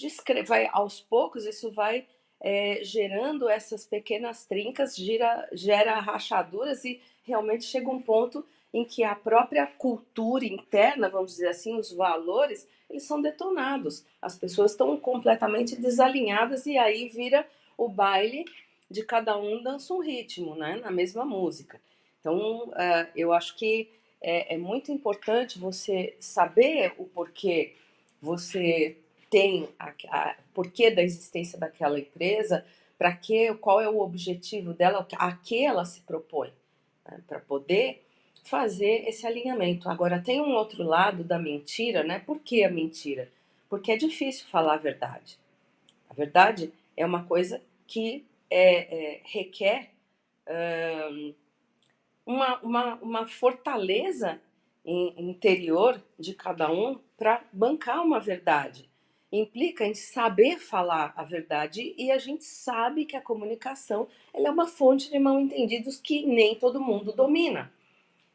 vai 0.45 0.69
aos 0.73 1.01
poucos 1.01 1.47
isso 1.47 1.71
vai 1.71 2.05
é, 2.41 2.81
gerando 2.83 3.49
essas 3.49 3.87
pequenas 3.87 4.45
trincas, 4.45 4.97
gira, 4.97 5.49
gera 5.53 6.01
rachaduras 6.01 6.85
e 6.85 7.01
realmente 7.25 7.65
chega 7.65 7.89
um 7.89 8.03
ponto 8.03 8.45
em 8.75 8.85
que 8.85 9.03
a 9.03 9.15
própria 9.15 9.67
cultura 9.67 10.45
interna, 10.45 11.09
vamos 11.09 11.33
dizer 11.33 11.49
assim, 11.49 11.79
os 11.79 11.93
valores, 11.93 12.69
eles 12.91 13.05
são 13.05 13.23
detonados. 13.23 14.05
As 14.21 14.37
pessoas 14.37 14.73
estão 14.73 14.97
completamente 14.99 15.77
desalinhadas 15.77 16.67
e 16.67 16.77
aí 16.77 17.09
vira 17.09 17.47
o 17.77 17.89
baile 17.89 18.45
de 18.91 19.03
cada 19.03 19.37
um 19.37 19.63
dança 19.63 19.93
um 19.93 20.01
ritmo, 20.01 20.55
né, 20.55 20.77
na 20.77 20.91
mesma 20.91 21.25
música. 21.25 21.81
Então, 22.21 22.69
uh, 22.69 23.09
eu 23.15 23.33
acho 23.33 23.57
que 23.57 23.89
é, 24.21 24.55
é, 24.55 24.59
muito 24.59 24.91
importante 24.91 25.59
você 25.59 26.17
saber 26.19 26.95
o 26.99 27.05
porquê 27.05 27.75
você 28.21 28.97
tem 29.31 29.69
a, 29.79 29.93
a 30.09 30.37
porquê 30.55 30.91
da 30.91 31.03
existência 31.03 31.59
daquela 31.59 31.99
empresa, 31.99 32.65
para 32.99 33.15
que, 33.15 33.53
qual 33.55 33.81
é 33.81 33.89
o 33.89 34.01
objetivo 34.01 34.73
dela, 34.73 35.07
a 35.17 35.33
que 35.33 35.65
ela 35.65 35.85
se 35.85 36.01
propõe, 36.01 36.53
né, 37.07 37.21
para 37.27 37.41
poder 37.41 38.03
fazer 38.43 39.09
esse 39.09 39.27
alinhamento. 39.27 39.89
Agora, 39.89 40.21
tem 40.21 40.41
um 40.41 40.55
outro 40.55 40.83
lado 40.83 41.25
da 41.25 41.39
mentira, 41.39 42.05
né? 42.05 42.21
Por 42.21 42.39
que 42.39 42.63
a 42.63 42.71
mentira? 42.71 43.29
Porque 43.69 43.91
é 43.91 43.97
difícil 43.97 44.47
falar 44.49 44.75
a 44.75 44.79
verdade. 44.79 45.37
A 46.09 46.15
verdade 46.15 46.73
é 46.97 47.05
uma 47.05 47.25
coisa 47.25 47.61
que 47.87 48.25
é, 48.51 49.17
é, 49.17 49.23
requer 49.25 49.91
um, 51.11 51.35
uma, 52.25 52.61
uma, 52.61 52.95
uma 52.97 53.27
fortaleza 53.27 54.41
interior 54.85 56.01
de 56.19 56.33
cada 56.35 56.71
um 56.71 57.01
para 57.17 57.45
bancar 57.53 58.05
uma 58.05 58.21
verdade. 58.21 58.89
Implica 59.33 59.85
em 59.85 59.95
saber 59.95 60.59
falar 60.59 61.13
a 61.17 61.25
verdade 61.25 61.95
e 61.99 62.13
a 62.13 62.19
gente 62.19 62.45
sabe 62.45 63.05
que 63.05 63.17
a 63.17 63.21
comunicação 63.21 64.07
é 64.33 64.49
uma 64.49 64.69
fonte 64.69 65.11
de 65.11 65.19
mal 65.19 65.41
entendidos 65.41 66.01
que 66.01 66.25
nem 66.25 66.55
todo 66.55 66.81
mundo 66.81 67.13
domina. 67.13 67.73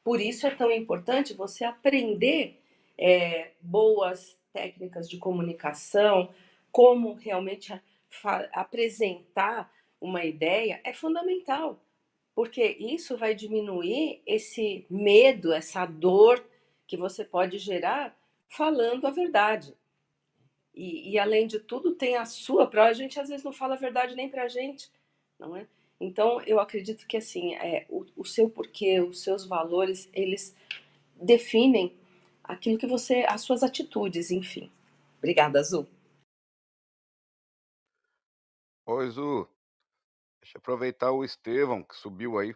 Por 0.03 0.19
isso 0.19 0.45
é 0.45 0.51
tão 0.51 0.69
importante 0.71 1.33
você 1.33 1.63
aprender 1.63 2.59
é, 2.97 3.51
boas 3.61 4.37
técnicas 4.51 5.09
de 5.09 5.17
comunicação, 5.17 6.29
como 6.71 7.13
realmente 7.13 7.73
apresentar 8.51 9.71
uma 10.01 10.25
ideia 10.25 10.81
é 10.83 10.91
fundamental, 10.91 11.79
porque 12.33 12.75
isso 12.79 13.15
vai 13.15 13.35
diminuir 13.35 14.21
esse 14.25 14.85
medo, 14.89 15.53
essa 15.53 15.85
dor 15.85 16.43
que 16.87 16.97
você 16.97 17.23
pode 17.23 17.59
gerar 17.59 18.17
falando 18.49 19.05
a 19.05 19.11
verdade. 19.11 19.77
E, 20.73 21.11
e 21.11 21.19
além 21.19 21.45
de 21.45 21.59
tudo, 21.59 21.93
tem 21.93 22.15
a 22.15 22.25
sua 22.25 22.65
prova. 22.65 22.89
A 22.89 22.93
gente 22.93 23.19
às 23.19 23.29
vezes 23.29 23.43
não 23.43 23.53
fala 23.53 23.75
a 23.75 23.77
verdade 23.77 24.15
nem 24.15 24.27
para 24.27 24.43
a 24.43 24.47
gente, 24.47 24.91
não 25.37 25.55
é? 25.55 25.67
Então, 25.99 26.41
eu 26.41 26.59
acredito 26.59 27.05
que 27.05 27.15
assim, 27.15 27.53
é, 27.55 27.85
o, 27.87 28.05
o 28.17 28.25
seu 28.25 28.49
porquê, 28.49 28.99
os 28.99 29.21
seus 29.21 29.45
valores, 29.45 30.09
eles 30.11 30.55
definem 31.15 31.95
aquilo 32.43 32.77
que 32.77 32.87
você, 32.87 33.23
as 33.27 33.41
suas 33.41 33.61
atitudes, 33.61 34.31
enfim. 34.31 34.71
Obrigada, 35.19 35.59
Azul. 35.59 35.87
Oi, 38.87 39.09
Zu. 39.11 39.47
Deixa 40.51 40.57
eu 40.57 40.59
aproveitar 40.59 41.13
o 41.13 41.23
Estevão, 41.23 41.81
que 41.81 41.95
subiu 41.95 42.37
aí. 42.37 42.53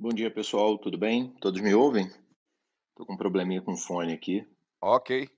Bom 0.00 0.08
dia, 0.08 0.34
pessoal. 0.34 0.76
Tudo 0.78 0.98
bem? 0.98 1.32
Todos 1.34 1.60
me 1.60 1.72
ouvem? 1.72 2.06
Estou 2.06 3.06
com 3.06 3.12
um 3.12 3.16
probleminha 3.16 3.62
com 3.62 3.74
o 3.74 3.76
fone 3.76 4.12
aqui. 4.12 4.44
Ok. 4.82 5.30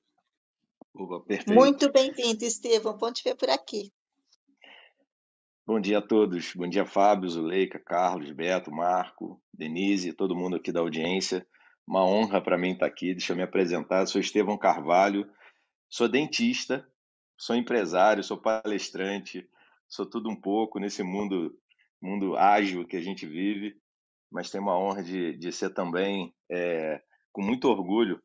Opa, 0.94 1.20
perfeito. 1.20 1.52
Muito 1.52 1.92
bem-vindo, 1.92 2.46
Estevão. 2.46 2.96
Bom 2.96 3.12
te 3.12 3.22
ver 3.22 3.36
por 3.36 3.50
aqui. 3.50 3.92
Bom 5.70 5.78
dia 5.78 5.98
a 5.98 6.02
todos. 6.02 6.52
Bom 6.52 6.66
dia, 6.66 6.84
Fábio, 6.84 7.28
Zuleika, 7.28 7.78
Carlos, 7.78 8.32
Beto, 8.32 8.72
Marco, 8.72 9.40
Denise, 9.54 10.12
todo 10.12 10.34
mundo 10.34 10.56
aqui 10.56 10.72
da 10.72 10.80
audiência. 10.80 11.46
Uma 11.86 12.04
honra 12.04 12.40
para 12.40 12.58
mim 12.58 12.72
estar 12.72 12.86
aqui. 12.86 13.14
Deixa 13.14 13.34
eu 13.34 13.36
me 13.36 13.44
apresentar. 13.44 14.04
sou 14.06 14.20
Estevão 14.20 14.58
Carvalho, 14.58 15.30
sou 15.88 16.08
dentista, 16.08 16.84
sou 17.38 17.54
empresário, 17.54 18.24
sou 18.24 18.36
palestrante, 18.36 19.48
sou 19.88 20.04
tudo 20.04 20.28
um 20.28 20.34
pouco 20.34 20.80
nesse 20.80 21.04
mundo, 21.04 21.56
mundo 22.02 22.36
ágil 22.36 22.84
que 22.84 22.96
a 22.96 23.00
gente 23.00 23.24
vive 23.24 23.80
mas 24.30 24.50
tenho 24.50 24.62
uma 24.62 24.78
honra 24.78 25.02
de, 25.02 25.36
de 25.36 25.50
ser 25.50 25.70
também, 25.70 26.32
é, 26.48 27.02
com 27.32 27.42
muito 27.42 27.68
orgulho, 27.68 28.22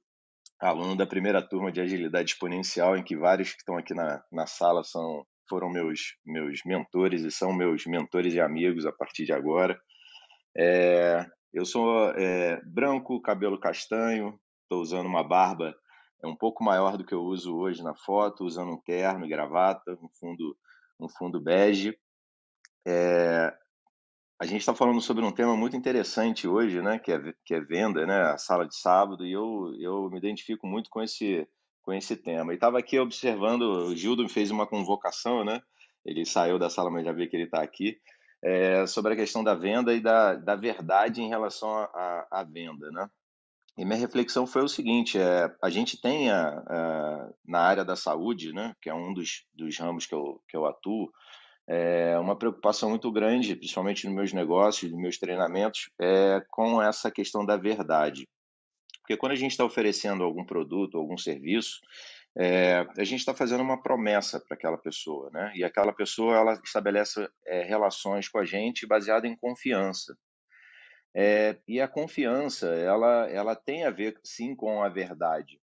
aluno 0.60 0.96
da 0.96 1.08
primeira 1.08 1.42
turma 1.42 1.72
de 1.72 1.82
Agilidade 1.82 2.32
Exponencial, 2.32 2.96
em 2.96 3.04
que 3.04 3.18
vários 3.18 3.52
que 3.52 3.58
estão 3.58 3.78
aqui 3.78 3.94
na, 3.94 4.24
na 4.32 4.46
sala 4.46 4.84
são, 4.84 5.26
foram 5.48 5.70
meus, 5.70 6.16
meus 6.26 6.62
mentores 6.66 7.22
e 7.24 7.32
são 7.32 7.54
meus 7.54 7.86
mentores 7.86 8.34
e 8.34 8.40
amigos 8.40 8.86
a 8.86 8.92
partir 8.92 9.26
de 9.26 9.34
agora. 9.34 9.80
É, 10.58 11.26
eu 11.54 11.66
sou 11.66 12.12
é, 12.12 12.62
branco, 12.66 13.22
cabelo 13.22 13.60
castanho, 13.60 14.40
estou 14.64 14.82
usando 14.82 15.08
uma 15.08 15.24
barba 15.24 15.76
é 16.26 16.28
um 16.28 16.36
pouco 16.36 16.64
maior 16.64 16.98
do 16.98 17.06
que 17.06 17.14
eu 17.14 17.22
uso 17.22 17.56
hoje 17.56 17.84
na 17.84 17.94
foto, 17.96 18.46
usando 18.46 18.72
um 18.72 18.82
terno 18.82 19.26
e 19.26 19.30
gravata, 19.30 19.98
um 20.02 20.10
fundo, 20.20 20.58
um 21.00 21.08
fundo 21.08 21.40
bege. 21.40 21.98
É, 22.88 23.54
a 24.42 24.46
gente 24.46 24.62
está 24.62 24.74
falando 24.74 25.00
sobre 25.02 25.24
um 25.24 25.32
tema 25.32 25.56
muito 25.56 25.78
interessante 25.78 26.48
hoje, 26.48 26.82
né, 26.82 27.00
que 27.00 27.12
é, 27.12 27.34
que 27.46 27.54
é 27.54 27.62
venda, 27.62 28.06
né, 28.06 28.22
a 28.22 28.38
sala 28.38 28.68
de 28.68 28.76
sábado, 28.76 29.26
e 29.26 29.32
eu, 29.32 29.74
eu 29.80 30.10
me 30.10 30.18
identifico 30.18 30.68
muito 30.68 30.90
com 30.90 31.02
esse, 31.02 31.48
com 31.86 31.94
esse 31.94 32.18
tema. 32.18 32.52
E 32.52 32.56
estava 32.56 32.80
aqui 32.80 33.00
observando, 33.00 33.62
o 33.62 33.96
Gildo 33.96 34.28
fez 34.28 34.50
uma 34.50 34.66
convocação, 34.66 35.46
né, 35.46 35.62
ele 36.04 36.26
saiu 36.26 36.58
da 36.58 36.70
sala, 36.70 36.90
mas 36.90 37.06
já 37.06 37.12
vi 37.12 37.28
que 37.28 37.36
ele 37.36 37.46
está 37.46 37.62
aqui, 37.62 37.98
é, 38.44 38.86
sobre 38.88 39.14
a 39.14 39.16
questão 39.16 39.44
da 39.44 39.54
venda 39.54 39.94
e 39.94 40.00
da, 40.00 40.36
da 40.36 40.56
verdade 40.56 41.22
em 41.22 41.30
relação 41.30 41.70
à 41.72 42.44
venda, 42.44 42.92
né. 42.92 43.08
E 43.78 43.84
minha 43.84 43.98
reflexão 43.98 44.48
foi 44.48 44.64
o 44.64 44.70
seguinte: 44.70 45.20
é, 45.20 45.54
a 45.62 45.70
gente 45.70 46.00
tem 46.00 46.32
a, 46.32 46.48
a, 46.48 47.30
na 47.46 47.60
área 47.60 47.84
da 47.84 47.96
saúde, 47.96 48.54
né, 48.54 48.74
que 48.82 48.90
é 48.90 48.94
um 48.94 49.14
dos, 49.14 49.46
dos 49.54 49.78
ramos 49.78 50.06
que 50.06 50.16
eu, 50.16 50.42
que 50.48 50.56
eu 50.56 50.66
atuo, 50.66 51.12
é 51.68 52.18
uma 52.20 52.38
preocupação 52.38 52.90
muito 52.90 53.12
grande, 53.12 53.56
principalmente 53.56 54.06
nos 54.06 54.16
meus 54.16 54.34
negócios, 54.34 54.92
nos 54.92 55.02
meus 55.02 55.18
treinamentos, 55.18 55.90
é 56.00 56.42
com 56.52 56.82
essa 56.82 57.12
questão 57.12 57.46
da 57.46 57.58
verdade. 57.58 58.28
Porque 59.06 59.18
quando 59.18 59.34
a 59.34 59.36
gente 59.36 59.52
está 59.52 59.64
oferecendo 59.64 60.24
algum 60.24 60.44
produto, 60.44 60.98
algum 60.98 61.16
serviço, 61.16 61.80
é, 62.36 62.80
a 62.98 63.04
gente 63.04 63.20
está 63.20 63.36
fazendo 63.36 63.62
uma 63.62 63.80
promessa 63.80 64.40
para 64.40 64.58
aquela 64.58 64.80
pessoa, 64.80 65.30
né? 65.32 65.54
E 65.56 65.64
aquela 65.64 65.94
pessoa 65.94 66.36
ela 66.36 66.60
estabelece 66.64 67.30
é, 67.46 67.62
relações 67.62 68.28
com 68.28 68.40
a 68.40 68.46
gente 68.46 68.88
baseada 68.88 69.28
em 69.28 69.36
confiança. 69.38 70.18
É, 71.16 71.56
e 71.68 71.80
a 71.80 71.88
confiança 71.88 72.68
ela 72.68 73.30
ela 73.30 73.56
tem 73.56 73.86
a 73.86 73.92
ver 73.92 74.20
sim 74.24 74.56
com 74.56 74.82
a 74.82 74.90
verdade, 74.90 75.62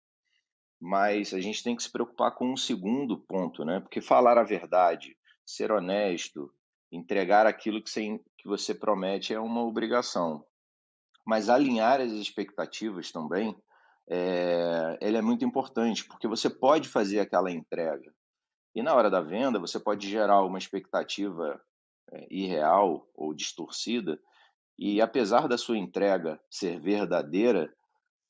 mas 0.81 1.35
a 1.35 1.41
gente 1.41 1.65
tem 1.65 1.75
que 1.75 1.83
se 1.83 1.91
preocupar 1.91 2.37
com 2.37 2.53
um 2.53 2.57
segundo 2.57 3.19
ponto, 3.19 3.65
né? 3.65 3.81
Porque 3.81 4.01
falar 4.01 4.39
a 4.39 4.45
verdade, 4.45 5.17
ser 5.45 5.73
honesto, 5.73 6.49
entregar 6.93 7.45
aquilo 7.45 7.83
que 7.83 7.91
você, 7.91 8.21
que 8.39 8.47
você 8.47 8.73
promete 8.73 9.35
é 9.35 9.41
uma 9.41 9.65
obrigação, 9.65 10.45
mas 11.25 11.49
alinhar 11.49 12.01
as 12.01 12.13
expectativas 12.13 13.11
também 13.11 13.57
é, 14.09 14.99
ele 15.01 15.17
é 15.17 15.23
muito 15.23 15.45
importante, 15.45 16.05
porque 16.05 16.27
você 16.27 16.51
pode 16.51 16.89
fazer 16.89 17.21
aquela 17.21 17.51
entrega. 17.51 18.13
E 18.75 18.83
na 18.83 18.95
hora 18.95 19.11
da 19.11 19.21
venda, 19.21 19.59
você 19.59 19.79
pode 19.79 20.09
gerar 20.09 20.43
uma 20.43 20.59
expectativa 20.59 21.61
é, 22.11 22.27
irreal 22.31 23.09
ou 23.15 23.35
distorcida, 23.35 24.19
e 24.79 25.01
apesar 25.01 25.47
da 25.47 25.59
sua 25.59 25.79
entrega 25.79 26.41
ser 26.51 26.81
verdadeira, 26.81 27.73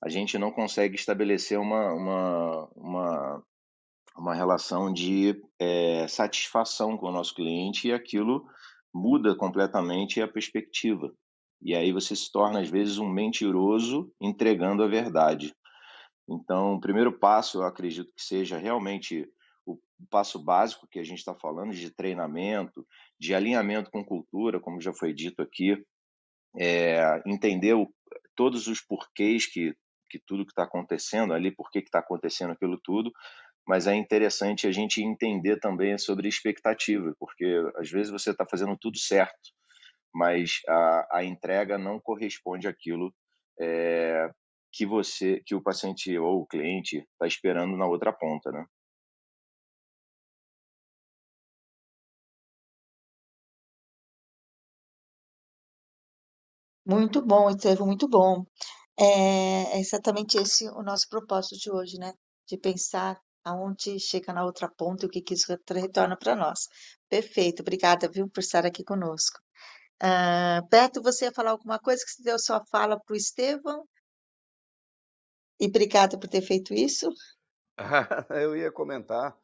a 0.03 0.09
gente 0.09 0.37
não 0.37 0.51
consegue 0.51 0.97
estabelecer 0.97 1.59
uma, 1.59 1.93
uma, 1.93 2.69
uma, 2.75 3.43
uma 4.17 4.35
relação 4.35 4.93
de 4.93 5.41
é, 5.59 6.07
satisfação 6.09 6.99
com 6.99 7.07
o 7.07 7.13
nosso 7.13 7.35
cliente 7.35 7.89
e 7.89 7.93
aquilo 7.93 8.45
muda 8.93 9.35
completamente 9.37 10.21
a 10.21 10.29
perspectiva. 10.29 11.15
E 11.63 11.75
aí 11.75 11.93
você 11.93 12.17
se 12.17 12.31
torna, 12.31 12.61
às 12.61 12.69
vezes, 12.69 12.99
um 12.99 13.09
mentiroso 13.09 14.13
entregando 14.21 14.83
a 14.83 14.89
verdade. 14.89 15.55
Então, 16.29 16.75
o 16.75 16.81
primeiro 16.81 17.19
passo, 17.19 17.59
eu 17.59 17.67
acredito 17.67 18.13
que 18.15 18.23
seja 18.23 18.59
realmente 18.59 19.29
o 19.65 19.79
passo 20.11 20.43
básico 20.43 20.89
que 20.91 20.99
a 20.99 21.05
gente 21.05 21.19
está 21.19 21.35
falando 21.35 21.73
de 21.73 21.91
treinamento, 21.95 22.85
de 23.19 23.35
alinhamento 23.35 23.91
com 23.91 24.05
cultura, 24.05 24.61
como 24.61 24.81
já 24.81 24.93
foi 24.93 25.15
dito 25.15 25.41
aqui, 25.41 25.77
é, 26.59 27.23
entender 27.25 27.75
o, 27.75 27.89
todos 28.35 28.67
os 28.67 28.81
porquês 28.81 29.47
que, 29.47 29.75
que 30.11 30.21
tudo 30.27 30.45
que 30.45 30.53
está 30.53 30.65
acontecendo 30.65 31.33
ali, 31.33 31.55
por 31.55 31.71
que 31.71 31.79
está 31.79 32.01
acontecendo 32.01 32.53
aquilo 32.53 32.79
tudo, 32.83 33.13
mas 33.67 33.87
é 33.87 33.95
interessante 33.95 34.67
a 34.67 34.73
gente 34.73 35.03
entender 35.03 35.61
também 35.61 35.97
sobre 35.97 36.29
expectativa, 36.29 37.15
porque 37.19 37.47
às 37.77 37.89
vezes 37.89 38.11
você 38.11 38.31
está 38.31 38.45
fazendo 38.45 38.77
tudo 38.77 38.99
certo, 38.99 39.53
mas 40.15 40.61
a, 40.69 41.19
a 41.19 41.25
entrega 41.25 41.79
não 41.79 42.01
corresponde 42.01 42.69
àquilo 42.69 43.13
é, 43.61 44.31
que 44.73 44.87
você, 44.87 45.43
que 45.47 45.55
o 45.55 45.63
paciente 45.63 46.17
ou 46.19 46.43
o 46.43 46.47
cliente 46.47 46.99
está 47.13 47.27
esperando 47.27 47.77
na 47.77 47.87
outra 47.87 48.13
ponta, 48.13 48.51
né? 48.53 48.65
Muito 56.87 57.23
bom, 57.25 57.51
Estevão, 57.51 57.87
muito 57.87 58.09
bom. 58.09 58.45
É, 58.99 59.77
é 59.77 59.81
exatamente 59.81 60.37
esse 60.39 60.69
o 60.71 60.83
nosso 60.83 61.09
propósito 61.09 61.57
de 61.59 61.71
hoje, 61.71 61.99
né? 61.99 62.13
De 62.49 62.59
pensar 62.59 63.21
aonde 63.45 63.99
chega 64.01 64.33
na 64.33 64.45
outra 64.45 64.69
ponta 64.69 65.05
e 65.05 65.09
o 65.09 65.11
que, 65.11 65.21
que 65.23 65.35
isso 65.35 65.47
retorna 65.71 66.17
para 66.17 66.37
nós. 66.37 66.69
Perfeito, 67.09 67.63
obrigada, 67.63 68.09
viu, 68.11 68.29
por 68.29 68.41
estar 68.41 68.67
aqui 68.67 68.85
conosco. 68.85 69.41
Uh, 70.03 70.67
Beto, 70.69 71.01
você 71.01 71.27
ia 71.27 71.33
falar 71.33 71.53
alguma 71.53 71.79
coisa 71.79 72.05
que 72.05 72.11
você 72.11 72.23
deu 72.25 72.37
sua 72.37 72.65
fala 72.67 72.99
para 72.99 73.15
o 73.15 73.17
Estevão? 73.17 73.87
E 75.61 75.67
obrigada 75.67 76.19
por 76.19 76.29
ter 76.29 76.43
feito 76.43 76.75
isso. 76.75 77.09
Eu 78.31 78.57
ia 78.57 78.73
comentar 78.73 79.39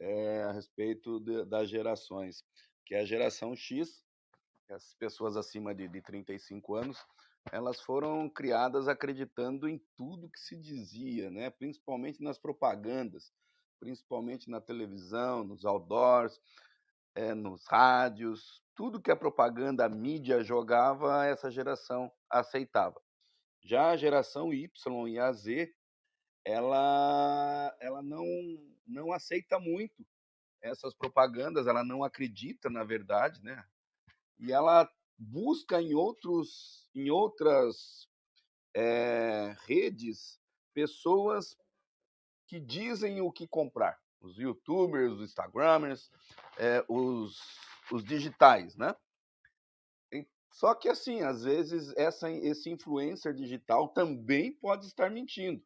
é, 0.00 0.42
a 0.42 0.52
respeito 0.52 1.20
de, 1.20 1.44
das 1.44 1.68
gerações, 1.68 2.44
que 2.84 2.96
a 2.96 3.04
geração 3.04 3.54
X, 3.54 4.04
as 4.68 4.94
pessoas 4.94 5.36
acima 5.36 5.72
de, 5.72 5.86
de 5.86 6.02
35 6.02 6.74
anos, 6.74 6.98
elas 7.52 7.80
foram 7.80 8.28
criadas 8.28 8.88
acreditando 8.88 9.68
em 9.68 9.80
tudo 9.96 10.28
que 10.28 10.40
se 10.40 10.56
dizia, 10.56 11.30
né? 11.30 11.50
principalmente 11.50 12.20
nas 12.20 12.36
propagandas, 12.36 13.32
principalmente 13.78 14.50
na 14.50 14.60
televisão, 14.60 15.44
nos 15.44 15.64
outdoors, 15.64 16.40
é, 17.14 17.34
nos 17.34 17.66
rádios, 17.66 18.62
tudo 18.74 19.00
que 19.00 19.10
a 19.10 19.16
propaganda, 19.16 19.84
a 19.84 19.88
mídia 19.88 20.42
jogava, 20.42 21.24
essa 21.26 21.50
geração 21.50 22.10
aceitava. 22.28 23.00
Já 23.62 23.90
a 23.90 23.96
geração 23.96 24.52
Y 24.52 25.08
e 25.08 25.18
a 25.18 25.32
Z, 25.32 25.72
ela, 26.44 27.74
ela 27.80 28.02
não, 28.02 28.24
não 28.86 29.12
aceita 29.12 29.58
muito 29.58 30.04
essas 30.60 30.94
propagandas, 30.94 31.66
ela 31.66 31.84
não 31.84 32.02
acredita 32.02 32.68
na 32.68 32.84
verdade, 32.84 33.42
né? 33.42 33.64
E 34.38 34.52
ela 34.52 34.90
busca 35.16 35.80
em 35.80 35.94
outros, 35.94 36.88
em 36.94 37.10
outras 37.10 38.08
é, 38.74 39.54
redes 39.66 40.40
pessoas 40.74 41.56
que 42.46 42.58
dizem 42.58 43.20
o 43.20 43.30
que 43.30 43.46
comprar. 43.46 43.98
Os 44.20 44.38
YouTubers, 44.38 45.12
os 45.12 45.22
Instagramers, 45.22 46.10
é, 46.56 46.84
os, 46.88 47.38
os 47.92 48.04
digitais, 48.04 48.76
né? 48.76 48.94
Só 50.54 50.72
que 50.72 50.88
assim, 50.88 51.20
às 51.22 51.42
vezes 51.42 51.92
essa, 51.96 52.30
esse 52.30 52.70
influencer 52.70 53.34
digital 53.34 53.88
também 53.88 54.52
pode 54.52 54.86
estar 54.86 55.10
mentindo. 55.10 55.60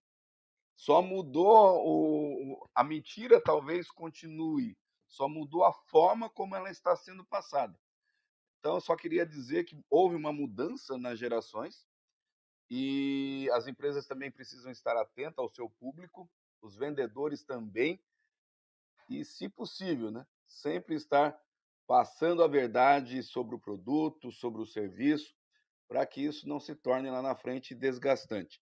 Só 0.75 1.03
mudou 1.03 1.85
o, 1.87 2.69
a 2.75 2.83
mentira, 2.83 3.39
talvez 3.39 3.91
continue. 3.91 4.79
Só 5.07 5.29
mudou 5.29 5.63
a 5.65 5.73
forma 5.73 6.31
como 6.31 6.57
ela 6.57 6.71
está 6.71 6.97
sendo 6.97 7.23
passada. 7.27 7.79
Então, 8.59 8.77
eu 8.77 8.81
só 8.81 8.97
queria 8.97 9.27
dizer 9.27 9.65
que 9.65 9.79
houve 9.91 10.17
uma 10.17 10.33
mudança 10.33 10.97
nas 10.97 11.19
gerações 11.19 11.87
e 12.71 13.49
as 13.53 13.67
empresas 13.67 14.07
também 14.07 14.31
precisam 14.31 14.71
estar 14.71 14.97
atentas 14.97 15.39
ao 15.39 15.49
seu 15.49 15.69
público, 15.69 16.31
os 16.63 16.77
vendedores 16.77 17.45
também, 17.45 18.01
e, 19.09 19.25
se 19.25 19.49
possível, 19.49 20.11
né, 20.11 20.27
sempre 20.47 20.95
estar 20.95 21.39
passando 21.87 22.43
a 22.43 22.49
verdade 22.49 23.23
sobre 23.23 23.55
o 23.55 23.59
produto, 23.59 24.31
sobre 24.31 24.61
o 24.61 24.67
serviço, 24.67 25.35
para 25.89 26.05
que 26.07 26.21
isso 26.21 26.47
não 26.47 26.61
se 26.61 26.75
torne 26.75 27.11
lá 27.11 27.23
na 27.23 27.35
frente 27.35 27.75
desgastante. 27.75 28.61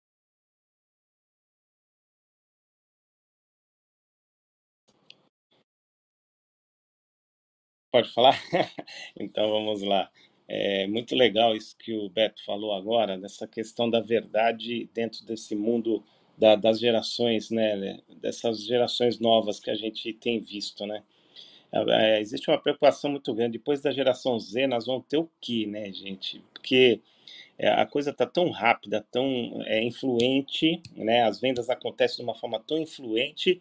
Pode 7.93 8.13
falar? 8.13 8.35
então 9.19 9.51
vamos 9.51 9.83
lá. 9.83 10.11
É 10.49 10.87
muito 10.87 11.15
legal 11.15 11.55
isso 11.55 11.77
que 11.77 11.93
o 11.93 12.09
Beto 12.09 12.45
falou 12.45 12.73
agora, 12.73 13.19
dessa 13.19 13.47
questão 13.47 13.91
da 13.91 14.01
verdade 14.01 14.89
dentro 14.95 15.25
desse 15.25 15.55
mundo 15.55 16.05
da, 16.41 16.57
das 16.57 16.81
gerações, 16.81 17.51
né? 17.51 18.01
Dessas 18.09 18.65
gerações 18.65 19.21
novas 19.21 19.61
que 19.61 19.71
a 19.71 19.75
gente 19.75 20.11
tem 20.15 20.41
visto, 20.41 20.87
né? 20.87 21.03
É, 21.71 22.19
existe 22.21 22.51
uma 22.51 22.59
preocupação 22.59 23.11
muito 23.11 23.33
grande. 23.35 23.59
Depois 23.59 23.83
da 23.83 23.93
geração 23.93 24.39
Z, 24.39 24.67
nós 24.67 24.87
vamos 24.87 25.05
ter 25.07 25.19
o 25.19 25.29
que, 25.39 25.67
né, 25.67 25.93
gente? 25.93 26.43
Porque 26.55 27.01
é, 27.59 27.69
a 27.69 27.85
coisa 27.85 28.11
está 28.11 28.25
tão 28.27 28.51
rápida, 28.51 29.07
tão 29.13 29.63
é, 29.67 29.85
influente, 29.85 30.83
né? 30.97 31.25
As 31.25 31.39
vendas 31.39 31.69
acontecem 31.69 32.17
de 32.17 32.23
uma 32.23 32.35
forma 32.35 32.59
tão 32.59 32.79
influente 32.79 33.61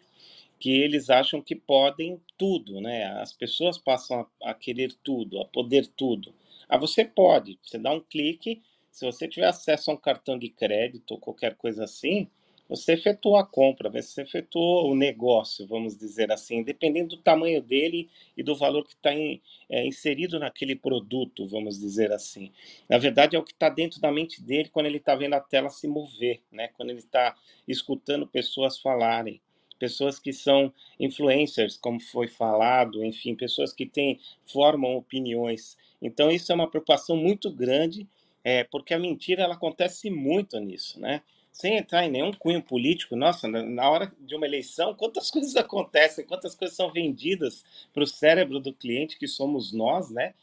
que 0.58 0.70
eles 0.70 1.10
acham 1.10 1.42
que 1.42 1.54
podem 1.54 2.18
tudo, 2.38 2.80
né? 2.80 3.04
As 3.20 3.32
pessoas 3.32 3.76
passam 3.76 4.26
a, 4.42 4.50
a 4.50 4.54
querer 4.54 4.94
tudo, 5.04 5.38
a 5.38 5.44
poder 5.44 5.86
tudo. 5.86 6.34
Ah, 6.66 6.78
você 6.78 7.04
pode, 7.04 7.58
você 7.62 7.76
dá 7.78 7.92
um 7.92 8.00
clique, 8.00 8.62
se 8.90 9.04
você 9.04 9.28
tiver 9.28 9.46
acesso 9.46 9.90
a 9.90 9.94
um 9.94 9.96
cartão 9.98 10.38
de 10.38 10.48
crédito 10.48 11.12
ou 11.12 11.18
qualquer 11.18 11.54
coisa 11.56 11.84
assim, 11.84 12.28
você 12.70 12.92
efetuou 12.92 13.36
a 13.36 13.44
compra, 13.44 13.90
você 13.90 14.22
efetuou 14.22 14.92
o 14.92 14.94
negócio, 14.94 15.66
vamos 15.66 15.98
dizer 15.98 16.30
assim, 16.30 16.62
dependendo 16.62 17.16
do 17.16 17.22
tamanho 17.22 17.60
dele 17.60 18.08
e 18.36 18.44
do 18.44 18.54
valor 18.54 18.84
que 18.84 18.94
está 18.94 19.10
é, 19.12 19.84
inserido 19.84 20.38
naquele 20.38 20.76
produto, 20.76 21.48
vamos 21.48 21.80
dizer 21.80 22.12
assim. 22.12 22.52
Na 22.88 22.96
verdade, 22.96 23.34
é 23.34 23.38
o 23.40 23.42
que 23.42 23.50
está 23.50 23.68
dentro 23.68 24.00
da 24.00 24.12
mente 24.12 24.40
dele 24.40 24.68
quando 24.68 24.86
ele 24.86 24.98
está 24.98 25.16
vendo 25.16 25.34
a 25.34 25.40
tela 25.40 25.68
se 25.68 25.88
mover, 25.88 26.40
né? 26.52 26.68
quando 26.68 26.90
ele 26.90 27.00
está 27.00 27.36
escutando 27.66 28.24
pessoas 28.24 28.78
falarem. 28.78 29.40
Pessoas 29.76 30.20
que 30.20 30.32
são 30.32 30.72
influencers, 31.00 31.76
como 31.76 31.98
foi 31.98 32.28
falado, 32.28 33.04
enfim, 33.04 33.34
pessoas 33.34 33.72
que 33.72 33.84
têm, 33.84 34.20
formam 34.46 34.94
opiniões. 34.94 35.76
Então, 36.00 36.30
isso 36.30 36.52
é 36.52 36.54
uma 36.54 36.70
preocupação 36.70 37.16
muito 37.16 37.50
grande, 37.50 38.06
é, 38.44 38.62
porque 38.62 38.94
a 38.94 38.98
mentira 38.98 39.42
ela 39.42 39.54
acontece 39.54 40.08
muito 40.08 40.60
nisso, 40.60 41.00
né? 41.00 41.22
Sem 41.52 41.76
entrar 41.76 42.04
em 42.04 42.10
nenhum 42.10 42.32
cunho 42.32 42.62
político, 42.62 43.16
nossa, 43.16 43.48
na 43.48 43.90
hora 43.90 44.12
de 44.20 44.34
uma 44.34 44.46
eleição, 44.46 44.94
quantas 44.94 45.30
coisas 45.32 45.56
acontecem, 45.56 46.24
quantas 46.24 46.54
coisas 46.54 46.76
são 46.76 46.90
vendidas 46.90 47.64
para 47.92 48.02
o 48.02 48.06
cérebro 48.06 48.60
do 48.60 48.72
cliente, 48.72 49.18
que 49.18 49.26
somos 49.26 49.72
nós, 49.72 50.10
né? 50.10 50.34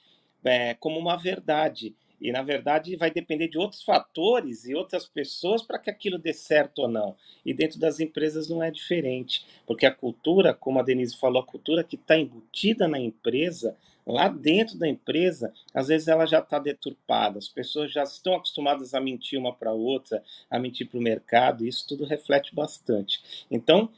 É, 0.44 0.74
como 0.76 1.00
uma 1.00 1.18
verdade. 1.18 1.96
E, 2.20 2.32
na 2.32 2.42
verdade, 2.42 2.96
vai 2.96 3.12
depender 3.12 3.48
de 3.48 3.58
outros 3.58 3.84
fatores 3.84 4.66
e 4.66 4.74
outras 4.74 5.06
pessoas 5.06 5.62
para 5.62 5.78
que 5.78 5.90
aquilo 5.90 6.18
dê 6.18 6.34
certo 6.34 6.80
ou 6.80 6.88
não. 6.88 7.16
E 7.46 7.54
dentro 7.54 7.80
das 7.80 8.00
empresas 8.00 8.50
não 8.50 8.62
é 8.64 8.72
diferente, 8.72 9.46
porque 9.68 9.86
a 9.86 9.94
cultura, 9.94 10.54
como 10.54 10.80
a 10.80 10.84
Denise 10.84 11.16
falou, 11.16 11.42
a 11.42 11.46
cultura 11.46 11.84
que 11.84 11.96
está 11.96 12.18
embutida 12.18 12.88
na 12.88 13.00
empresa, 13.00 13.78
lá 14.08 14.30
dentro 14.30 14.78
da 14.78 14.88
empresa, 14.88 15.54
às 15.74 15.90
vezes 15.90 16.08
ela 16.08 16.26
já 16.26 16.40
está 16.40 16.58
deturpada, 16.58 17.38
as 17.38 17.50
pessoas 17.50 17.92
já 17.92 18.04
estão 18.04 18.36
acostumadas 18.36 18.94
a 18.94 19.02
mentir 19.02 19.38
uma 19.38 19.54
para 19.54 19.74
outra, 19.74 20.24
a 20.50 20.58
mentir 20.58 20.90
para 20.90 20.98
o 20.98 21.04
mercado, 21.04 21.66
e 21.66 21.68
isso 21.68 21.86
tudo 21.86 22.06
reflete 22.06 22.56
bastante. 22.56 23.46
Então, 23.52 23.92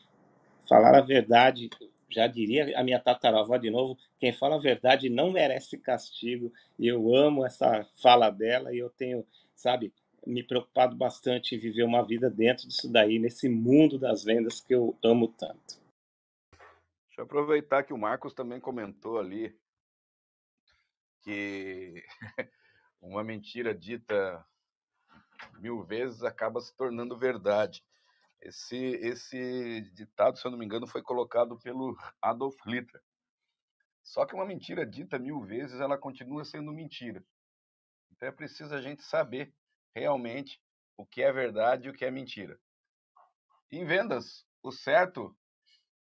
falar 0.68 0.96
a 0.96 1.02
verdade, 1.02 1.70
já 2.10 2.26
diria 2.26 2.78
a 2.78 2.84
minha 2.84 3.00
tataravó 3.00 3.56
de 3.58 3.70
novo, 3.70 3.98
quem 4.20 4.34
fala 4.34 4.56
a 4.56 4.60
verdade 4.60 5.10
não 5.10 5.32
merece 5.32 5.78
castigo, 5.78 6.52
e 6.78 6.88
eu 6.88 7.16
amo 7.16 7.46
essa 7.46 7.86
fala 8.02 8.32
dela, 8.32 8.74
e 8.74 8.80
eu 8.80 8.90
tenho, 8.90 9.24
sabe, 9.54 9.94
me 10.26 10.42
preocupado 10.42 10.96
bastante 10.96 11.56
em 11.56 11.60
viver 11.60 11.84
uma 11.84 12.04
vida 12.04 12.32
dentro 12.32 12.68
disso 12.68 12.92
daí, 12.92 13.20
nesse 13.20 13.48
mundo 13.48 14.00
das 14.00 14.24
vendas 14.24 14.60
que 14.60 14.74
eu 14.74 14.98
amo 15.04 15.28
tanto. 15.28 15.80
Deixa 17.08 17.22
eu 17.22 17.26
aproveitar 17.26 17.84
que 17.84 17.94
o 17.94 17.98
Marcos 17.98 18.34
também 18.34 18.60
comentou 18.60 19.20
ali 19.20 19.56
que 21.22 22.04
uma 23.02 23.24
mentira 23.24 23.74
dita 23.74 24.46
mil 25.60 25.84
vezes 25.84 26.24
acaba 26.24 26.60
se 26.62 26.76
tornando 26.76 27.18
verdade. 27.18 27.84
Esse, 28.42 28.78
esse 28.78 29.82
ditado, 29.94 30.38
se 30.38 30.46
eu 30.46 30.52
não 30.52 30.58
me 30.58 30.66
engano, 30.66 30.88
foi 30.88 31.02
colocado 31.02 31.60
pelo 31.60 31.98
Adolf 32.22 32.56
Hitler. 32.66 33.02
Só 34.02 34.26
que 34.26 34.34
uma 34.34 34.46
mentira 34.46 34.86
dita 34.86 35.20
mil 35.20 35.42
vezes, 35.42 35.80
ela 35.80 35.98
continua 35.98 36.46
sendo 36.46 36.72
mentira. 36.72 37.24
Então 38.12 38.28
é 38.28 38.32
preciso 38.32 38.74
a 38.74 38.82
gente 38.82 39.04
saber 39.04 39.54
realmente 39.94 40.62
o 40.98 41.06
que 41.06 41.22
é 41.22 41.32
verdade 41.32 41.88
e 41.88 41.92
o 41.92 41.94
que 41.94 42.06
é 42.06 42.12
mentira. 42.12 42.60
Em 43.72 43.86
vendas, 43.86 44.46
o 44.64 44.72
certo 44.72 45.36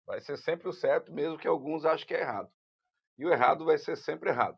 vai 0.05 0.21
ser 0.21 0.37
sempre 0.37 0.69
o 0.69 0.73
certo, 0.73 1.11
mesmo 1.11 1.37
que 1.37 1.47
alguns 1.47 1.85
achem 1.85 2.07
que 2.07 2.13
é 2.13 2.21
errado. 2.21 2.51
E 3.17 3.25
o 3.25 3.31
errado 3.31 3.65
vai 3.65 3.77
ser 3.77 3.97
sempre 3.97 4.29
errado 4.29 4.57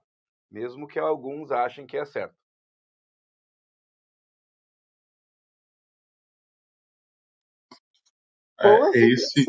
mesmo 0.52 0.88
que 0.88 1.00
alguns 1.00 1.52
achem 1.52 1.86
que 1.86 1.98
é 1.98 2.06
certo. 2.06 2.36
É, 8.62 9.00
esse... 9.00 9.46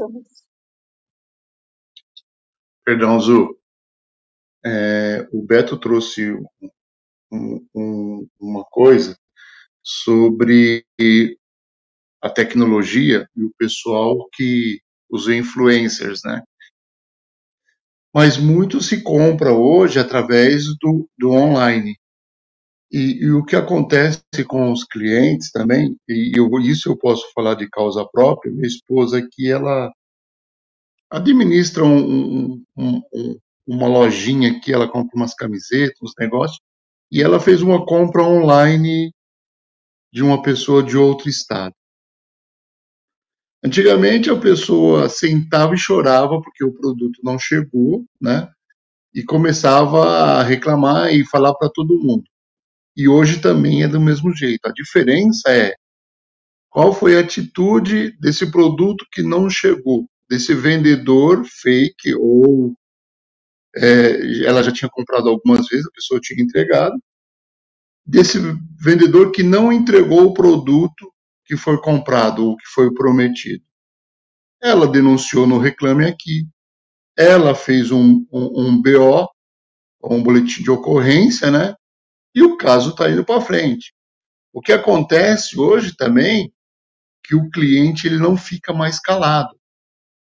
Perdão, 2.85 3.19
Zu. 3.21 3.57
É, 4.65 5.27
o 5.33 5.43
Beto 5.43 5.79
trouxe 5.79 6.33
um, 7.33 7.67
um, 7.75 8.29
uma 8.39 8.65
coisa 8.65 9.17
sobre 9.83 10.87
a 12.23 12.31
tecnologia 12.31 13.29
e 13.37 13.45
o 13.45 13.53
pessoal 13.59 14.29
que 14.35 14.81
os 15.11 15.29
influencers, 15.29 16.23
né? 16.25 16.43
Mas 18.15 18.37
muito 18.37 18.81
se 18.81 19.03
compra 19.03 19.53
hoje 19.53 19.99
através 19.99 20.67
do, 20.81 21.09
do 21.19 21.31
online. 21.31 21.97
E, 22.93 23.25
e, 23.25 23.31
o 23.31 23.45
que 23.45 23.55
acontece 23.55 24.21
com 24.49 24.73
os 24.73 24.85
clientes 24.85 25.53
também, 25.53 25.97
e 26.09 26.33
eu, 26.37 26.51
isso 26.61 26.89
eu 26.89 26.97
posso 26.97 27.25
falar 27.33 27.55
de 27.55 27.69
causa 27.69 28.05
própria, 28.11 28.53
minha 28.53 28.67
esposa 28.67 29.19
aqui, 29.19 29.49
ela 29.49 29.93
administra 31.09 31.85
um, 31.85 32.63
um, 32.77 33.03
um, 33.15 33.39
uma 33.67 33.87
lojinha 33.87 34.51
aqui, 34.51 34.73
ela 34.73 34.89
compra 34.89 35.17
umas 35.17 35.35
camisetas, 35.35 35.97
uns 36.03 36.15
negócios, 36.19 36.61
e 37.13 37.23
ela 37.23 37.39
fez 37.39 37.63
uma 37.63 37.85
compra 37.87 38.25
online 38.25 39.13
de 40.13 40.23
uma 40.23 40.43
pessoa 40.43 40.83
de 40.83 40.97
outro 40.97 41.29
estado. 41.29 41.75
Antigamente 43.63 44.31
a 44.31 44.37
pessoa 44.37 45.09
sentava 45.09 45.75
e 45.75 45.79
chorava 45.79 46.41
porque 46.41 46.65
o 46.65 46.73
produto 46.73 47.21
não 47.23 47.39
chegou, 47.39 48.05
né? 48.21 48.49
E 49.15 49.23
começava 49.23 50.07
a 50.07 50.43
reclamar 50.43 51.13
e 51.13 51.27
falar 51.27 51.55
para 51.55 51.69
todo 51.69 52.01
mundo. 52.01 52.25
E 52.97 53.09
hoje 53.09 53.41
também 53.41 53.83
é 53.83 53.89
do 53.89 54.01
mesmo 54.01 54.35
jeito. 54.35 54.67
A 54.67 54.73
diferença 54.73 55.51
é 55.51 55.75
qual 56.71 56.93
foi 56.93 57.17
a 57.17 57.21
atitude 57.21 58.17
desse 58.21 58.51
produto 58.51 59.05
que 59.13 59.23
não 59.23 59.51
chegou, 59.51 60.07
desse 60.29 60.55
vendedor 60.55 61.45
fake 61.45 62.15
ou 62.15 62.75
é, 63.77 64.45
ela 64.45 64.63
já 64.63 64.73
tinha 64.73 64.89
comprado 64.91 65.29
algumas 65.29 65.67
vezes, 65.69 65.87
a 65.87 65.93
pessoa 65.93 66.21
tinha 66.21 66.43
entregado, 66.43 66.97
desse 68.07 68.39
vendedor 68.83 69.31
que 69.31 69.43
não 69.43 69.73
entregou 69.73 70.27
o 70.27 70.35
produto 70.35 71.10
que 71.51 71.57
foi 71.57 71.81
comprado 71.81 72.47
ou 72.47 72.57
que 72.57 72.67
foi 72.69 72.95
prometido. 72.95 73.65
Ela 74.63 74.87
denunciou 74.87 75.49
no 75.49 75.59
Reclame 75.59 76.05
Aqui, 76.05 76.47
ela 77.19 77.57
fez 77.57 77.91
um, 77.91 78.25
um, 78.33 78.69
um 78.69 78.81
BO, 78.81 79.29
um 80.05 80.23
boletim 80.23 80.63
de 80.63 80.71
ocorrência, 80.71 81.51
né? 81.51 81.75
E 82.33 82.41
o 82.41 82.57
caso 82.57 82.91
está 82.91 83.11
indo 83.11 83.25
para 83.25 83.41
frente. 83.41 83.93
O 84.53 84.61
que 84.61 84.73
acontece 84.73 85.59
hoje 85.59 85.97
também 85.97 86.55
que 87.25 87.35
o 87.35 87.51
cliente 87.51 88.07
ele 88.07 88.19
não 88.19 88.37
fica 88.37 88.73
mais 88.73 89.01
calado. 89.01 89.59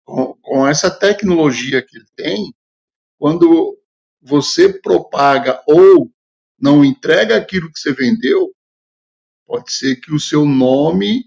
Com, 0.06 0.36
com 0.36 0.66
essa 0.66 0.90
tecnologia 0.90 1.86
que 1.86 1.98
ele 1.98 2.08
tem, 2.16 2.54
quando 3.18 3.78
você 4.22 4.72
propaga 4.72 5.62
ou 5.68 6.10
não 6.58 6.86
entrega 6.86 7.36
aquilo 7.36 7.70
que 7.70 7.78
você 7.78 7.92
vendeu, 7.92 8.54
Pode 9.50 9.74
ser 9.74 9.96
que 9.96 10.14
o 10.14 10.20
seu 10.20 10.46
nome 10.46 11.26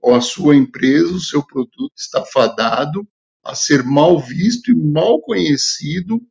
ou 0.00 0.14
a 0.14 0.20
sua 0.20 0.54
empresa, 0.54 1.12
o 1.12 1.18
seu 1.18 1.44
produto 1.44 1.92
está 1.98 2.24
fadado 2.24 3.04
a 3.44 3.52
ser 3.56 3.82
mal 3.82 4.16
visto 4.16 4.70
e 4.70 4.74
mal 4.76 5.20
conhecido 5.20 6.22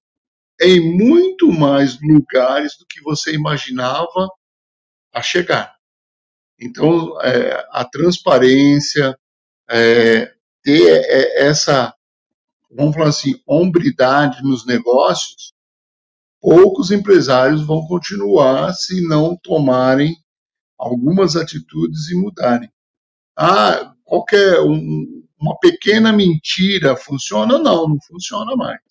em 0.62 0.80
muito 0.80 1.52
mais 1.52 2.00
lugares 2.02 2.78
do 2.78 2.86
que 2.88 3.02
você 3.02 3.34
imaginava 3.34 4.30
a 5.14 5.22
chegar. 5.22 5.76
Então, 6.58 7.22
é, 7.22 7.68
a 7.72 7.84
transparência, 7.84 9.14
é, 9.70 10.34
ter 10.64 10.88
é, 10.88 11.48
essa, 11.48 11.94
vamos 12.72 12.96
falar 12.96 13.10
assim, 13.10 13.34
hombridade 13.46 14.42
nos 14.44 14.66
negócios, 14.66 15.52
poucos 16.40 16.90
empresários 16.90 17.68
vão 17.68 17.86
continuar 17.86 18.72
se 18.74 19.06
não 19.06 19.36
tomarem 19.36 20.23
algumas 20.84 21.36
atitudes 21.36 22.10
e 22.10 22.16
mudarem. 22.16 22.70
Ah, 23.38 23.94
qualquer 24.04 24.60
um, 24.62 25.24
uma 25.40 25.58
pequena 25.60 26.14
mentira 26.14 26.96
funciona? 26.96 27.58
Não, 27.58 27.88
não 27.88 27.98
funciona 28.08 28.56
mais. 28.56 28.82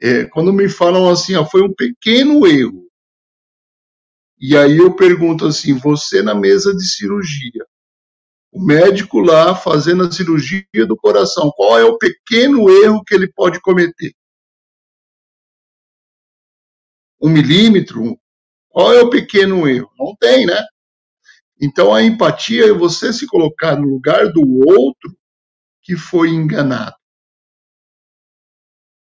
É, 0.00 0.24
quando 0.26 0.52
me 0.52 0.68
falam 0.68 1.08
assim, 1.08 1.34
ó, 1.36 1.44
foi 1.44 1.62
um 1.62 1.72
pequeno 1.74 2.46
erro. 2.46 2.86
E 4.40 4.56
aí 4.56 4.78
eu 4.78 4.94
pergunto 4.94 5.46
assim, 5.46 5.74
você 5.74 6.22
na 6.22 6.34
mesa 6.34 6.72
de 6.74 6.84
cirurgia, 6.84 7.66
o 8.52 8.64
médico 8.64 9.18
lá 9.18 9.54
fazendo 9.54 10.04
a 10.04 10.10
cirurgia 10.10 10.64
do 10.86 10.96
coração, 10.96 11.50
qual 11.56 11.78
é 11.78 11.84
o 11.84 11.98
pequeno 11.98 12.70
erro 12.70 13.02
que 13.04 13.14
ele 13.14 13.30
pode 13.32 13.60
cometer? 13.60 14.12
Um 17.20 17.28
milímetro? 17.30 18.16
Qual 18.68 18.92
é 18.92 19.02
o 19.02 19.10
pequeno 19.10 19.68
erro? 19.68 19.90
Não 19.98 20.14
tem, 20.20 20.46
né? 20.46 20.64
Então, 21.60 21.92
a 21.92 22.02
empatia 22.02 22.66
é 22.66 22.72
você 22.72 23.12
se 23.12 23.26
colocar 23.26 23.76
no 23.76 23.88
lugar 23.88 24.32
do 24.32 24.42
outro 24.66 25.16
que 25.82 25.96
foi 25.96 26.30
enganado. 26.30 26.96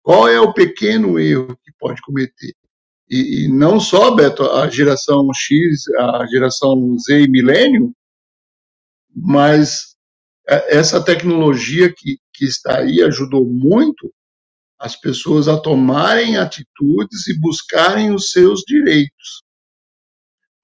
Qual 0.03 0.27
é 0.27 0.41
o 0.41 0.53
pequeno 0.53 1.19
erro 1.19 1.57
que 1.63 1.73
pode 1.79 2.01
cometer? 2.03 2.55
E, 3.09 3.45
e 3.45 3.49
não 3.49 3.79
só, 3.79 4.11
Beto, 4.15 4.43
a 4.43 4.69
geração 4.69 5.29
X, 5.35 5.85
a 5.99 6.27
geração 6.27 6.99
Z 6.99 7.21
e 7.21 7.31
milênio, 7.31 7.95
mas 9.15 9.95
é, 10.49 10.79
essa 10.79 11.05
tecnologia 11.05 11.93
que, 11.95 12.19
que 12.33 12.45
está 12.47 12.79
aí 12.79 13.03
ajudou 13.03 13.47
muito 13.47 14.13
as 14.79 14.97
pessoas 14.97 15.47
a 15.47 15.61
tomarem 15.61 16.39
atitudes 16.39 17.29
e 17.29 17.39
buscarem 17.39 18.13
os 18.13 18.31
seus 18.33 18.63
direitos. 18.67 19.45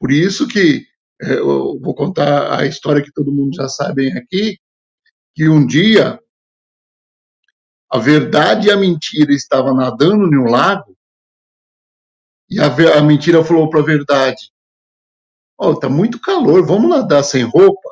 Por 0.00 0.10
isso 0.10 0.48
que 0.48 0.87
eu 1.20 1.78
vou 1.80 1.94
contar 1.94 2.58
a 2.58 2.66
história 2.66 3.02
que 3.02 3.12
todo 3.12 3.32
mundo 3.32 3.54
já 3.54 3.68
sabe 3.68 4.12
aqui, 4.16 4.58
que 5.34 5.48
um 5.48 5.66
dia 5.66 6.20
a 7.90 7.98
verdade 7.98 8.68
e 8.68 8.70
a 8.70 8.76
mentira 8.76 9.32
estavam 9.32 9.74
nadando 9.74 10.26
em 10.26 10.38
um 10.38 10.50
lago 10.50 10.96
e 12.50 12.60
a, 12.60 12.66
a 12.98 13.02
mentira 13.02 13.44
falou 13.44 13.68
para 13.68 13.80
a 13.80 13.84
verdade: 13.84 14.50
"Ó, 15.58 15.70
oh, 15.70 15.78
tá 15.78 15.88
muito 15.88 16.20
calor, 16.20 16.64
vamos 16.66 16.90
nadar 16.90 17.24
sem 17.24 17.42
roupa". 17.42 17.90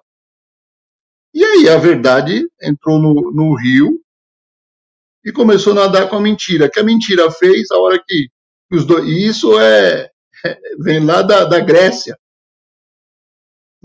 E 1.35 1.45
aí 1.45 1.69
a 1.69 1.79
verdade 1.79 2.49
entrou 2.63 2.99
no, 2.99 3.33
no 3.33 3.55
rio 3.57 4.01
e 5.25 5.33
começou 5.33 5.73
a 5.73 5.77
nadar 5.77 6.09
com 6.09 6.17
a 6.17 6.21
mentira. 6.21 6.71
Que 6.71 6.81
a 6.81 6.85
mentira 6.85 7.31
fez 7.31 7.71
a 7.71 7.79
hora 7.79 8.03
que 8.07 8.29
os 8.73 8.87
dois, 8.87 9.07
e 9.07 9.27
isso 9.27 9.59
é, 9.61 10.11
vem 10.81 11.05
lá 11.05 11.23
da, 11.23 11.45
da 11.45 11.61
Grécia 11.61 12.17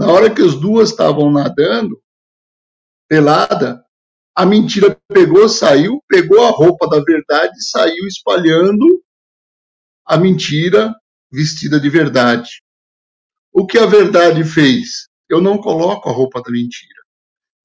Na 0.02 0.12
hora 0.12 0.34
que 0.34 0.42
as 0.42 0.56
duas 0.56 0.90
estavam 0.90 1.32
nadando, 1.32 2.02
pelada, 3.08 3.86
a 4.36 4.48
mentira 4.48 5.00
pegou, 5.08 5.48
saiu, 5.48 6.04
pegou 6.10 6.44
a 6.44 6.50
roupa 6.50 6.90
da 6.90 7.00
verdade 7.04 7.56
e 7.56 7.64
saiu 7.64 8.08
espalhando 8.08 9.04
a 10.04 10.18
mentira 10.18 10.92
vestida 11.32 11.80
de 11.80 11.88
verdade. 11.88 12.64
O 13.54 13.64
que 13.64 13.78
a 13.78 13.86
verdade 13.86 14.44
fez? 14.44 15.08
Eu 15.30 15.40
não 15.40 15.60
coloco 15.60 16.10
a 16.10 16.12
roupa 16.12 16.42
da 16.42 16.50
mentira. 16.50 17.04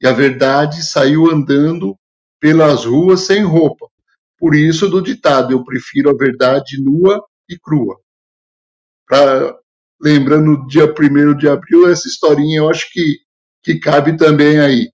E 0.03 0.07
a 0.07 0.13
verdade 0.13 0.85
saiu 0.85 1.31
andando 1.31 1.97
pelas 2.39 2.85
ruas 2.85 3.21
sem 3.21 3.45
roupa. 3.45 3.89
Por 4.39 4.55
isso, 4.55 4.91
do 4.91 5.01
ditado, 5.01 5.53
eu 5.55 5.65
prefiro 5.65 6.11
a 6.11 6.15
verdade 6.15 6.79
nua 6.83 7.27
e 7.49 7.59
crua. 7.59 7.99
Pra, 9.07 9.59
lembrando 10.01 10.67
dia 10.67 10.85
1 10.85 11.37
de 11.37 11.49
abril, 11.49 11.89
essa 11.89 12.09
historinha 12.09 12.59
eu 12.59 12.69
acho 12.69 12.91
que, 12.93 13.19
que 13.63 13.79
cabe 13.79 14.17
também 14.17 14.61
aí. 14.61 14.91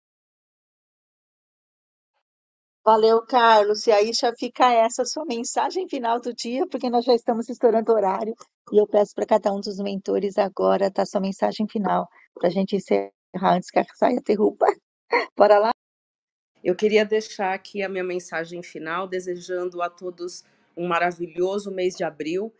Valeu, 2.84 3.24
Carlos. 3.24 3.86
E 3.86 3.92
aí 3.92 4.12
já 4.12 4.32
fica 4.36 4.72
essa 4.72 5.04
sua 5.04 5.24
mensagem 5.24 5.88
final 5.88 6.20
do 6.20 6.34
dia, 6.34 6.66
porque 6.66 6.90
nós 6.90 7.04
já 7.04 7.14
estamos 7.14 7.48
estourando 7.48 7.92
o 7.92 7.94
horário. 7.94 8.34
E 8.72 8.80
eu 8.80 8.88
peço 8.88 9.14
para 9.14 9.26
cada 9.26 9.52
um 9.52 9.60
dos 9.60 9.78
mentores 9.78 10.36
agora 10.36 10.90
tá 10.90 11.06
sua 11.06 11.20
mensagem 11.20 11.68
final, 11.68 12.08
para 12.34 12.48
a 12.48 12.50
gente 12.50 12.74
encerrar 12.74 13.12
antes 13.54 13.70
que 13.70 13.78
a 13.78 13.84
saia 13.94 14.20
derruba. 14.26 14.66
Bora 15.36 15.58
lá? 15.58 15.70
Eu 16.62 16.74
queria 16.74 17.04
deixar 17.04 17.54
aqui 17.54 17.82
a 17.82 17.88
minha 17.88 18.04
mensagem 18.04 18.62
final, 18.62 19.06
desejando 19.06 19.80
a 19.80 19.88
todos 19.88 20.44
um 20.76 20.86
maravilhoso 20.86 21.70
mês 21.70 21.94
de 21.94 22.02
abril 22.02 22.52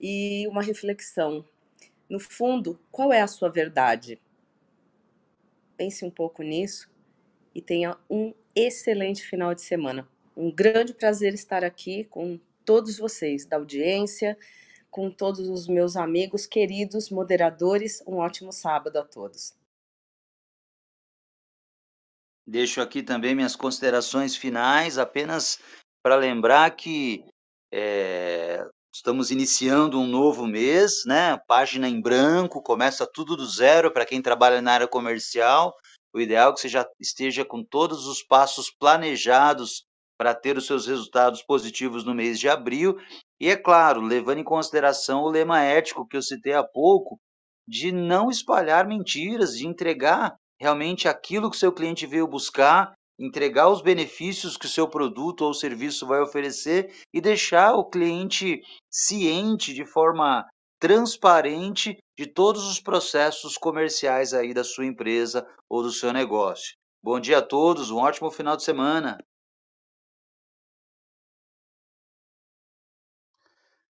e 0.00 0.46
uma 0.48 0.62
reflexão. 0.62 1.44
No 2.12 2.20
fundo, 2.20 2.78
qual 2.90 3.10
é 3.10 3.22
a 3.22 3.26
sua 3.26 3.48
verdade? 3.48 4.20
Pense 5.78 6.04
um 6.04 6.10
pouco 6.10 6.42
nisso 6.42 6.90
e 7.54 7.62
tenha 7.62 7.96
um 8.10 8.34
excelente 8.54 9.22
final 9.22 9.54
de 9.54 9.62
semana. 9.62 10.06
Um 10.36 10.54
grande 10.54 10.92
prazer 10.92 11.32
estar 11.32 11.64
aqui 11.64 12.04
com 12.04 12.38
todos 12.66 12.98
vocês 12.98 13.46
da 13.46 13.56
audiência, 13.56 14.36
com 14.90 15.10
todos 15.10 15.48
os 15.48 15.66
meus 15.66 15.96
amigos 15.96 16.44
queridos 16.44 17.08
moderadores. 17.08 18.02
Um 18.06 18.16
ótimo 18.16 18.52
sábado 18.52 18.98
a 18.98 19.04
todos. 19.06 19.54
Deixo 22.46 22.82
aqui 22.82 23.02
também 23.02 23.34
minhas 23.34 23.56
considerações 23.56 24.36
finais, 24.36 24.98
apenas 24.98 25.58
para 26.02 26.16
lembrar 26.16 26.76
que 26.76 27.24
é, 27.72 28.68
estamos 28.92 29.30
iniciando 29.30 29.98
um 29.98 30.06
novo 30.06 30.46
mês, 30.46 31.02
né? 31.06 31.38
Página 31.48 31.88
em 31.88 32.00
branco, 32.00 32.62
começa 32.62 33.06
tudo 33.06 33.36
do 33.36 33.46
zero 33.46 33.90
para 33.90 34.04
quem 34.04 34.20
trabalha 34.20 34.60
na 34.60 34.72
área 34.72 34.88
comercial. 34.88 35.74
O 36.14 36.20
ideal 36.20 36.50
é 36.50 36.54
que 36.54 36.60
você 36.60 36.68
já 36.68 36.86
esteja 37.00 37.44
com 37.44 37.64
todos 37.64 38.06
os 38.06 38.22
passos 38.22 38.70
planejados 38.70 39.84
para 40.18 40.34
ter 40.34 40.58
os 40.58 40.66
seus 40.66 40.86
resultados 40.86 41.42
positivos 41.42 42.04
no 42.04 42.14
mês 42.14 42.38
de 42.38 42.48
abril. 42.48 42.96
E 43.40 43.48
é 43.48 43.56
claro, 43.56 44.02
levando 44.02 44.38
em 44.38 44.44
consideração 44.44 45.22
o 45.22 45.30
lema 45.30 45.62
ético 45.62 46.06
que 46.06 46.16
eu 46.16 46.22
citei 46.22 46.52
há 46.52 46.62
pouco, 46.62 47.18
de 47.66 47.90
não 47.90 48.28
espalhar 48.28 48.86
mentiras, 48.86 49.56
de 49.56 49.66
entregar 49.66 50.36
realmente 50.60 51.08
aquilo 51.08 51.50
que 51.50 51.56
o 51.56 51.58
seu 51.58 51.72
cliente 51.72 52.06
veio 52.06 52.28
buscar, 52.28 52.92
entregar 53.22 53.68
os 53.68 53.80
benefícios 53.80 54.56
que 54.56 54.66
o 54.66 54.68
seu 54.68 54.88
produto 54.88 55.42
ou 55.42 55.54
serviço 55.54 56.04
vai 56.04 56.20
oferecer 56.20 56.92
e 57.14 57.20
deixar 57.20 57.74
o 57.74 57.88
cliente 57.88 58.60
ciente 58.90 59.72
de 59.72 59.84
forma 59.84 60.44
transparente 60.80 61.96
de 62.18 62.26
todos 62.26 62.66
os 62.66 62.80
processos 62.80 63.56
comerciais 63.56 64.34
aí 64.34 64.52
da 64.52 64.64
sua 64.64 64.86
empresa 64.86 65.48
ou 65.68 65.84
do 65.84 65.92
seu 65.92 66.12
negócio. 66.12 66.74
Bom 67.00 67.20
dia 67.20 67.38
a 67.38 67.42
todos, 67.42 67.92
um 67.92 67.98
ótimo 67.98 68.28
final 68.28 68.56
de 68.56 68.64
semana. 68.64 69.16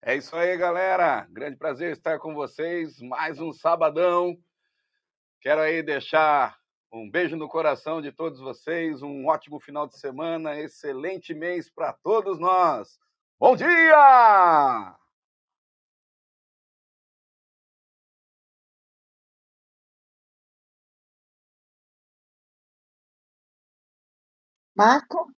É 0.01 0.15
isso 0.15 0.35
aí, 0.35 0.57
galera. 0.57 1.25
Grande 1.29 1.55
prazer 1.57 1.93
estar 1.93 2.19
com 2.19 2.33
vocês. 2.33 2.99
Mais 2.99 3.39
um 3.39 3.53
sabadão. 3.53 4.35
Quero 5.39 5.61
aí 5.61 5.81
deixar 5.81 6.60
um 6.91 7.09
beijo 7.09 7.37
no 7.37 7.47
coração 7.47 8.01
de 8.01 8.11
todos 8.11 8.39
vocês. 8.39 9.01
Um 9.01 9.27
ótimo 9.27 9.59
final 9.59 9.87
de 9.87 9.97
semana. 9.97 10.59
Excelente 10.59 11.33
mês 11.33 11.69
para 11.69 11.93
todos 11.93 12.37
nós. 12.37 12.99
Bom 13.39 13.55
dia! 13.55 14.95
Marco? 24.75 25.31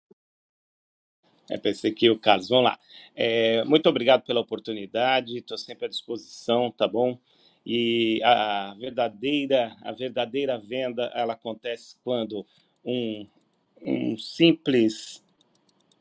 É, 1.49 1.57
pensei 1.57 1.91
que 1.91 2.09
o 2.09 2.17
Carlos. 2.17 2.47
Vamos 2.47 2.65
lá. 2.65 2.79
É, 3.13 3.63
muito 3.65 3.89
obrigado 3.89 4.23
pela 4.23 4.39
oportunidade. 4.39 5.37
Estou 5.37 5.57
sempre 5.57 5.85
à 5.85 5.89
disposição, 5.89 6.71
tá 6.71 6.87
bom? 6.87 7.19
E 7.65 8.21
a 8.23 8.75
verdadeira, 8.79 9.75
a 9.81 9.91
verdadeira 9.91 10.57
venda, 10.57 11.11
ela 11.13 11.33
acontece 11.33 11.95
quando 12.03 12.45
um, 12.83 13.27
um 13.81 14.17
simples 14.17 15.23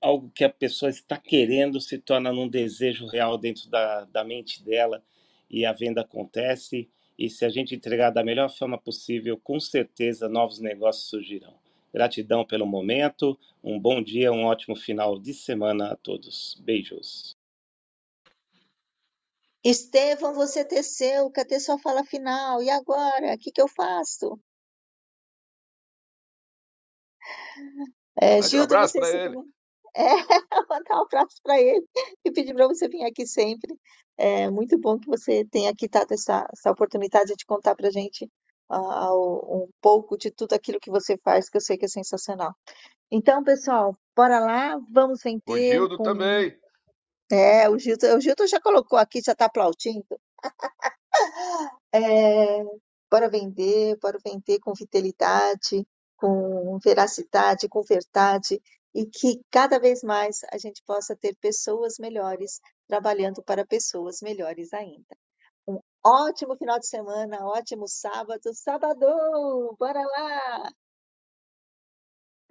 algo 0.01 0.31
que 0.35 0.45
a 0.45 0.49
pessoa 0.49 0.89
está 0.89 1.19
querendo 1.19 1.81
se 1.81 1.99
torna 1.99 2.33
num 2.33 2.49
desejo 2.49 3.07
real 3.07 3.37
dentro 3.37 3.69
da, 3.69 4.05
da 4.07 4.25
mente 4.25 4.65
dela 4.65 5.03
e 5.51 5.67
a 5.67 5.73
venda 5.73 6.01
acontece. 6.01 6.89
E 7.19 7.29
se 7.29 7.45
a 7.45 7.51
gente 7.51 7.75
entregar 7.75 8.11
da 8.11 8.25
melhor 8.25 8.49
forma 8.49 8.79
possível, 8.79 9.37
com 9.37 9.61
certeza 9.61 10.29
novos 10.29 10.59
negócios 10.59 11.11
surgirão. 11.11 11.55
Gratidão 11.93 12.47
pelo 12.47 12.67
momento, 12.67 13.39
um 13.63 13.79
bom 13.79 14.01
dia, 14.01 14.33
um 14.33 14.45
ótimo 14.45 14.77
final 14.77 15.19
de 15.19 15.35
semana 15.35 15.93
a 15.93 15.97
todos. 15.97 16.59
Beijos. 16.65 17.40
Estevão, 19.65 20.35
você 20.35 20.65
teceu, 20.65 21.31
cadê 21.31 21.61
sua 21.61 21.79
fala 21.79 22.05
final? 22.05 22.63
E 22.63 22.71
agora? 22.71 23.35
O 23.35 23.39
que, 23.39 23.51
que 23.53 23.61
eu 23.61 23.69
faço? 23.69 24.39
É, 28.21 28.41
Mande 28.41 28.47
um 28.47 28.49
Gildo, 28.51 28.75
abraço 28.75 28.95
para 28.95 29.11
ele. 29.11 29.37
É, 29.97 30.05
mandar 30.71 30.99
um 30.99 31.03
abraço 31.03 31.37
para 31.43 31.61
ele 31.61 31.85
e 32.25 32.31
pedir 32.31 32.55
para 32.55 32.69
você 32.69 32.89
vir 32.89 33.05
aqui 33.05 33.27
sempre. 33.27 33.77
É 34.17 34.49
muito 34.49 34.79
bom 34.79 34.99
que 34.99 35.09
você 35.09 35.45
tenha 35.47 35.71
aqui 35.71 35.89
dado 35.89 36.13
essa, 36.13 36.47
essa 36.53 36.71
oportunidade 36.71 37.35
de 37.37 37.45
contar 37.45 37.75
para 37.75 37.89
a 37.89 37.91
gente 37.91 38.31
ah, 38.69 39.13
um 39.15 39.69
pouco 39.81 40.17
de 40.17 40.31
tudo 40.31 40.53
aquilo 40.55 40.79
que 40.81 40.91
você 40.91 41.19
faz, 41.25 41.51
que 41.51 41.57
eu 41.57 41.61
sei 41.61 41.77
que 41.77 41.87
é 41.87 41.89
sensacional. 41.89 42.55
Então, 43.11 43.43
pessoal, 43.45 43.97
bora 44.17 44.41
lá, 44.41 44.79
vamos 44.93 45.23
O 45.47 45.57
vender 45.57 45.69
Gildo 45.71 45.97
com. 45.97 46.05
também. 46.05 46.57
É, 47.31 47.69
o 47.69 47.79
Gildo, 47.79 48.07
o 48.17 48.21
Gildo 48.21 48.47
já 48.47 48.61
colocou 48.61 48.99
aqui, 48.99 49.21
já 49.25 49.33
está 49.33 49.47
aplaudindo. 49.47 50.21
É, 51.93 52.63
bora 53.11 53.29
vender, 53.29 53.97
bora 54.01 54.19
vender 54.25 54.61
com 54.61 54.75
fidelidade, 54.77 55.87
com 56.17 56.79
veracidade, 56.79 57.69
com 57.69 57.83
verdade, 57.83 58.63
e 58.95 59.05
que 59.07 59.41
cada 59.51 59.79
vez 59.79 60.03
mais 60.03 60.41
a 60.53 60.57
gente 60.59 60.83
possa 60.85 61.17
ter 61.17 61.37
pessoas 61.37 61.99
melhores 61.99 62.61
trabalhando 62.87 63.43
para 63.43 63.67
pessoas 63.67 64.21
melhores 64.23 64.73
ainda. 64.73 65.17
Um 65.67 65.81
ótimo 66.05 66.57
final 66.57 66.79
de 66.79 66.87
semana, 66.87 67.45
ótimo 67.47 67.89
sábado, 67.89 68.55
sábado, 68.55 69.77
bora 69.79 70.01
lá! 70.01 70.71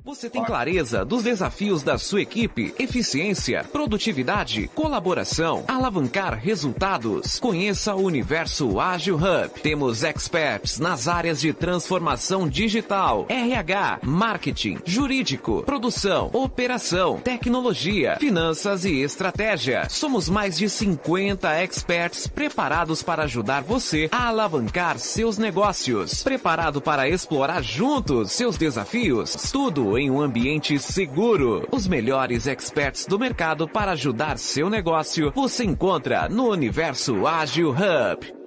Você 0.05 0.29
tem 0.29 0.45
clareza 0.45 1.03
dos 1.03 1.23
desafios 1.23 1.83
da 1.83 1.97
sua 1.97 2.21
equipe, 2.21 2.73
eficiência, 2.79 3.65
produtividade, 3.65 4.69
colaboração, 4.73 5.65
alavancar 5.67 6.39
resultados. 6.39 7.37
Conheça 7.37 7.93
o 7.93 8.03
Universo 8.03 8.79
Ágil 8.79 9.17
Hub. 9.17 9.59
Temos 9.61 10.01
experts 10.03 10.79
nas 10.79 11.09
áreas 11.09 11.41
de 11.41 11.51
transformação 11.51 12.47
digital, 12.47 13.25
RH, 13.27 13.99
marketing, 14.01 14.77
jurídico, 14.85 15.63
produção, 15.63 16.29
operação, 16.31 17.19
tecnologia, 17.19 18.15
finanças 18.21 18.85
e 18.85 19.01
estratégia. 19.01 19.89
Somos 19.89 20.29
mais 20.29 20.57
de 20.57 20.69
50 20.69 21.61
experts 21.61 22.25
preparados 22.25 23.03
para 23.03 23.23
ajudar 23.23 23.63
você 23.63 24.07
a 24.13 24.29
alavancar 24.29 24.97
seus 24.97 25.37
negócios. 25.37 26.23
Preparado 26.23 26.79
para 26.79 27.09
explorar 27.09 27.61
juntos 27.61 28.31
seus 28.31 28.55
desafios? 28.55 29.35
Tudo 29.51 29.89
em 29.99 30.09
um 30.09 30.21
ambiente 30.21 30.79
seguro. 30.79 31.67
Os 31.71 31.87
melhores 31.87 32.47
experts 32.47 33.05
do 33.05 33.19
mercado 33.19 33.67
para 33.67 33.91
ajudar 33.91 34.37
seu 34.37 34.69
negócio 34.69 35.31
você 35.35 35.63
encontra 35.63 36.29
no 36.29 36.49
Universo 36.49 37.27
Ágil 37.27 37.71
Hub. 37.71 38.38